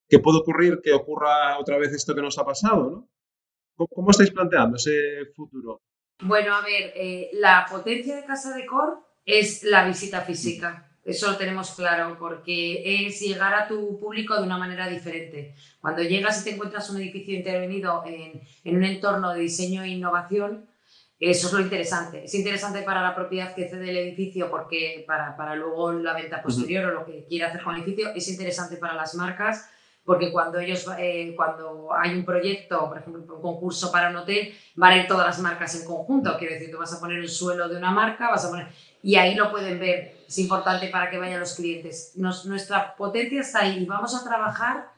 que 0.09 0.19
puede 0.19 0.39
ocurrir 0.39 0.81
que 0.83 0.93
ocurra 0.93 1.59
otra 1.59 1.79
vez 1.79 1.93
esto 1.93 2.15
que 2.15 2.23
nos 2.23 2.39
ha 2.39 2.45
pasado, 2.45 2.91
¿no? 2.91 3.09
¿Cómo, 3.89 4.11
estáis 4.11 4.31
planteando 4.31 4.77
ese 4.77 5.27
futuro? 5.35 5.83
Bueno, 6.21 6.55
a 6.55 6.63
ver, 6.63 6.93
eh, 6.95 7.31
la 7.35 7.67
potencia 7.71 8.17
de 8.17 8.25
Casa 8.25 8.55
de 8.55 8.67
Cor 8.67 8.99
es 9.25 9.65
la 9.65 9.87
visita 9.87 10.21
física. 10.21 10.89
Eso 11.05 11.31
lo 11.31 11.37
tenemos 11.37 11.73
claro, 11.73 12.17
porque 12.19 13.07
es 13.07 13.21
llegar 13.21 13.55
a 13.55 13.67
tu 13.67 13.99
público 13.99 14.37
de 14.37 14.45
una 14.45 14.57
manera 14.57 14.89
diferente. 14.89 15.57
Cuando 15.81 16.03
llegas 16.03 16.41
y 16.41 16.45
te 16.45 16.51
encuentras 16.51 16.91
un 16.91 16.99
edificio 16.99 17.35
intervenido 17.35 18.05
en, 18.07 18.41
en 18.63 18.77
un 18.77 18.85
entorno 18.85 19.33
de 19.33 19.41
diseño 19.41 19.83
e 19.83 19.89
innovación, 19.89 20.69
eso 21.19 21.47
es 21.47 21.53
lo 21.53 21.61
interesante. 21.61 22.25
Es 22.25 22.35
interesante 22.35 22.83
para 22.83 23.01
la 23.01 23.15
propiedad 23.15 23.55
que 23.55 23.69
cede 23.69 23.91
el 23.91 23.97
edificio 23.97 24.51
porque 24.51 25.05
para, 25.07 25.37
para 25.37 25.55
luego 25.55 25.93
la 25.93 26.15
venta 26.15 26.43
posterior 26.43 26.87
o 26.87 26.95
lo 26.95 27.07
que 27.07 27.25
quiera 27.29 27.47
hacer 27.47 27.63
con 27.63 27.77
el 27.77 27.83
edificio. 27.83 28.13
Es 28.13 28.29
interesante 28.29 28.77
para 28.77 28.95
las 28.95 29.15
marcas 29.15 29.71
porque 30.05 30.33
cuando 30.33 30.59
ellos, 30.59 30.87
eh, 30.99 31.33
cuando 31.37 31.91
hay 31.95 32.15
un 32.15 32.25
proyecto, 32.25 32.89
por 32.89 32.99
ejemplo, 32.99 33.23
un 33.37 33.43
concurso 33.43 33.93
para 33.93 34.11
un 34.11 34.17
hotel, 34.17 34.53
van 34.75 34.93
a 34.93 34.97
ir 34.97 35.07
todas 35.07 35.27
las 35.27 35.39
marcas 35.39 35.81
en 35.81 35.87
conjunto. 35.87 36.37
Quiero 36.39 36.55
decir, 36.55 36.71
tú 36.73 36.79
vas 36.79 36.93
a 36.93 37.01
poner 37.01 37.19
el 37.19 37.29
suelo 37.29 37.69
de 37.69 37.77
una 37.77 37.93
marca, 37.93 38.29
vas 38.31 38.45
a 38.45 38.51
poner... 38.51 38.67
Y 39.05 39.17
ahí 39.17 39.35
lo 39.35 39.51
pueden 39.51 39.79
ver. 39.79 40.17
Es 40.27 40.39
importante 40.39 40.89
para 40.89 41.11
que 41.11 41.19
vayan 41.19 41.41
los 41.41 41.55
clientes. 41.55 42.13
nuestra 42.17 42.97
potencia 42.97 43.41
está 43.41 43.61
ahí 43.61 43.79
y 43.83 43.87
vamos 43.87 44.15
a 44.15 44.25
trabajar 44.25 44.91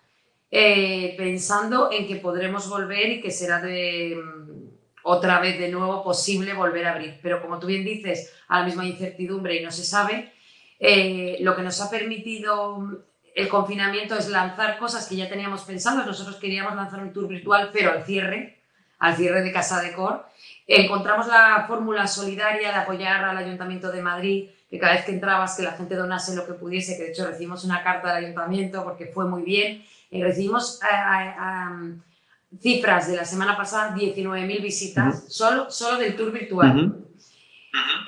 eh, 0.50 1.14
pensando 1.18 1.90
en 1.90 2.06
que 2.06 2.16
podremos 2.16 2.68
volver 2.68 3.10
y 3.10 3.20
que 3.20 3.30
será 3.30 3.60
de 3.60 4.16
mm, 4.16 4.68
otra 5.02 5.40
vez 5.40 5.58
de 5.58 5.68
nuevo 5.68 6.02
posible 6.02 6.54
volver 6.54 6.86
a 6.86 6.92
abrir. 6.92 7.18
Pero 7.22 7.42
como 7.42 7.58
tú 7.58 7.66
bien 7.66 7.84
dices, 7.84 8.32
a 8.48 8.60
la 8.60 8.66
misma 8.66 8.86
incertidumbre 8.86 9.56
y 9.56 9.64
no 9.64 9.70
se 9.70 9.84
sabe, 9.84 10.32
eh, 10.78 11.38
lo 11.40 11.54
que 11.56 11.62
nos 11.62 11.80
ha 11.80 11.90
permitido 11.90 13.04
el 13.34 13.48
confinamiento 13.48 14.16
es 14.16 14.28
lanzar 14.28 14.78
cosas 14.78 15.08
que 15.08 15.16
ya 15.16 15.28
teníamos 15.28 15.62
pensadas. 15.62 16.06
Nosotros 16.06 16.36
queríamos 16.36 16.76
lanzar 16.76 17.02
un 17.02 17.12
tour 17.12 17.26
virtual, 17.26 17.70
pero 17.72 17.90
al 17.90 18.04
cierre, 18.04 18.58
al 19.00 19.16
cierre 19.16 19.42
de 19.42 19.52
Casa 19.52 19.82
de 19.82 19.92
Cor. 19.92 20.24
Encontramos 20.66 21.26
la 21.26 21.64
fórmula 21.66 22.06
solidaria 22.06 22.70
de 22.70 22.76
apoyar 22.76 23.24
al 23.24 23.36
Ayuntamiento 23.36 23.90
de 23.90 24.00
Madrid, 24.00 24.50
que 24.70 24.78
cada 24.78 24.94
vez 24.94 25.04
que 25.04 25.12
entrabas, 25.12 25.56
que 25.56 25.62
la 25.64 25.72
gente 25.72 25.96
donase 25.96 26.36
lo 26.36 26.46
que 26.46 26.54
pudiese, 26.54 26.96
que 26.96 27.04
de 27.04 27.10
hecho 27.10 27.26
recibimos 27.26 27.64
una 27.64 27.82
carta 27.82 28.14
del 28.14 28.24
Ayuntamiento 28.24 28.84
porque 28.84 29.06
fue 29.06 29.26
muy 29.26 29.42
bien. 29.42 29.84
Y 30.10 30.22
recibimos 30.22 30.78
cifras 32.60 33.08
de 33.08 33.16
la 33.16 33.24
semana 33.24 33.56
pasada, 33.56 33.96
19.000 33.96 34.62
visitas, 34.62 35.24
solo, 35.28 35.72
solo 35.72 35.98
del 35.98 36.14
tour 36.14 36.30
virtual. 36.30 37.03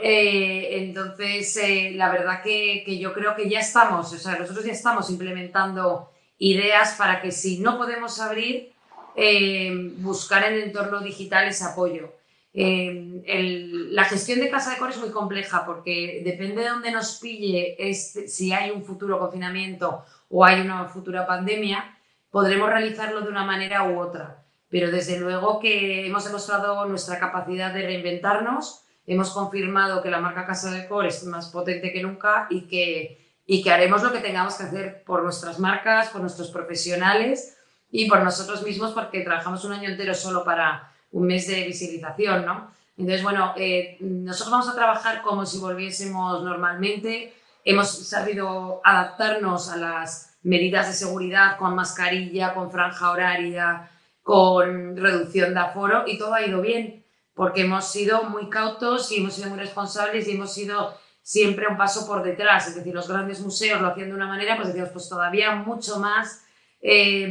Eh, 0.01 0.85
entonces, 0.85 1.57
eh, 1.57 1.93
la 1.95 2.11
verdad 2.11 2.43
que, 2.43 2.99
yo 2.99 3.13
creo 3.13 3.35
que 3.35 3.49
ya 3.49 3.61
estamos, 3.61 4.13
o 4.13 4.19
sea, 4.19 4.39
nosotros 4.39 4.65
ya 4.65 4.73
estamos 4.73 5.11
implementando 5.11 6.11
ideas 6.39 6.95
para 6.99 7.21
que 7.21 7.33
si 7.33 7.59
no 7.59 7.79
podemos 7.79 8.21
abrir, 8.21 8.73
eh, 9.17 9.73
buscar 9.99 10.45
en 10.45 10.55
el 10.55 10.63
entorno 10.65 11.01
digital 11.01 11.49
ese 11.49 11.65
apoyo. 11.65 12.13
la 12.55 14.05
gestión 14.05 14.41
de 14.41 14.51
casa 14.51 14.71
de 14.71 14.79
core 14.79 14.93
es 14.93 14.99
muy 14.99 15.11
compleja 15.11 15.65
porque 15.67 16.23
depende 16.25 16.63
de 16.63 16.69
dónde 16.69 16.91
nos 16.91 17.19
pille, 17.19 17.77
este, 17.79 18.29
si 18.29 18.53
hay 18.53 18.71
un 18.71 18.85
futuro 18.85 19.19
confinamiento 19.19 20.05
o 20.31 20.45
hay 20.45 20.61
una 20.61 20.87
futura 20.87 21.27
pandemia, 21.27 21.99
podremos 22.31 22.69
realizarlo 22.69 23.21
de 23.23 23.29
una 23.29 23.45
manera 23.45 23.85
u 23.85 23.99
otra. 23.99 24.43
Pero 24.69 24.91
desde 24.91 25.19
luego 25.21 25.61
que 25.61 26.07
hemos 26.07 26.25
demostrado 26.25 26.85
nuestra 26.87 27.19
capacidad 27.19 27.73
de 27.73 27.83
reinventarnos, 27.83 28.86
hemos 29.07 29.31
confirmado 29.31 30.03
que 30.03 30.11
la 30.11 30.21
marca 30.21 30.47
Casa 30.47 30.71
de 30.71 30.89
Core 30.89 31.09
es 31.09 31.25
más 31.25 31.49
potente 31.49 31.93
que 31.93 32.03
nunca 32.03 32.47
y 32.51 32.63
que, 32.63 33.41
y 33.47 33.63
que 33.63 33.71
haremos 33.71 34.03
lo 34.03 34.13
que 34.13 34.19
tengamos 34.19 34.55
que 34.55 34.65
hacer 34.65 35.05
por 35.05 35.23
nuestras 35.23 35.59
marcas, 35.59 36.09
por 36.11 36.21
nuestros 36.21 36.51
profesionales 36.51 37.57
y 37.91 38.09
por 38.09 38.23
nosotros 38.23 38.63
mismos 38.65 38.93
porque 38.93 39.21
trabajamos 39.21 39.65
un 39.65 39.73
año 39.73 39.89
entero 39.89 40.15
solo 40.15 40.45
para 40.45 40.93
un 41.13 41.27
mes 41.27 41.47
de 41.47 41.65
visibilización, 41.65 42.45
¿no? 42.45 42.71
Entonces, 42.99 43.23
bueno, 43.23 43.53
eh, 43.57 43.97
nosotros 44.01 44.51
vamos 44.51 44.69
a 44.69 44.75
trabajar 44.75 45.23
como 45.23 45.45
si 45.45 45.59
volviésemos 45.59 46.43
normalmente. 46.43 47.35
Hemos 47.65 48.09
sabido 48.09 48.81
adaptarnos 48.85 49.71
a 49.71 49.77
las 49.77 50.39
medidas 50.43 50.89
de 50.89 50.95
seguridad 50.95 51.59
con 51.59 51.75
mascarilla, 51.75 52.55
con 52.55 52.71
franja 52.71 53.11
horaria, 53.11 53.91
con 54.23 54.97
reducción 54.97 55.55
de 55.55 55.61
aforo 55.61 56.05
y 56.07 56.19
todo 56.19 56.35
ha 56.35 56.47
ido 56.47 56.61
bien 56.61 57.06
porque 57.37 57.61
hemos 57.61 57.93
sido 57.93 58.25
muy 58.25 58.49
cautos 58.49 59.13
y 59.13 59.19
hemos 59.19 59.35
sido 59.35 59.51
muy 59.51 59.59
responsables 59.59 60.27
y 60.27 60.33
hemos 60.33 60.55
sido 60.55 60.97
siempre 61.21 61.69
un 61.69 61.77
paso 61.77 62.07
por 62.07 62.23
detrás. 62.23 62.67
Es 62.67 62.75
decir, 62.75 62.95
los 62.95 63.09
grandes 63.09 63.41
museos 63.41 63.81
lo 63.81 63.89
hacían 63.89 64.09
de 64.09 64.15
una 64.15 64.27
manera, 64.27 64.57
pues 64.57 64.69
decíamos, 64.69 64.91
pues 64.93 65.07
todavía 65.07 65.55
mucho 65.55 66.01
más, 66.01 66.47
eh, 66.81 67.29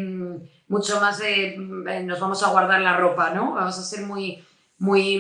mucho 0.67 1.01
más 1.01 1.19
eh, 1.21 1.55
nos 1.57 2.19
vamos 2.19 2.43
a 2.43 2.51
guardar 2.51 2.81
la 2.81 2.95
ropa, 2.95 3.31
¿no? 3.31 3.53
Vamos 3.53 3.79
a 3.79 3.81
ser 3.81 4.05
muy, 4.05 4.45
muy, 4.77 5.17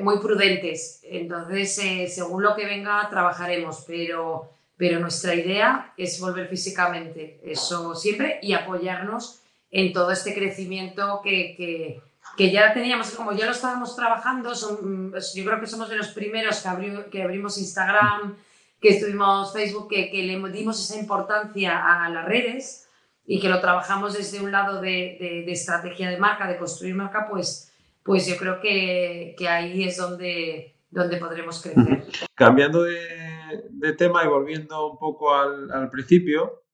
muy 0.00 0.18
prudentes. 0.18 1.02
Entonces, 1.04 1.78
eh, 1.78 2.08
según 2.08 2.42
lo 2.42 2.56
que 2.56 2.64
venga, 2.64 3.06
trabajaremos, 3.10 3.84
pero, 3.86 4.50
pero 4.78 4.98
nuestra 4.98 5.34
idea 5.34 5.92
es 5.98 6.18
volver 6.18 6.48
físicamente, 6.48 7.38
eso 7.44 7.94
siempre, 7.94 8.38
y 8.40 8.54
apoyarnos 8.54 9.42
en 9.70 9.92
todo 9.92 10.10
este 10.10 10.32
crecimiento 10.32 11.20
que, 11.22 11.54
que 11.54 12.02
que 12.36 12.50
ya 12.50 12.72
teníamos, 12.72 13.10
como 13.12 13.32
ya 13.32 13.46
lo 13.46 13.52
estábamos 13.52 13.94
trabajando, 13.94 14.54
son, 14.54 15.10
mm, 15.10 15.14
yo 15.34 15.44
creo 15.44 15.60
que 15.60 15.66
somos 15.66 15.88
de 15.88 15.96
los 15.96 16.08
primeros 16.08 16.62
que, 16.62 17.10
que 17.10 17.22
abrimos 17.22 17.58
Instagram, 17.58 18.36
que 18.80 18.90
estuvimos 18.90 19.52
Facebook, 19.52 19.88
que, 19.88 20.10
que, 20.10 20.22
le 20.22 20.38
dimos 20.50 20.80
esa 20.82 20.98
importancia 20.98 22.04
a 22.04 22.08
las 22.08 22.24
redes 22.24 22.88
y 23.24 23.40
que 23.40 23.48
lo 23.48 23.60
trabajamos 23.60 24.14
desde 24.14 24.40
un 24.40 24.50
lado 24.50 24.80
de, 24.80 25.44
de, 25.46 25.52
estrategia 25.52 26.10
de 26.10 26.18
marca, 26.18 26.48
de 26.48 26.58
construir 26.58 26.94
marca, 26.94 27.28
pues, 27.30 27.72
pues 28.02 28.26
yo 28.26 28.36
creo 28.36 28.60
que, 28.60 29.36
que 29.38 29.48
ahí 29.48 29.84
es 29.84 29.96
donde, 29.96 30.74
donde 30.90 31.18
podremos 31.18 31.62
crecer. 31.62 32.04
Cambiando 32.34 32.82
de, 32.82 33.62
de 33.70 33.92
tema 33.92 34.24
y 34.24 34.28
volviendo 34.28 34.90
un 34.90 34.98
poco 34.98 35.32
al, 35.32 35.70
al 35.70 35.88
principio, 35.88 36.64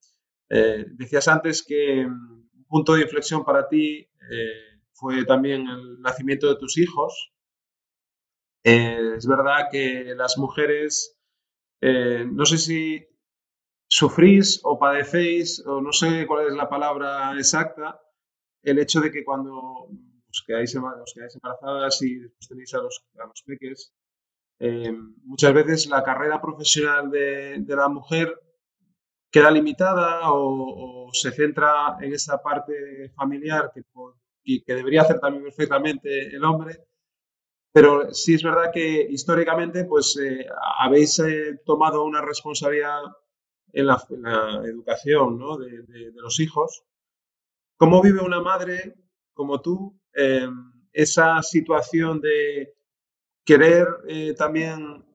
eh, 0.49 0.85
decías 0.93 1.27
antes 1.27 1.63
que 1.63 2.05
un 2.05 2.65
punto 2.67 2.95
de 2.95 3.03
inflexión 3.03 3.45
para 3.45 3.67
ti 3.67 4.09
eh, 4.31 4.68
fue 4.99 5.25
también 5.25 5.67
el 5.67 6.01
nacimiento 6.01 6.47
de 6.49 6.57
tus 6.57 6.77
hijos. 6.77 7.31
Eh, 8.63 9.15
es 9.17 9.25
verdad 9.25 9.67
que 9.71 10.13
las 10.15 10.37
mujeres, 10.37 11.17
eh, 11.81 12.25
no 12.29 12.45
sé 12.45 12.57
si 12.57 13.05
sufrís 13.87 14.59
o 14.63 14.77
padecéis, 14.77 15.65
o 15.65 15.81
no 15.81 15.91
sé 15.93 16.27
cuál 16.27 16.47
es 16.47 16.53
la 16.53 16.69
palabra 16.69 17.33
exacta, 17.37 17.99
el 18.63 18.79
hecho 18.79 18.99
de 19.01 19.11
que 19.11 19.23
cuando 19.23 19.89
os 20.29 20.43
quedáis, 20.45 20.75
embarazadas 20.75 22.01
y 22.01 22.19
después 22.19 22.47
tenéis 22.47 22.73
a 22.73 22.79
los, 22.79 23.03
a 23.17 23.25
los 23.25 23.41
peques, 23.43 23.93
eh, 24.59 24.91
muchas 25.23 25.53
veces 25.53 25.87
la 25.87 26.03
carrera 26.03 26.41
profesional 26.41 27.09
de, 27.09 27.63
la 27.67 27.87
mujer 27.87 28.39
queda 29.31 29.49
limitada 29.51 30.31
o, 30.31 31.07
o, 31.07 31.13
se 31.13 31.31
centra 31.31 31.97
en 32.01 32.13
esa 32.13 32.41
parte 32.43 33.09
familiar 33.15 33.71
que 33.73 33.83
y 34.43 34.63
que 34.63 34.75
debería 34.75 35.01
hacer 35.01 35.19
también 35.19 35.43
perfectamente 35.43 36.27
el 36.27 36.43
hombre. 36.43 36.85
Pero 37.71 38.13
sí 38.13 38.33
es 38.33 38.43
verdad 38.43 38.71
que 38.73 39.07
históricamente 39.09 39.85
pues 39.85 40.17
eh, 40.17 40.45
habéis 40.79 41.19
eh, 41.19 41.59
tomado 41.65 42.03
una 42.03 42.21
responsabilidad 42.21 43.01
en 43.71 43.85
la, 43.85 44.03
educación 44.65 45.37
¿no? 45.37 45.57
de, 45.57 46.11
los 46.15 46.39
hijos. 46.39 46.83
¿Cómo 47.77 48.01
vive 48.01 48.21
una 48.21 48.41
madre 48.41 48.95
como 49.33 49.61
tú 49.61 49.99
em, 50.13 50.71
esa 50.91 51.41
situación 51.43 52.19
de 52.19 52.73
querer 53.45 53.87
eh, 54.07 54.33
también 54.33 55.05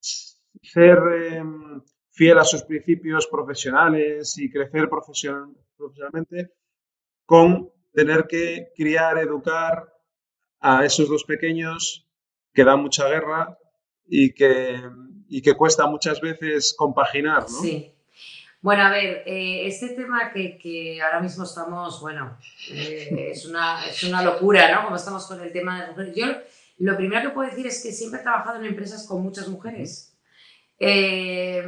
ser 0.00 0.98
em, 1.32 1.82
fiel 2.10 2.38
a 2.38 2.44
sus 2.44 2.62
principios 2.62 3.26
profesionales 3.26 4.38
y 4.38 4.50
crecer 4.50 4.88
profesionalmente 4.88 6.52
con 7.26 7.73
tener 7.94 8.26
que 8.26 8.72
criar, 8.76 9.18
educar 9.18 9.92
a 10.60 10.84
esos 10.84 11.08
dos 11.08 11.24
pequeños 11.24 12.06
que 12.52 12.64
dan 12.64 12.82
mucha 12.82 13.08
guerra 13.08 13.58
y 14.06 14.34
que, 14.34 14.80
y 15.28 15.42
que 15.42 15.54
cuesta 15.54 15.86
muchas 15.86 16.20
veces 16.20 16.74
compaginar, 16.76 17.42
¿no? 17.42 17.60
Sí. 17.60 17.90
Bueno, 18.60 18.84
a 18.84 18.90
ver, 18.90 19.22
eh, 19.26 19.66
este 19.66 19.90
tema 19.90 20.32
que, 20.32 20.56
que, 20.56 21.00
ahora 21.02 21.20
mismo 21.20 21.44
estamos, 21.44 22.00
bueno, 22.00 22.38
eh, 22.70 23.30
es, 23.30 23.44
una, 23.44 23.86
es 23.86 24.02
una 24.04 24.22
locura, 24.22 24.74
¿no? 24.74 24.84
Como 24.84 24.96
estamos 24.96 25.26
con 25.26 25.38
el 25.42 25.52
tema 25.52 25.82
de 25.82 25.90
mujeres. 25.90 26.16
Yo 26.16 26.26
lo 26.78 26.96
primero 26.96 27.28
que 27.28 27.34
puedo 27.34 27.50
decir 27.50 27.66
es 27.66 27.82
que 27.82 27.92
siempre 27.92 28.20
he 28.20 28.22
trabajado 28.22 28.58
en 28.58 28.64
empresas 28.64 29.06
con 29.06 29.22
muchas 29.22 29.48
mujeres 29.48 30.16
eh, 30.78 31.62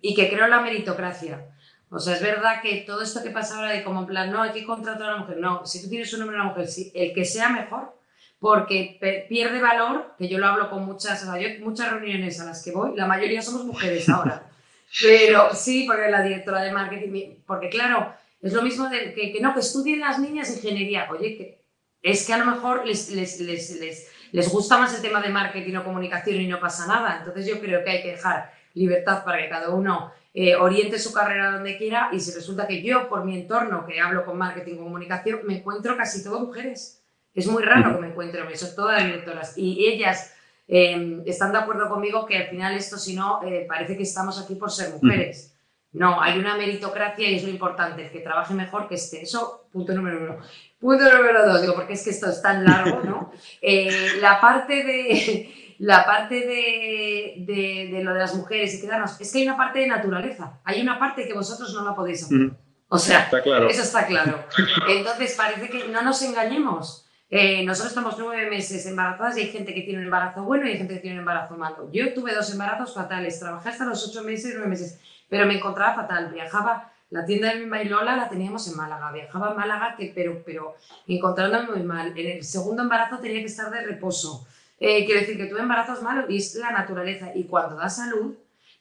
y 0.00 0.14
que 0.14 0.28
creo 0.30 0.44
en 0.44 0.50
la 0.50 0.60
meritocracia. 0.60 1.55
O 1.90 1.98
sea, 1.98 2.14
es 2.14 2.22
verdad 2.22 2.60
que 2.62 2.84
todo 2.86 3.02
esto 3.02 3.22
que 3.22 3.30
pasa 3.30 3.56
ahora 3.56 3.70
de 3.70 3.84
como 3.84 4.00
en 4.00 4.06
plan, 4.06 4.30
no, 4.30 4.42
hay 4.42 4.52
que 4.52 4.64
contratar 4.64 5.10
a 5.10 5.14
una 5.14 5.22
mujer. 5.22 5.38
No, 5.38 5.64
si 5.64 5.82
tú 5.82 5.88
tienes 5.88 6.12
un 6.12 6.22
hombre 6.22 6.36
una 6.36 6.46
mujer, 6.46 6.68
el 6.94 7.14
que 7.14 7.24
sea 7.24 7.48
mejor, 7.48 7.96
porque 8.38 8.98
pierde 9.28 9.60
valor, 9.60 10.14
que 10.18 10.28
yo 10.28 10.38
lo 10.38 10.46
hablo 10.46 10.68
con 10.68 10.84
muchas, 10.84 11.22
o 11.22 11.26
sea, 11.26 11.40
yo, 11.40 11.48
muchas 11.64 11.90
reuniones 11.92 12.40
a 12.40 12.44
las 12.44 12.62
que 12.64 12.72
voy, 12.72 12.96
la 12.96 13.06
mayoría 13.06 13.40
somos 13.40 13.64
mujeres 13.64 14.08
ahora. 14.08 14.50
Pero 15.02 15.54
sí, 15.54 15.84
porque 15.86 16.10
la 16.10 16.22
directora 16.22 16.62
de 16.62 16.72
marketing, 16.72 17.36
porque 17.46 17.68
claro, 17.68 18.14
es 18.40 18.52
lo 18.52 18.62
mismo 18.62 18.88
de 18.88 19.14
que, 19.14 19.32
que 19.32 19.40
no, 19.40 19.54
que 19.54 19.60
estudien 19.60 20.00
las 20.00 20.18
niñas 20.18 20.54
ingeniería. 20.54 21.08
Oye, 21.10 21.36
que 21.36 21.64
es 22.02 22.26
que 22.26 22.32
a 22.32 22.38
lo 22.38 22.46
mejor 22.46 22.86
les, 22.86 23.10
les, 23.10 23.40
les, 23.40 23.80
les, 23.80 24.10
les 24.30 24.48
gusta 24.48 24.78
más 24.78 24.94
el 24.94 25.02
tema 25.02 25.20
de 25.20 25.28
marketing 25.28 25.76
o 25.76 25.84
comunicación 25.84 26.40
y 26.40 26.46
no 26.46 26.60
pasa 26.60 26.86
nada. 26.86 27.18
Entonces 27.18 27.46
yo 27.46 27.60
creo 27.60 27.82
que 27.82 27.90
hay 27.90 28.02
que 28.02 28.12
dejar 28.12 28.52
libertad 28.74 29.24
para 29.24 29.38
que 29.38 29.48
cada 29.48 29.70
uno 29.70 30.12
eh, 30.38 30.54
oriente 30.54 30.98
su 30.98 31.14
carrera 31.14 31.52
donde 31.52 31.78
quiera 31.78 32.10
y 32.12 32.20
si 32.20 32.30
resulta 32.30 32.66
que 32.66 32.82
yo, 32.82 33.08
por 33.08 33.24
mi 33.24 33.40
entorno, 33.40 33.86
que 33.86 33.98
hablo 33.98 34.22
con 34.26 34.36
marketing 34.36 34.74
y 34.74 34.76
comunicación, 34.76 35.40
me 35.46 35.56
encuentro 35.56 35.96
casi 35.96 36.22
todo 36.22 36.40
mujeres. 36.40 37.02
Es 37.32 37.46
muy 37.46 37.62
raro 37.62 37.94
que 37.94 38.02
me 38.02 38.08
encuentre, 38.08 38.54
son 38.54 38.74
todas 38.76 39.02
directoras. 39.02 39.56
Y 39.56 39.86
ellas 39.86 40.34
em, 40.68 41.22
están 41.24 41.52
de 41.52 41.58
acuerdo 41.58 41.88
conmigo 41.88 42.26
que 42.26 42.36
al 42.36 42.48
final 42.48 42.74
esto, 42.74 42.98
si 42.98 43.16
no, 43.16 43.42
eh, 43.44 43.64
parece 43.66 43.96
que 43.96 44.02
estamos 44.02 44.38
aquí 44.38 44.56
por 44.56 44.70
ser 44.70 44.90
mujeres. 44.90 45.54
No, 45.92 46.20
hay 46.20 46.38
una 46.38 46.54
meritocracia 46.54 47.30
y 47.30 47.36
es 47.36 47.42
lo 47.42 47.48
importante, 47.48 48.04
el 48.04 48.10
que 48.10 48.20
trabaje 48.20 48.52
mejor 48.52 48.88
que 48.88 48.96
esté. 48.96 49.22
Eso, 49.22 49.68
punto 49.72 49.94
número 49.94 50.18
uno. 50.18 50.36
Punto 50.78 51.16
número 51.16 51.46
dos, 51.46 51.62
digo, 51.62 51.74
porque 51.74 51.94
es 51.94 52.04
que 52.04 52.10
esto 52.10 52.28
es 52.28 52.42
tan 52.42 52.62
largo, 52.62 53.00
¿no? 53.02 53.32
Eh, 53.62 54.18
la 54.20 54.38
parte 54.38 54.84
de 54.84 55.55
la 55.78 56.04
parte 56.04 56.34
de, 56.34 57.90
de, 57.90 58.02
lo 58.02 58.12
de 58.14 58.20
las 58.20 58.34
mujeres 58.34 58.74
y 58.74 58.80
quedarnos, 58.80 59.20
es 59.20 59.32
que 59.32 59.38
hay 59.38 59.46
una 59.46 59.56
parte 59.56 59.80
de 59.80 59.86
naturaleza, 59.86 60.60
hay 60.64 60.80
una 60.80 60.98
parte 60.98 61.26
que 61.26 61.34
vosotros 61.34 61.72
no 61.74 61.84
la 61.84 61.94
podéis 61.94 62.24
hacer. 62.24 62.50
O 62.88 62.98
sea, 62.98 63.28
eso 63.68 63.82
está 63.82 64.06
claro. 64.06 64.44
Entonces 64.88 65.34
parece 65.36 65.68
que 65.68 65.88
no 65.88 66.02
nos 66.02 66.22
engañemos. 66.22 67.06
Eh, 67.28 67.64
nosotros 67.64 67.90
estamos 67.90 68.16
nueve 68.18 68.48
meses 68.48 68.86
embarazadas 68.86 69.36
y 69.36 69.40
hay 69.40 69.46
gente 69.48 69.74
que 69.74 69.82
tiene 69.82 69.98
un 69.98 70.04
embarazo 70.04 70.44
bueno 70.44 70.66
y 70.66 70.70
hay 70.70 70.78
gente 70.78 70.94
que 70.94 71.00
tiene 71.00 71.16
un 71.16 71.20
embarazo 71.20 71.56
malo. 71.56 71.90
Yo 71.92 72.14
tuve 72.14 72.32
dos 72.32 72.52
embarazos 72.52 72.94
fatales, 72.94 73.40
trabajé 73.40 73.70
hasta 73.70 73.84
los 73.84 74.06
ocho 74.08 74.22
meses, 74.22 74.52
nueve 74.54 74.68
meses, 74.68 75.00
pero 75.28 75.44
me 75.46 75.56
encontraba 75.56 75.94
fatal. 75.94 76.30
Viajaba, 76.32 76.92
la 77.10 77.24
tienda 77.24 77.52
de 77.52 77.60
mi 77.60 77.68
bailola 77.68 78.16
la 78.16 78.28
teníamos 78.28 78.68
en 78.68 78.76
Málaga, 78.76 79.10
viajaba 79.10 79.48
a 79.48 79.54
Málaga, 79.54 79.96
que, 79.98 80.12
pero, 80.14 80.42
pero 80.46 80.76
encontrándome 81.08 81.70
muy 81.72 81.82
mal. 81.82 82.16
En 82.16 82.38
el 82.38 82.44
segundo 82.44 82.82
embarazo 82.82 83.18
tenía 83.18 83.40
que 83.40 83.46
estar 83.46 83.70
de 83.72 83.82
reposo. 83.82 84.46
Eh, 84.78 85.04
quiero 85.04 85.20
decir 85.20 85.36
que 85.36 85.46
tuve 85.46 85.60
embarazos 85.60 86.02
malos 86.02 86.26
y 86.28 86.36
es 86.36 86.54
la 86.56 86.70
naturaleza. 86.70 87.30
Y 87.34 87.44
cuando 87.44 87.76
da 87.76 87.88
salud, 87.88 88.34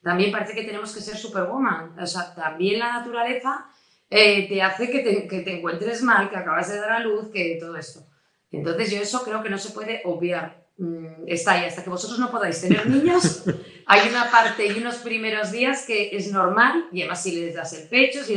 también 0.03 0.31
parece 0.31 0.53
que 0.53 0.63
tenemos 0.63 0.93
que 0.93 1.01
ser 1.01 1.17
superwoman. 1.17 1.97
O 1.99 2.05
sea, 2.05 2.33
también 2.33 2.79
la 2.79 2.93
naturaleza 2.93 3.67
eh, 4.09 4.47
te 4.47 4.61
hace 4.61 4.89
que 4.89 4.99
te, 4.99 5.27
que 5.27 5.41
te 5.41 5.57
encuentres 5.57 6.01
mal, 6.03 6.29
que 6.29 6.37
acabas 6.37 6.69
de 6.69 6.79
dar 6.79 6.91
a 6.91 6.99
luz, 6.99 7.29
que 7.31 7.57
todo 7.59 7.75
esto. 7.77 8.05
Entonces 8.51 8.91
yo 8.91 9.01
eso 9.01 9.23
creo 9.23 9.41
que 9.41 9.49
no 9.49 9.57
se 9.57 9.71
puede 9.71 10.01
obviar. 10.05 10.65
Mm, 10.77 11.23
está 11.27 11.53
ahí, 11.53 11.65
hasta 11.65 11.83
que 11.83 11.89
vosotros 11.89 12.19
no 12.19 12.29
podáis 12.29 12.59
tener 12.59 12.85
niños, 12.87 13.43
hay 13.85 14.09
una 14.09 14.29
parte 14.29 14.67
y 14.67 14.77
unos 14.77 14.97
primeros 14.97 15.51
días 15.51 15.85
que 15.85 16.15
es 16.15 16.31
normal, 16.31 16.87
y 16.91 17.01
además 17.01 17.23
si 17.23 17.31
les 17.31 17.55
das 17.55 17.71
el 17.73 17.87
pecho, 17.87 18.23
si 18.23 18.35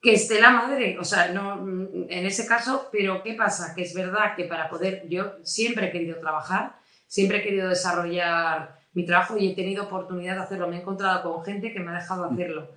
que 0.00 0.14
esté 0.14 0.40
la 0.40 0.50
madre, 0.50 0.98
o 0.98 1.04
sea, 1.04 1.32
no, 1.32 1.56
mm, 1.56 2.06
en 2.08 2.26
ese 2.26 2.46
caso, 2.46 2.88
pero 2.92 3.22
¿qué 3.22 3.34
pasa? 3.34 3.74
Que 3.74 3.82
es 3.82 3.94
verdad 3.94 4.36
que 4.36 4.44
para 4.44 4.68
poder, 4.68 5.04
yo 5.08 5.34
siempre 5.42 5.88
he 5.88 5.92
querido 5.92 6.18
trabajar, 6.18 6.76
siempre 7.06 7.38
he 7.38 7.42
querido 7.42 7.68
desarrollar 7.68 8.78
mi 8.92 9.04
trabajo 9.04 9.36
y 9.36 9.50
he 9.50 9.54
tenido 9.54 9.84
oportunidad 9.84 10.36
de 10.36 10.42
hacerlo, 10.42 10.68
me 10.68 10.76
he 10.76 10.80
encontrado 10.80 11.22
con 11.22 11.44
gente 11.44 11.72
que 11.72 11.80
me 11.80 11.90
ha 11.90 12.00
dejado 12.00 12.24
hacerlo. 12.24 12.70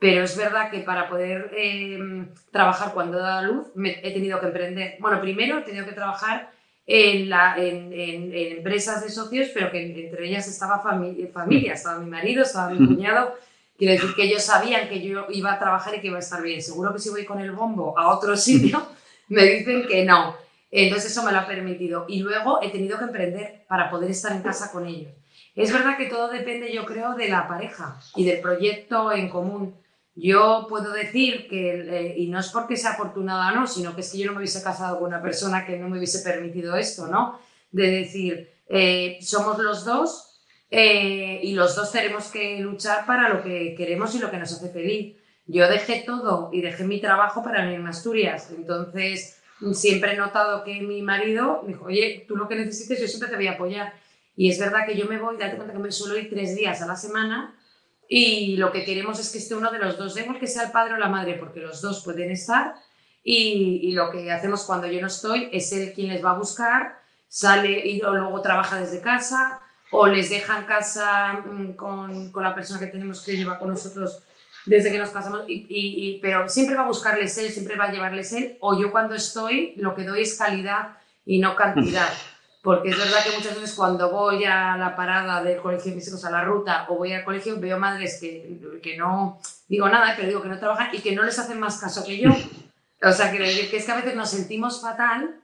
Pero 0.00 0.24
es 0.24 0.36
verdad 0.36 0.70
que 0.70 0.80
para 0.80 1.08
poder 1.08 1.52
em, 1.54 2.28
trabajar 2.50 2.92
cuando 2.94 3.18
da 3.18 3.42
luz 3.42 3.68
me, 3.74 4.00
he 4.02 4.12
tenido 4.12 4.40
que 4.40 4.46
emprender. 4.46 4.96
Bueno, 4.98 5.20
primero 5.20 5.58
he 5.58 5.62
tenido 5.62 5.84
que 5.84 5.92
trabajar 5.92 6.50
en, 6.86 7.28
la, 7.28 7.54
en, 7.58 7.92
empresas 8.34 9.04
de 9.04 9.10
socios, 9.10 9.50
pero 9.52 9.70
que 9.70 10.06
entre 10.06 10.26
ellas 10.26 10.48
estaba 10.48 10.80
familia, 10.80 11.74
estaba 11.74 12.00
mi 12.00 12.10
marido, 12.10 12.42
estaba 12.42 12.70
mi 12.70 12.84
cuñado. 12.84 13.34
Quiero 13.80 13.94
decir 13.94 14.14
que 14.14 14.24
ellos 14.24 14.42
sabían 14.42 14.90
que 14.90 15.00
yo 15.00 15.24
iba 15.30 15.54
a 15.54 15.58
trabajar 15.58 15.94
y 15.94 16.02
que 16.02 16.08
iba 16.08 16.18
a 16.18 16.20
estar 16.20 16.42
bien. 16.42 16.60
Seguro 16.60 16.92
que 16.92 16.98
si 16.98 17.08
voy 17.08 17.24
con 17.24 17.40
el 17.40 17.52
bombo 17.52 17.98
a 17.98 18.14
otro 18.14 18.36
sitio, 18.36 18.86
me 19.28 19.42
dicen 19.42 19.88
que 19.88 20.04
no. 20.04 20.36
Entonces 20.70 21.10
eso 21.10 21.22
me 21.22 21.32
lo 21.32 21.38
ha 21.38 21.46
permitido. 21.46 22.04
Y 22.06 22.18
luego 22.18 22.62
he 22.62 22.68
tenido 22.68 22.98
que 22.98 23.04
emprender 23.04 23.64
para 23.66 23.88
poder 23.88 24.10
estar 24.10 24.32
en 24.32 24.42
casa 24.42 24.70
con 24.70 24.86
ellos. 24.86 25.10
Es 25.56 25.72
verdad 25.72 25.96
que 25.96 26.10
todo 26.10 26.28
depende, 26.28 26.70
yo 26.70 26.84
creo, 26.84 27.14
de 27.14 27.30
la 27.30 27.48
pareja 27.48 27.98
y 28.16 28.26
del 28.26 28.42
proyecto 28.42 29.12
en 29.12 29.30
común. 29.30 29.74
Yo 30.14 30.66
puedo 30.68 30.92
decir 30.92 31.48
que, 31.48 31.80
eh, 31.80 32.14
y 32.18 32.28
no 32.28 32.38
es 32.38 32.50
porque 32.50 32.76
sea 32.76 32.90
afortunada 32.90 33.50
o 33.50 33.54
no, 33.54 33.66
sino 33.66 33.94
que 33.94 34.02
es 34.02 34.12
que 34.12 34.18
yo 34.18 34.26
no 34.26 34.32
me 34.32 34.40
hubiese 34.40 34.62
casado 34.62 34.98
con 34.98 35.08
una 35.08 35.22
persona 35.22 35.64
que 35.64 35.78
no 35.78 35.88
me 35.88 35.96
hubiese 35.96 36.18
permitido 36.18 36.76
esto, 36.76 37.06
¿no? 37.06 37.40
De 37.72 37.90
decir, 37.90 38.50
eh, 38.68 39.18
somos 39.22 39.58
los 39.58 39.86
dos 39.86 40.29
eh, 40.70 41.40
y 41.42 41.54
los 41.54 41.74
dos 41.74 41.90
tenemos 41.92 42.28
que 42.28 42.60
luchar 42.60 43.06
para 43.06 43.28
lo 43.28 43.42
que 43.42 43.74
queremos 43.76 44.14
y 44.14 44.18
lo 44.18 44.30
que 44.30 44.38
nos 44.38 44.52
hace 44.52 44.70
feliz. 44.70 45.16
Yo 45.46 45.68
dejé 45.68 46.04
todo 46.06 46.50
y 46.52 46.60
dejé 46.60 46.84
mi 46.84 47.00
trabajo 47.00 47.42
para 47.42 47.64
venir 47.64 47.84
a 47.84 47.90
Asturias, 47.90 48.52
entonces 48.56 49.40
siempre 49.72 50.12
he 50.12 50.16
notado 50.16 50.64
que 50.64 50.80
mi 50.80 51.02
marido 51.02 51.62
me 51.62 51.68
dijo, 51.72 51.86
oye, 51.86 52.24
tú 52.28 52.36
lo 52.36 52.48
que 52.48 52.54
necesites, 52.54 53.00
yo 53.00 53.08
siempre 53.08 53.28
te 53.28 53.36
voy 53.36 53.48
a 53.48 53.52
apoyar. 53.52 53.92
Y 54.36 54.48
es 54.48 54.58
verdad 54.58 54.86
que 54.86 54.96
yo 54.96 55.06
me 55.06 55.18
voy, 55.18 55.36
date 55.36 55.56
cuenta 55.56 55.74
que 55.74 55.80
me 55.80 55.90
suelo 55.90 56.18
ir 56.18 56.30
tres 56.30 56.56
días 56.56 56.80
a 56.80 56.86
la 56.86 56.96
semana 56.96 57.56
y 58.12 58.56
lo 58.56 58.72
que 58.72 58.84
queremos 58.84 59.20
es 59.20 59.30
que 59.30 59.38
esté 59.38 59.54
uno 59.54 59.70
de 59.70 59.78
los 59.78 59.96
dos, 59.96 60.16
da 60.16 60.38
que 60.38 60.48
sea 60.48 60.64
el 60.64 60.72
padre 60.72 60.94
o 60.94 60.96
la 60.96 61.08
madre, 61.08 61.34
porque 61.34 61.60
los 61.60 61.80
dos 61.80 62.02
pueden 62.02 62.32
estar. 62.32 62.74
Y, 63.22 63.92
lo 63.92 64.10
que 64.10 64.32
hacemos 64.32 64.64
cuando 64.64 64.88
yo 64.88 65.00
no 65.00 65.06
estoy 65.06 65.48
es 65.52 65.70
él 65.72 65.92
quien 65.94 66.08
les 66.08 66.24
va 66.24 66.32
a 66.32 66.38
buscar, 66.38 66.98
sale 67.28 67.86
y 67.86 68.00
luego 68.00 68.42
trabaja 68.42 68.80
desde 68.80 69.00
casa, 69.00 69.60
o 69.90 70.06
les 70.06 70.30
deja 70.30 70.58
en 70.58 70.64
casa 70.64 71.32
mm, 71.32 71.72
con, 71.72 72.30
con 72.30 72.42
la 72.42 72.54
persona 72.54 72.80
que 72.80 72.86
tenemos 72.86 73.22
que 73.22 73.36
llevar 73.36 73.58
con 73.58 73.68
nosotros 73.68 74.22
desde 74.66 74.92
que 74.92 74.98
nos 74.98 75.10
casamos, 75.10 75.44
y, 75.48 75.66
y, 75.68 76.18
pero 76.20 76.48
siempre 76.48 76.76
va 76.76 76.82
a 76.82 76.88
buscarles 76.88 77.36
él, 77.38 77.50
siempre 77.50 77.76
va 77.76 77.86
a 77.86 77.92
llevarles 77.92 78.32
él, 78.32 78.58
o 78.60 78.78
yo 78.78 78.90
cuando 78.92 79.14
estoy 79.14 79.74
lo 79.76 79.94
que 79.94 80.04
doy 80.04 80.22
es 80.22 80.36
calidad 80.36 80.98
y 81.24 81.38
no 81.38 81.56
cantidad. 81.56 82.08
Porque 82.62 82.90
es 82.90 82.98
verdad 82.98 83.24
que 83.24 83.34
muchas 83.34 83.54
veces 83.54 83.74
cuando 83.74 84.10
voy 84.10 84.44
a 84.44 84.76
la 84.76 84.94
parada 84.94 85.42
del 85.42 85.62
colegio 85.62 85.90
de 85.90 85.96
mis 85.96 86.08
hijos, 86.08 86.26
a 86.26 86.30
la 86.30 86.44
ruta, 86.44 86.84
o 86.90 86.96
voy 86.96 87.14
al 87.14 87.24
colegio, 87.24 87.58
veo 87.58 87.78
madres 87.78 88.18
que, 88.20 88.60
que 88.82 88.98
no 88.98 89.40
digo 89.66 89.88
nada, 89.88 90.12
pero 90.14 90.28
digo 90.28 90.42
que 90.42 90.48
no 90.50 90.58
trabajan 90.58 90.90
y 90.92 90.98
que 90.98 91.16
no 91.16 91.22
les 91.22 91.38
hacen 91.38 91.58
más 91.58 91.78
caso 91.78 92.04
que 92.04 92.18
yo. 92.18 92.30
O 93.02 93.12
sea, 93.12 93.32
que, 93.32 93.38
que 93.38 93.78
es 93.78 93.86
que 93.86 93.92
a 93.92 93.96
veces 93.96 94.14
nos 94.14 94.28
sentimos 94.28 94.82
fatal 94.82 95.40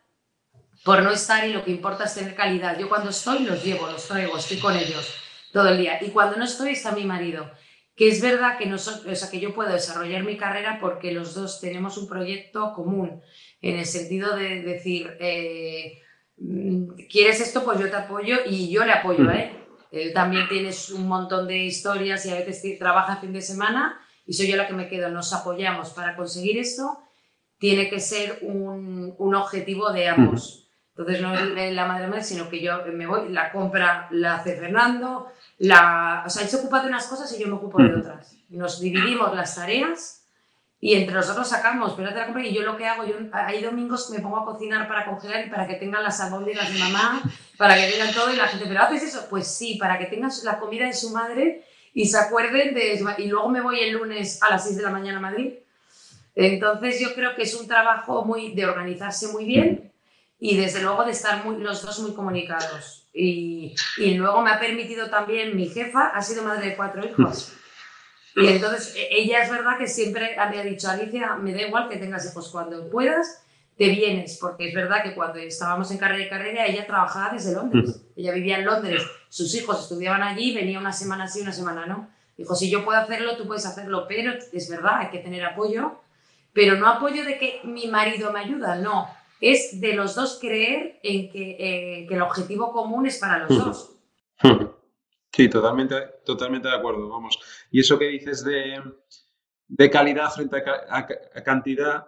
por 0.87 1.03
no 1.03 1.11
estar 1.11 1.47
y 1.47 1.53
lo 1.53 1.63
que 1.63 1.71
importa 1.71 2.05
es 2.05 2.15
tener 2.15 2.35
calidad. 2.35 2.79
Yo 2.79 2.89
cuando 2.89 3.11
estoy 3.11 3.41
los 3.41 3.63
llevo, 3.63 3.87
los 3.89 4.09
traigo, 4.09 4.39
estoy 4.39 4.57
con 4.57 4.75
ellos 4.75 5.13
todo 5.53 5.69
el 5.69 5.77
día. 5.77 5.99
Y 6.01 6.09
cuando 6.09 6.39
no 6.39 6.45
estoy 6.45 6.71
está 6.71 6.93
mi 6.93 7.05
marido. 7.05 7.51
Que 7.95 8.09
es 8.09 8.23
verdad 8.23 8.57
que, 8.57 8.67
no 8.67 8.77
o 8.77 8.79
sea, 8.79 9.31
que 9.31 9.41
yo 9.41 9.55
puedo 9.55 9.73
desarrollar 9.73 10.23
mi 10.23 10.39
carrera 10.39 10.79
porque 10.81 11.13
los 11.13 11.35
dos 11.35 11.61
tenemos 11.61 11.99
un 11.99 12.09
proyecto 12.09 12.73
común, 12.75 13.23
en 13.63 13.79
el 13.79 13.87
sentido 13.87 14.37
de 14.37 14.63
decir, 14.63 15.17
eh, 15.19 16.03
Mm, 16.39 16.89
¿quieres 17.09 17.41
esto? 17.41 17.65
Pues 17.65 17.79
yo 17.79 17.89
te 17.89 17.97
apoyo 17.97 18.37
y 18.47 18.71
yo 18.71 18.85
le 18.85 18.93
apoyo 18.93 19.29
a 19.29 19.35
él. 19.35 19.51
Él 19.91 20.13
también 20.13 20.49
tiene 20.49 20.71
un 20.95 21.09
montón 21.09 21.47
de 21.47 21.59
historias 21.59 22.27
y 22.27 22.31
a 22.31 22.35
veces 22.35 22.79
trabaja 22.79 23.17
fin 23.17 23.33
de 23.33 23.41
semana 23.41 23.99
y 24.27 24.35
soy 24.35 24.49
yo 24.49 24.57
la 24.57 24.67
que 24.67 24.75
me 24.75 24.89
quedo. 24.89 25.09
Nos 25.09 25.33
apoyamos 25.33 25.91
para 25.91 26.17
conseguir 26.17 26.59
esto. 26.59 26.99
Tiene 27.59 27.89
que 27.89 28.01
ser 28.01 28.41
un, 28.43 29.15
un 29.17 29.35
objetivo 29.35 29.93
de 29.93 30.09
ambos. 30.09 30.66
Entonces 30.99 31.21
no 31.21 31.35
es 31.35 31.75
la 31.75 31.87
madre 31.87 32.07
madre, 32.07 32.25
sino 32.25 32.49
que 32.49 32.63
yo 32.63 32.83
me 32.87 33.07
voy, 33.07 33.29
la 33.29 33.53
compra 33.53 34.09
la 34.13 34.37
hace 34.37 34.57
Fernando, 34.57 35.31
la, 35.59 36.23
o 36.25 36.31
sea, 36.31 36.43
él 36.43 36.49
se 36.49 36.57
ocupa 36.57 36.81
de 36.81 36.89
unas 36.89 37.07
cosas 37.07 37.31
y 37.35 37.43
yo 37.43 37.49
me 37.49 37.57
ocupo 37.57 37.83
de 37.83 37.97
otras. 37.97 38.35
Nos 38.49 38.81
dividimos 38.81 39.35
las 39.35 39.55
tareas 39.57 40.25
y 40.81 40.95
entre 40.95 41.15
nosotros 41.15 41.47
sacamos, 41.47 41.93
pero 41.95 42.09
te 42.09 42.15
la 42.15 42.25
compra 42.25 42.47
y 42.47 42.55
yo 42.55 42.63
lo 42.63 42.79
que 42.79 42.87
hago, 42.87 43.05
yo 43.05 43.17
hay 43.31 43.63
domingos 43.63 44.09
me 44.11 44.21
pongo 44.21 44.39
a 44.39 44.47
cocinar 44.47 44.89
para 44.89 45.05
congelar 45.05 45.47
y 45.47 45.51
para 45.51 45.67
que 45.67 45.75
tengan 45.75 46.03
las 46.03 46.19
albóndigas 46.19 46.73
de 46.73 46.79
mamá, 46.79 47.23
para 47.59 47.75
que 47.75 47.91
tengan 47.91 48.15
todo 48.15 48.33
y 48.33 48.37
la 48.37 48.49
gente, 48.49 48.65
pero 48.67 48.81
¿haces 48.81 49.03
eso? 49.03 49.27
Pues 49.29 49.47
sí, 49.47 49.77
para 49.79 49.99
que 49.99 50.07
tengan 50.07 50.31
la 50.45 50.59
comida 50.59 50.87
de 50.87 50.95
su 50.95 51.11
madre 51.11 51.63
y 51.93 52.07
se 52.07 52.17
acuerden 52.19 52.73
de... 52.73 52.99
Y 53.19 53.27
luego 53.27 53.51
me 53.51 53.61
voy 53.61 53.81
el 53.81 53.93
lunes 53.93 54.43
a 54.43 54.49
las 54.49 54.65
6 54.65 54.79
de 54.79 54.83
la 54.83 54.91
mañana 54.91 55.19
a 55.19 55.23
Madrid. 55.23 55.53
Entonces 56.35 57.01
yo 57.01 57.15
creo 57.15 57.35
que 57.35 57.43
es 57.43 57.55
un 57.55 57.67
trabajo 57.67 58.25
muy 58.25 58.55
de 58.55 58.65
organizarse 58.65 59.29
muy 59.29 59.45
bien 59.45 59.93
y 60.39 60.57
desde 60.57 60.83
luego 60.83 61.05
de 61.05 61.13
estar 61.13 61.45
muy, 61.45 61.57
los 61.59 61.83
dos 61.83 61.99
muy 62.01 62.15
comunicados. 62.15 63.09
Y, 63.13 63.75
y 63.97 64.15
luego 64.15 64.43
me 64.43 64.51
ha 64.51 64.61
permitido 64.61 65.09
también, 65.09 65.57
mi 65.57 65.69
jefa 65.69 66.09
ha 66.09 66.23
sido 66.23 66.43
madre 66.43 66.71
de 66.71 66.77
cuatro 66.77 67.07
hijos. 67.07 67.53
Y 68.37 68.47
entonces 68.47 68.95
e, 68.97 69.09
ella 69.11 69.43
es 69.43 69.51
verdad 69.51 69.79
que 69.79 69.87
siempre 69.87 70.39
había 70.39 70.63
dicho, 70.63 70.91
Alicia, 70.91 71.37
me 71.37 71.55
da 71.55 71.63
igual 71.63 71.89
que 71.89 71.97
tengas 71.97 72.31
hijos 72.31 72.51
cuando 72.51 72.91
puedas, 72.91 73.43
te 73.79 73.89
vienes, 73.89 74.39
porque 74.39 74.69
es 74.69 74.75
verdad 74.75 75.03
que 75.03 75.15
cuando 75.15 75.39
estábamos 75.39 75.91
en 75.91 75.99
carrera 75.99 76.25
y 76.25 76.29
carrera, 76.29 76.67
ella 76.67 76.87
trabajaba 76.87 77.33
desde 77.33 77.55
Londres. 77.55 78.03
Ella 78.15 78.33
vivía 78.33 78.59
en 78.59 78.67
Londres, 78.67 79.03
sus 79.29 79.55
hijos 79.55 79.83
estudiaban 79.83 80.23
allí, 80.23 80.55
venía 80.55 80.79
una 80.79 80.93
semana 80.93 81.29
sí, 81.29 81.41
una 81.41 81.53
semana 81.53 81.87
no. 81.87 82.11
Dijo, 82.37 82.55
si 82.55 82.71
yo 82.71 82.85
puedo 82.85 82.99
hacerlo, 82.99 83.37
tú 83.37 83.47
puedes 83.47 83.65
hacerlo, 83.65 84.07
pero 84.07 84.33
es 84.53 84.69
verdad, 84.69 84.99
hay 84.99 85.09
que 85.09 85.19
tener 85.19 85.45
apoyo, 85.45 86.01
pero 86.53 86.77
no 86.77 86.89
apoyo 86.89 87.25
de 87.25 87.39
que 87.39 87.61
mi 87.65 87.89
marido 87.89 88.33
me 88.33 88.41
ayuda, 88.41 88.77
no, 88.77 89.11
es 89.41 89.81
de 89.81 89.95
los 89.95 90.15
dos 90.15 90.39
creer 90.41 90.99
en 91.03 91.31
que, 91.31 91.51
eh, 91.59 92.07
que 92.07 92.15
el 92.15 92.23
objetivo 92.23 92.73
común 92.73 93.07
es 93.07 93.19
para 93.19 93.47
los 93.47 93.59
dos. 93.59 93.93
Sí, 95.37 95.51
totalmente, 95.51 95.97
totalmente 96.25 96.67
de 96.67 96.77
acuerdo, 96.77 97.11
vamos. 97.11 97.39
Y 97.71 97.81
eso 97.81 97.99
que 97.99 98.07
dices 98.07 98.43
de, 98.43 99.91
calidad 99.91 100.31
frente 100.31 100.63
a, 100.89 101.43
cantidad, 101.45 102.07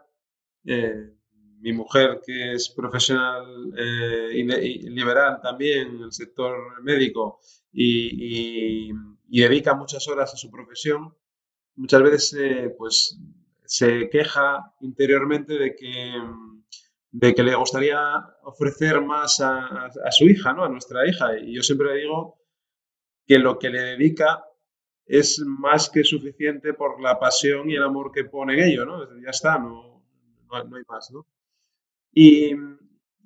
eh, 0.64 1.12
mi 1.58 1.74
mujer 1.74 2.22
que 2.24 2.54
es 2.54 2.70
profesional 2.70 3.70
eh, 3.76 4.30
y, 4.32 4.88
liberal 4.88 5.40
también 5.42 5.96
en 5.96 6.02
el 6.04 6.12
sector 6.12 6.82
médico 6.82 7.40
y, 7.70 8.90
dedica 9.28 9.74
muchas 9.74 10.08
horas 10.08 10.32
a 10.32 10.38
su 10.38 10.50
profesión, 10.50 11.14
muchas 11.76 12.02
veces 12.02 12.72
pues 12.78 13.18
se 13.66 14.08
queja 14.08 14.72
interiormente 14.80 15.52
de 15.58 15.76
que, 15.76 16.14
de 17.18 17.34
que 17.34 17.42
le 17.42 17.56
gustaría 17.56 17.98
ofrecer 18.44 19.00
más 19.00 19.40
a, 19.40 19.90
su 20.12 20.26
hija, 20.26 20.52
¿no? 20.52 20.62
a 20.62 20.68
nuestra 20.68 21.04
hija. 21.04 21.36
Y 21.36 21.56
yo 21.56 21.62
siempre 21.62 21.92
le 21.92 22.02
digo 22.02 22.38
que 23.26 23.40
lo 23.40 23.58
que 23.58 23.70
le 23.70 23.80
dedica 23.80 24.44
es 25.04 25.40
más 25.44 25.90
que 25.90 26.04
suficiente 26.04 26.74
por 26.74 27.00
la 27.00 27.18
pasión 27.18 27.68
y 27.68 27.74
el 27.74 27.82
amor 27.82 28.12
que 28.12 28.24
pone 28.24 28.54
en 28.54 28.68
ello, 28.68 28.84
¿no? 28.84 29.20
Ya 29.20 29.30
está, 29.30 29.58
no, 29.58 30.04
no, 30.48 30.76
hay 30.76 30.82
más, 30.88 31.10
¿no? 31.10 31.26
Y, 32.12 32.52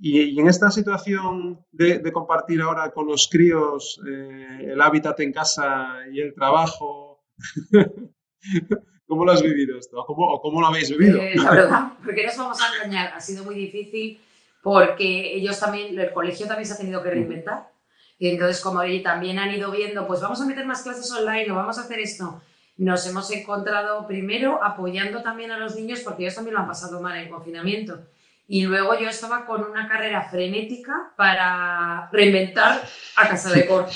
y, 0.00 0.40
en 0.40 0.48
esta 0.48 0.70
situación 0.70 1.62
de, 1.70 2.00
compartir 2.12 2.62
ahora 2.62 2.92
con 2.92 3.06
los 3.06 3.28
críos 3.28 4.00
eh, 4.08 4.68
el 4.72 4.80
hábitat 4.80 5.20
en 5.20 5.32
casa 5.34 5.98
y 6.10 6.20
el 6.20 6.32
trabajo, 6.32 7.26
¿cómo 9.06 9.24
lo 9.24 9.32
has 9.32 9.42
vivido 9.42 9.78
esto? 9.78 10.04
¿Cómo, 10.06 10.26
¿O 10.26 10.40
cómo 10.40 10.60
lo 10.60 10.68
habéis 10.68 10.90
vivido? 10.90 11.20
Eh, 11.20 11.34
la 11.36 11.50
verdad, 11.50 11.92
porque 12.04 12.24
nos 12.24 12.36
vamos 12.36 12.58
a 12.60 12.74
engañar, 12.74 13.12
ha 13.14 13.20
sido 13.20 13.44
muy 13.44 13.54
difícil 13.54 14.20
porque 14.62 15.34
ellos 15.34 15.58
también, 15.58 15.98
el 15.98 16.12
colegio 16.12 16.46
también 16.46 16.66
se 16.66 16.74
ha 16.74 16.78
tenido 16.78 17.02
que 17.02 17.10
reinventar. 17.10 17.72
Y 18.18 18.28
entonces, 18.28 18.60
como 18.60 18.80
ellos 18.82 19.02
también 19.02 19.38
han 19.38 19.52
ido 19.52 19.70
viendo, 19.72 20.06
pues 20.06 20.20
vamos 20.20 20.40
a 20.40 20.46
meter 20.46 20.64
más 20.64 20.82
clases 20.82 21.10
online 21.10 21.50
o 21.50 21.56
vamos 21.56 21.76
a 21.78 21.82
hacer 21.82 21.98
esto, 21.98 22.40
nos 22.76 23.06
hemos 23.06 23.30
encontrado 23.32 24.06
primero 24.06 24.62
apoyando 24.62 25.22
también 25.22 25.50
a 25.50 25.58
los 25.58 25.76
niños 25.76 26.00
porque 26.00 26.22
ellos 26.22 26.36
también 26.36 26.54
lo 26.54 26.60
han 26.60 26.68
pasado 26.68 27.00
mal 27.00 27.16
en 27.18 27.28
confinamiento. 27.28 28.00
Y 28.48 28.62
luego 28.62 28.98
yo 28.98 29.08
estaba 29.08 29.44
con 29.46 29.64
una 29.64 29.88
carrera 29.88 30.28
frenética 30.30 31.12
para 31.16 32.08
reinventar 32.12 32.82
a 33.16 33.28
Casa 33.28 33.52
de 33.52 33.66
Cor. 33.68 33.86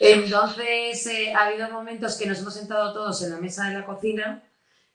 Entonces, 0.00 1.06
eh, 1.06 1.32
ha 1.34 1.46
habido 1.46 1.70
momentos 1.70 2.16
que 2.16 2.26
nos 2.26 2.38
hemos 2.38 2.54
sentado 2.54 2.92
todos 2.92 3.22
en 3.22 3.30
la 3.30 3.38
mesa 3.38 3.68
de 3.68 3.74
la 3.74 3.84
cocina, 3.84 4.42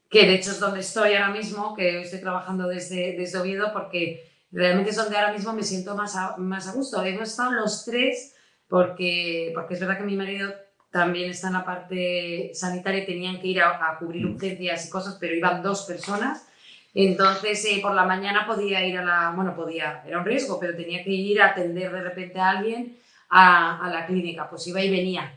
que 0.10 0.26
de 0.26 0.36
hecho 0.36 0.52
es 0.52 0.60
donde 0.60 0.80
estoy 0.80 1.14
ahora 1.14 1.30
mismo, 1.30 1.76
que 1.76 2.02
estoy 2.02 2.22
trabajando 2.22 2.68
desde, 2.68 3.18
desde 3.18 3.40
Oviedo, 3.40 3.74
porque 3.74 4.32
realmente 4.52 4.92
es 4.92 4.96
donde 4.96 5.18
ahora 5.18 5.34
mismo 5.34 5.54
me 5.54 5.64
siento 5.64 5.96
más 5.96 6.16
a, 6.16 6.38
más 6.38 6.68
a 6.68 6.74
gusto. 6.74 7.04
Hemos 7.04 7.30
estado 7.30 7.52
los 7.52 7.84
tres, 7.84 8.36
porque, 8.68 9.52
porque 9.54 9.74
es 9.74 9.80
verdad 9.80 9.98
que 9.98 10.04
mi 10.04 10.16
marido 10.16 10.54
también 10.92 11.32
está 11.32 11.48
en 11.48 11.54
la 11.54 11.66
parte 11.66 12.52
sanitaria 12.54 13.04
y 13.04 13.06
tenían 13.06 13.42
que 13.42 13.48
ir 13.48 13.62
a, 13.62 13.90
a 13.90 13.98
cubrir 13.98 14.26
urgencias 14.26 14.86
y 14.86 14.90
cosas, 14.90 15.18
pero 15.20 15.36
iban 15.36 15.64
dos 15.64 15.82
personas. 15.84 16.48
Entonces, 16.94 17.66
eh, 17.66 17.80
por 17.82 17.96
la 17.96 18.06
mañana 18.06 18.46
podía 18.46 18.86
ir 18.86 19.00
a 19.00 19.04
la, 19.04 19.34
bueno, 19.36 19.56
podía, 19.56 20.04
era 20.06 20.20
un 20.20 20.26
riesgo, 20.26 20.60
pero 20.60 20.76
tenía 20.76 21.04
que 21.04 21.10
ir 21.10 21.42
a 21.42 21.48
atender 21.48 21.92
de 21.92 22.02
repente 22.02 22.40
a 22.40 22.52
alguien 22.52 22.96
a, 23.34 23.90
la 23.90 24.06
clínica, 24.06 24.50
pues 24.50 24.68
iba 24.68 24.82
y 24.82 24.90
venía. 24.90 25.36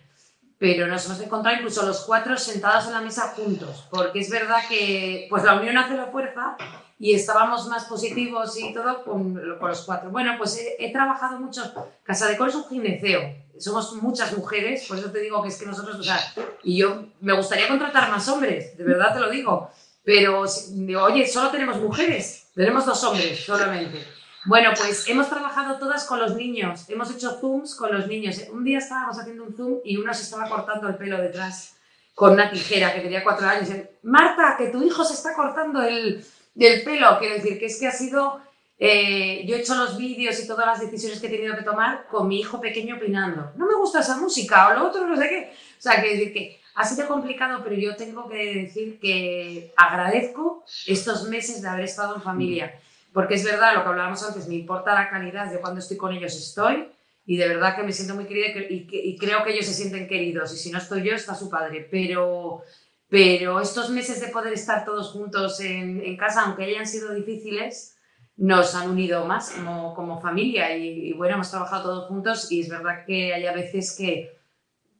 Pero 0.58 0.86
nos 0.86 1.04
hemos 1.06 1.20
encontrado 1.20 1.56
incluso 1.56 1.84
los 1.84 2.00
cuatro 2.00 2.36
sentados 2.36 2.86
en 2.86 2.92
la 2.92 3.00
mesa 3.00 3.34
juntos, 3.36 3.86
porque 3.90 4.20
es 4.20 4.30
verdad 4.30 4.60
que 4.68 5.26
pues 5.28 5.44
la 5.44 5.54
unión 5.54 5.76
hace 5.76 5.94
la 5.94 6.06
fuerza 6.06 6.56
y 6.98 7.14
estábamos 7.14 7.66
más 7.68 7.84
positivos 7.84 8.58
y 8.58 8.72
todo 8.72 9.04
con, 9.04 9.34
los 9.46 9.82
cuatro. 9.82 10.10
Bueno, 10.10 10.34
pues 10.38 10.58
he, 10.78 10.92
trabajado 10.92 11.38
mucho, 11.38 11.62
Casa 12.02 12.26
de 12.28 12.38
Col 12.38 12.48
es 12.48 12.54
un 12.54 12.68
gineceo, 12.68 13.34
somos 13.58 13.92
muchas 13.94 14.36
mujeres, 14.36 14.86
por 14.86 14.98
eso 14.98 15.10
te 15.10 15.20
digo 15.20 15.42
que 15.42 15.48
es 15.48 15.58
que 15.58 15.66
nosotros, 15.66 15.96
o 15.96 16.02
sea, 16.02 16.18
y 16.62 16.78
yo 16.78 17.04
me 17.20 17.34
gustaría 17.34 17.68
contratar 17.68 18.10
más 18.10 18.26
hombres, 18.28 18.78
de 18.78 18.84
verdad 18.84 19.12
te 19.12 19.20
lo 19.20 19.30
digo, 19.30 19.70
pero 20.04 20.40
oye, 20.40 21.26
solo 21.26 21.50
tenemos 21.50 21.76
mujeres, 21.78 22.48
tenemos 22.54 22.86
dos 22.86 23.02
hombres 23.04 23.44
solamente. 23.44 24.15
Bueno, 24.46 24.70
pues 24.76 25.08
hemos 25.08 25.28
trabajado 25.28 25.76
todas 25.76 26.04
con 26.04 26.20
los 26.20 26.36
niños, 26.36 26.88
hemos 26.88 27.10
hecho 27.10 27.36
zooms 27.40 27.74
con 27.74 27.92
los 27.92 28.06
niños. 28.06 28.40
Un 28.52 28.62
día 28.62 28.78
estábamos 28.78 29.18
haciendo 29.18 29.42
un 29.42 29.56
zoom 29.56 29.80
y 29.84 29.96
uno 29.96 30.14
se 30.14 30.22
estaba 30.22 30.48
cortando 30.48 30.86
el 30.86 30.94
pelo 30.94 31.20
detrás 31.20 31.76
con 32.14 32.34
una 32.34 32.48
tijera 32.48 32.94
que 32.94 33.00
tenía 33.00 33.24
cuatro 33.24 33.48
años. 33.48 33.68
Marta, 34.04 34.54
que 34.56 34.68
tu 34.68 34.84
hijo 34.84 35.04
se 35.04 35.14
está 35.14 35.34
cortando 35.34 35.82
el, 35.82 36.24
del 36.54 36.84
pelo. 36.84 37.18
Quiero 37.18 37.34
decir 37.34 37.58
que 37.58 37.66
es 37.66 37.80
que 37.80 37.88
ha 37.88 37.92
sido. 37.92 38.40
Eh, 38.78 39.44
yo 39.48 39.56
he 39.56 39.60
hecho 39.60 39.74
los 39.74 39.98
vídeos 39.98 40.38
y 40.38 40.46
todas 40.46 40.66
las 40.66 40.80
decisiones 40.80 41.18
que 41.18 41.26
he 41.26 41.30
tenido 41.30 41.56
que 41.56 41.62
tomar 41.64 42.06
con 42.08 42.28
mi 42.28 42.38
hijo 42.38 42.60
pequeño 42.60 42.96
opinando. 42.96 43.50
No 43.56 43.66
me 43.66 43.74
gusta 43.74 44.00
esa 44.00 44.16
música 44.18 44.68
o 44.68 44.74
lo 44.74 44.88
otro, 44.88 45.08
no 45.08 45.16
sé 45.16 45.28
qué. 45.28 45.52
O 45.76 45.82
sea, 45.82 46.00
quiero 46.00 46.18
decir 46.18 46.32
que 46.32 46.60
ha 46.76 46.84
sido 46.84 47.08
complicado, 47.08 47.62
pero 47.64 47.74
yo 47.74 47.96
tengo 47.96 48.28
que 48.28 48.62
decir 48.62 49.00
que 49.00 49.72
agradezco 49.76 50.64
estos 50.86 51.28
meses 51.28 51.62
de 51.62 51.68
haber 51.68 51.86
estado 51.86 52.14
en 52.14 52.22
familia. 52.22 52.80
Porque 53.16 53.36
es 53.36 53.44
verdad, 53.44 53.74
lo 53.74 53.82
que 53.82 53.88
hablábamos 53.88 54.22
antes, 54.22 54.46
me 54.46 54.56
importa 54.56 54.92
la 54.92 55.08
calidad 55.08 55.50
de 55.50 55.58
cuando 55.58 55.80
estoy 55.80 55.96
con 55.96 56.12
ellos 56.12 56.36
estoy. 56.36 56.90
Y 57.24 57.38
de 57.38 57.48
verdad 57.48 57.74
que 57.74 57.82
me 57.82 57.92
siento 57.92 58.14
muy 58.14 58.26
querida 58.26 58.60
y, 58.68 58.86
y 58.90 59.16
creo 59.16 59.42
que 59.42 59.54
ellos 59.54 59.64
se 59.64 59.72
sienten 59.72 60.06
queridos. 60.06 60.52
Y 60.52 60.58
si 60.58 60.70
no 60.70 60.76
estoy 60.76 61.02
yo, 61.02 61.14
está 61.14 61.34
su 61.34 61.48
padre. 61.48 61.88
Pero 61.90 62.62
pero 63.08 63.60
estos 63.60 63.90
meses 63.90 64.20
de 64.20 64.28
poder 64.28 64.52
estar 64.52 64.84
todos 64.84 65.12
juntos 65.12 65.60
en, 65.60 66.16
casa, 66.16 66.42
aunque 66.42 66.64
hayan 66.64 66.86
sido 66.86 67.14
difíciles, 67.14 67.96
nos 68.36 68.74
han 68.74 68.90
unido 68.90 69.24
más 69.24 69.50
como, 69.50 69.94
como 69.94 70.20
familia 70.20 70.76
y, 70.76 71.12
bueno, 71.12 71.34
hemos 71.34 71.50
trabajado 71.50 71.84
todos 71.84 72.08
juntos 72.08 72.50
y 72.50 72.60
es 72.60 72.68
verdad 72.68 73.04
que 73.06 73.32
hay 73.32 73.46
a 73.46 73.52
veces 73.52 73.94
que, 73.96 74.36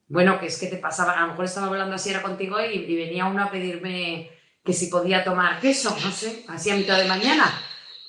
bueno, 0.09 0.39
que 0.39 0.47
es 0.47 0.59
que 0.59 0.69
te 0.69 0.77
pasaba, 0.77 1.13
a 1.13 1.23
lo 1.23 1.29
mejor 1.29 1.45
estaba 1.45 1.67
hablando 1.67 1.97
así 1.97 2.11
era 2.11 2.23
contigo 2.23 2.59
y, 2.61 2.95
venía 2.95 3.27
uno 3.27 3.43
a 3.43 3.51
pedirme 3.51 4.31
que 4.65 4.73
si 4.73 4.87
podía 4.87 5.25
tomar 5.25 5.61
queso, 5.61 5.97
no 6.03 6.11
sé, 6.11 6.45
así 6.49 6.71
a 6.71 6.77
mitad 6.77 6.99
de 6.99 7.09
mañana, 7.09 7.53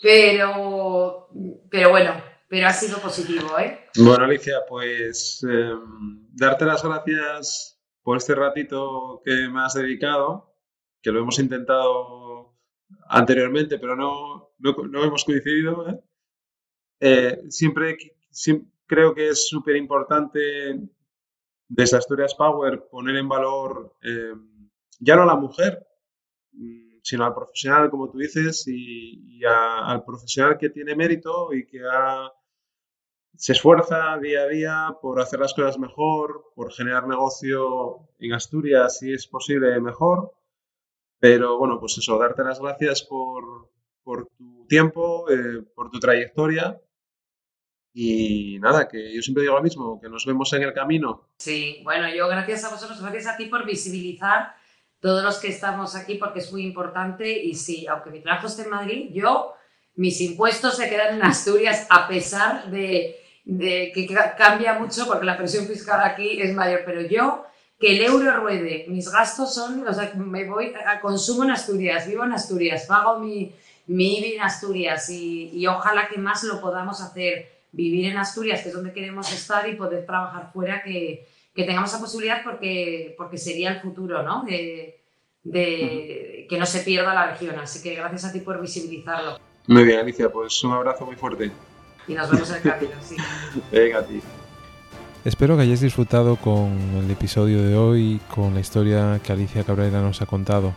pero, 0.02 1.30
pero 1.70 1.90
bueno, 1.90 2.14
pero 2.48 2.68
ha 2.68 2.74
sido 2.74 3.00
positivo, 3.00 3.58
¿eh? 3.60 3.88
Bueno, 3.98 4.26
Alicia, 4.26 4.62
pues 4.68 5.44
em, 5.44 6.28
darte 6.34 6.66
las 6.66 6.84
gracias 6.84 7.80
por 8.04 8.18
este 8.18 8.36
ratito 8.36 9.22
que 9.26 9.50
me 9.50 9.62
has 9.62 9.74
dedicado, 9.74 10.56
que 11.02 11.12
lo 11.12 11.20
hemos 11.20 11.40
intentado 11.40 12.58
anteriormente, 13.10 13.80
pero 13.80 13.96
no, 13.96 14.52
no, 14.60 15.04
hemos 15.04 15.26
coincidido. 15.26 15.90
¿eh? 15.90 16.00
Eh, 17.00 17.42
siempre, 17.50 17.98
creo 18.86 19.14
que 19.14 19.30
es 19.30 19.48
súper 19.48 19.76
importante 19.76 20.80
desde 21.68 21.98
Asturias 21.98 22.34
Power 22.34 22.88
poner 22.90 23.18
en 23.18 23.28
valor 23.28 23.98
eh, 24.02 24.34
ya 25.00 25.16
no 25.16 25.24
a 25.24 25.28
la 25.28 25.36
mujer, 25.36 25.86
sino 27.08 27.24
al 27.24 27.34
profesional, 27.34 27.90
como 27.90 28.10
tú 28.10 28.18
dices, 28.18 28.68
y, 28.68 29.42
al 29.46 30.04
profesional 30.04 30.58
que 30.58 30.70
tiene 30.70 30.94
mérito 30.94 31.54
y 31.54 31.66
que 31.66 31.80
se 33.34 33.54
esfuerza 33.54 34.18
día 34.18 34.42
a 34.42 34.48
día 34.48 34.98
por 35.02 35.22
hacer 35.22 35.40
las 35.40 35.54
cosas 35.54 35.80
mejor, 35.80 36.52
por 36.54 36.74
generar 36.74 37.08
negocio 37.08 38.10
en 38.20 38.34
Asturias, 38.34 38.98
si 39.00 39.14
es 39.14 39.26
posible, 39.26 39.80
mejor. 39.80 40.34
Pero 41.18 41.58
bueno, 41.58 41.80
pues 41.80 41.98
eso, 41.98 42.20
darte 42.20 42.44
las 42.44 42.60
gracias 42.60 43.04
por, 43.04 43.70
tu 44.04 44.66
tiempo, 44.68 45.30
eh, 45.30 45.62
por 45.74 45.90
tu 45.90 46.02
trayectoria. 46.02 46.78
Y 47.94 48.60
nada, 48.60 48.86
que 48.90 49.16
yo 49.16 49.22
siempre 49.22 49.44
digo 49.44 49.56
lo 49.56 49.64
mismo, 49.64 49.98
que 50.02 50.10
nos 50.10 50.26
vemos 50.26 50.52
en 50.52 50.64
el 50.64 50.74
camino. 50.74 51.30
Sí, 51.38 51.80
bueno, 51.86 52.14
yo 52.14 52.28
gracias 52.28 52.66
a 52.66 52.70
vosotros, 52.70 53.00
gracias 53.02 53.28
a 53.28 53.38
ti 53.38 53.46
por 53.46 53.66
visibilizar 53.66 54.58
todos 55.00 55.24
los 55.24 55.38
que 55.38 55.50
estamos 55.50 55.96
aquí, 55.96 56.16
porque 56.16 56.40
es 56.40 56.52
muy 56.52 56.64
importante. 56.64 57.44
Y 57.44 57.56
sí, 57.56 57.88
aunque 57.88 58.10
mi 58.10 58.22
trabajo 58.22 58.48
esté 58.48 58.64
en 58.64 58.70
Madrid, 58.70 59.10
yo, 59.14 59.54
mis 59.96 60.20
impuestos 60.22 60.78
se 60.78 60.90
quedan 60.90 61.16
en 61.16 61.24
Asturias 61.24 61.88
a 61.90 62.08
pesar 62.08 62.70
de 62.70 63.24
que 63.48 64.08
cambia 64.38 64.74
mucho 64.74 65.08
porque 65.08 65.26
la 65.26 65.38
presión 65.38 65.66
fiscal 65.66 66.02
aquí 66.04 66.42
es 66.42 66.54
mayor, 66.54 66.82
pero 66.86 67.02
yo 67.02 67.46
que 67.80 67.96
el 67.96 68.02
euro 68.02 68.36
ruede, 68.38 68.86
mis 68.88 69.10
gastos 69.12 69.54
son, 69.54 69.88
o 69.88 69.94
sea, 69.94 70.12
me 70.16 70.46
voy 70.46 70.74
a 70.86 71.00
consumo 71.00 71.44
en 71.44 71.52
Asturias, 71.52 72.08
vivo 72.08 72.24
en 72.24 72.34
Asturias, 72.34 72.86
pago 72.88 73.20
mi, 73.20 73.54
mi 73.86 74.34
en 74.34 74.42
Asturias 74.42 75.10
y, 75.10 75.52
y, 75.54 75.68
ojalá 75.68 76.08
que 76.08 76.18
más 76.18 76.44
lo 76.44 76.60
podamos 76.60 77.02
hacer, 77.02 77.48
vivir 77.72 78.12
en 78.12 78.18
Asturias, 78.18 78.64
que 78.64 78.70
es 78.70 78.74
donde 78.74 78.94
queremos 78.94 79.32
estar 79.32 79.70
y 79.70 79.76
poder 79.76 80.06
trabajar 80.06 80.52
fuera, 80.52 80.82
que, 80.82 81.28
que 81.58 81.64
tengamos 81.64 81.90
esa 81.90 82.00
posibilidad 82.00 82.44
porque, 82.44 83.16
porque 83.18 83.40
sería 83.40 83.72
el 83.72 83.82
futuro, 83.82 84.22
¿no? 84.22 84.44
De, 84.44 85.02
de, 85.44 86.46
que 86.48 86.58
no 86.60 86.68
se 86.68 86.82
pierda 86.82 87.16
la 87.16 87.32
región. 87.32 87.58
Así 87.60 87.82
que 87.82 87.96
gracias 87.96 88.26
a 88.26 88.32
ti 88.32 88.42
por 88.42 88.62
visibilizarlo. 88.62 89.40
Muy 89.66 89.84
bien, 89.84 90.00
Alicia, 90.00 90.30
pues 90.30 90.64
un 90.64 90.74
abrazo 90.74 91.08
muy 91.08 91.16
fuerte 91.16 91.52
y 92.08 92.14
nos 92.14 92.30
vemos 92.30 92.48
en 92.52 92.56
el 92.58 92.62
camino, 92.62 92.92
sí. 93.02 93.16
Venga, 93.72 94.06
ti. 94.06 94.22
Espero 95.26 95.58
que 95.58 95.64
hayáis 95.64 95.82
disfrutado 95.82 96.36
con 96.36 96.78
el 96.96 97.10
episodio 97.10 97.64
de 97.64 97.76
hoy, 97.76 98.22
con 98.34 98.54
la 98.54 98.60
historia 98.60 99.20
que 99.24 99.34
Alicia 99.34 99.64
Cabrera 99.64 100.00
nos 100.02 100.22
ha 100.22 100.28
contado. 100.28 100.76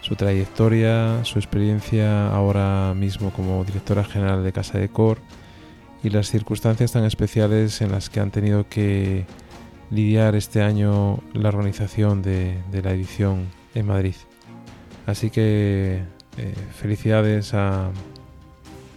Su 0.00 0.16
trayectoria, 0.16 1.22
su 1.26 1.38
experiencia 1.38 2.28
ahora 2.34 2.94
mismo 2.94 3.32
como 3.34 3.62
directora 3.66 4.02
general 4.02 4.42
de 4.42 4.52
Casa 4.52 4.78
de 4.78 4.88
Cor 4.88 5.18
y 6.02 6.08
las 6.08 6.28
circunstancias 6.30 6.92
tan 6.92 7.04
especiales 7.04 7.82
en 7.82 7.92
las 7.92 8.08
que 8.08 8.20
han 8.20 8.30
tenido 8.30 8.66
que 8.66 9.26
lidiar 9.90 10.34
este 10.34 10.62
año 10.62 11.18
la 11.32 11.48
organización 11.48 12.22
de, 12.22 12.62
la 12.72 12.92
edición 12.92 13.48
en 13.74 13.86
Madrid. 13.86 14.14
Así 15.06 15.30
que 15.30 16.02
eh, 16.36 16.54
felicidades 16.74 17.54
a, 17.54 17.90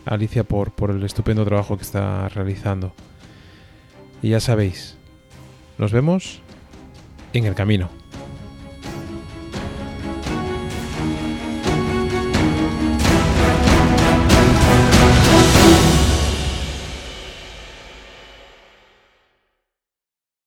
Alicia 0.06 0.44
por, 0.44 0.72
por 0.72 0.92
el 0.92 1.02
estupendo 1.04 1.46
trabajo 1.46 1.78
que 1.78 1.84
está 1.84 2.28
realizando. 2.30 2.94
Y 4.22 4.30
ya 4.30 4.40
sabéis, 4.40 4.98
nos 5.78 5.94
vemos 5.94 6.42
en 7.32 7.46
el 7.46 7.56
camino. 7.56 8.03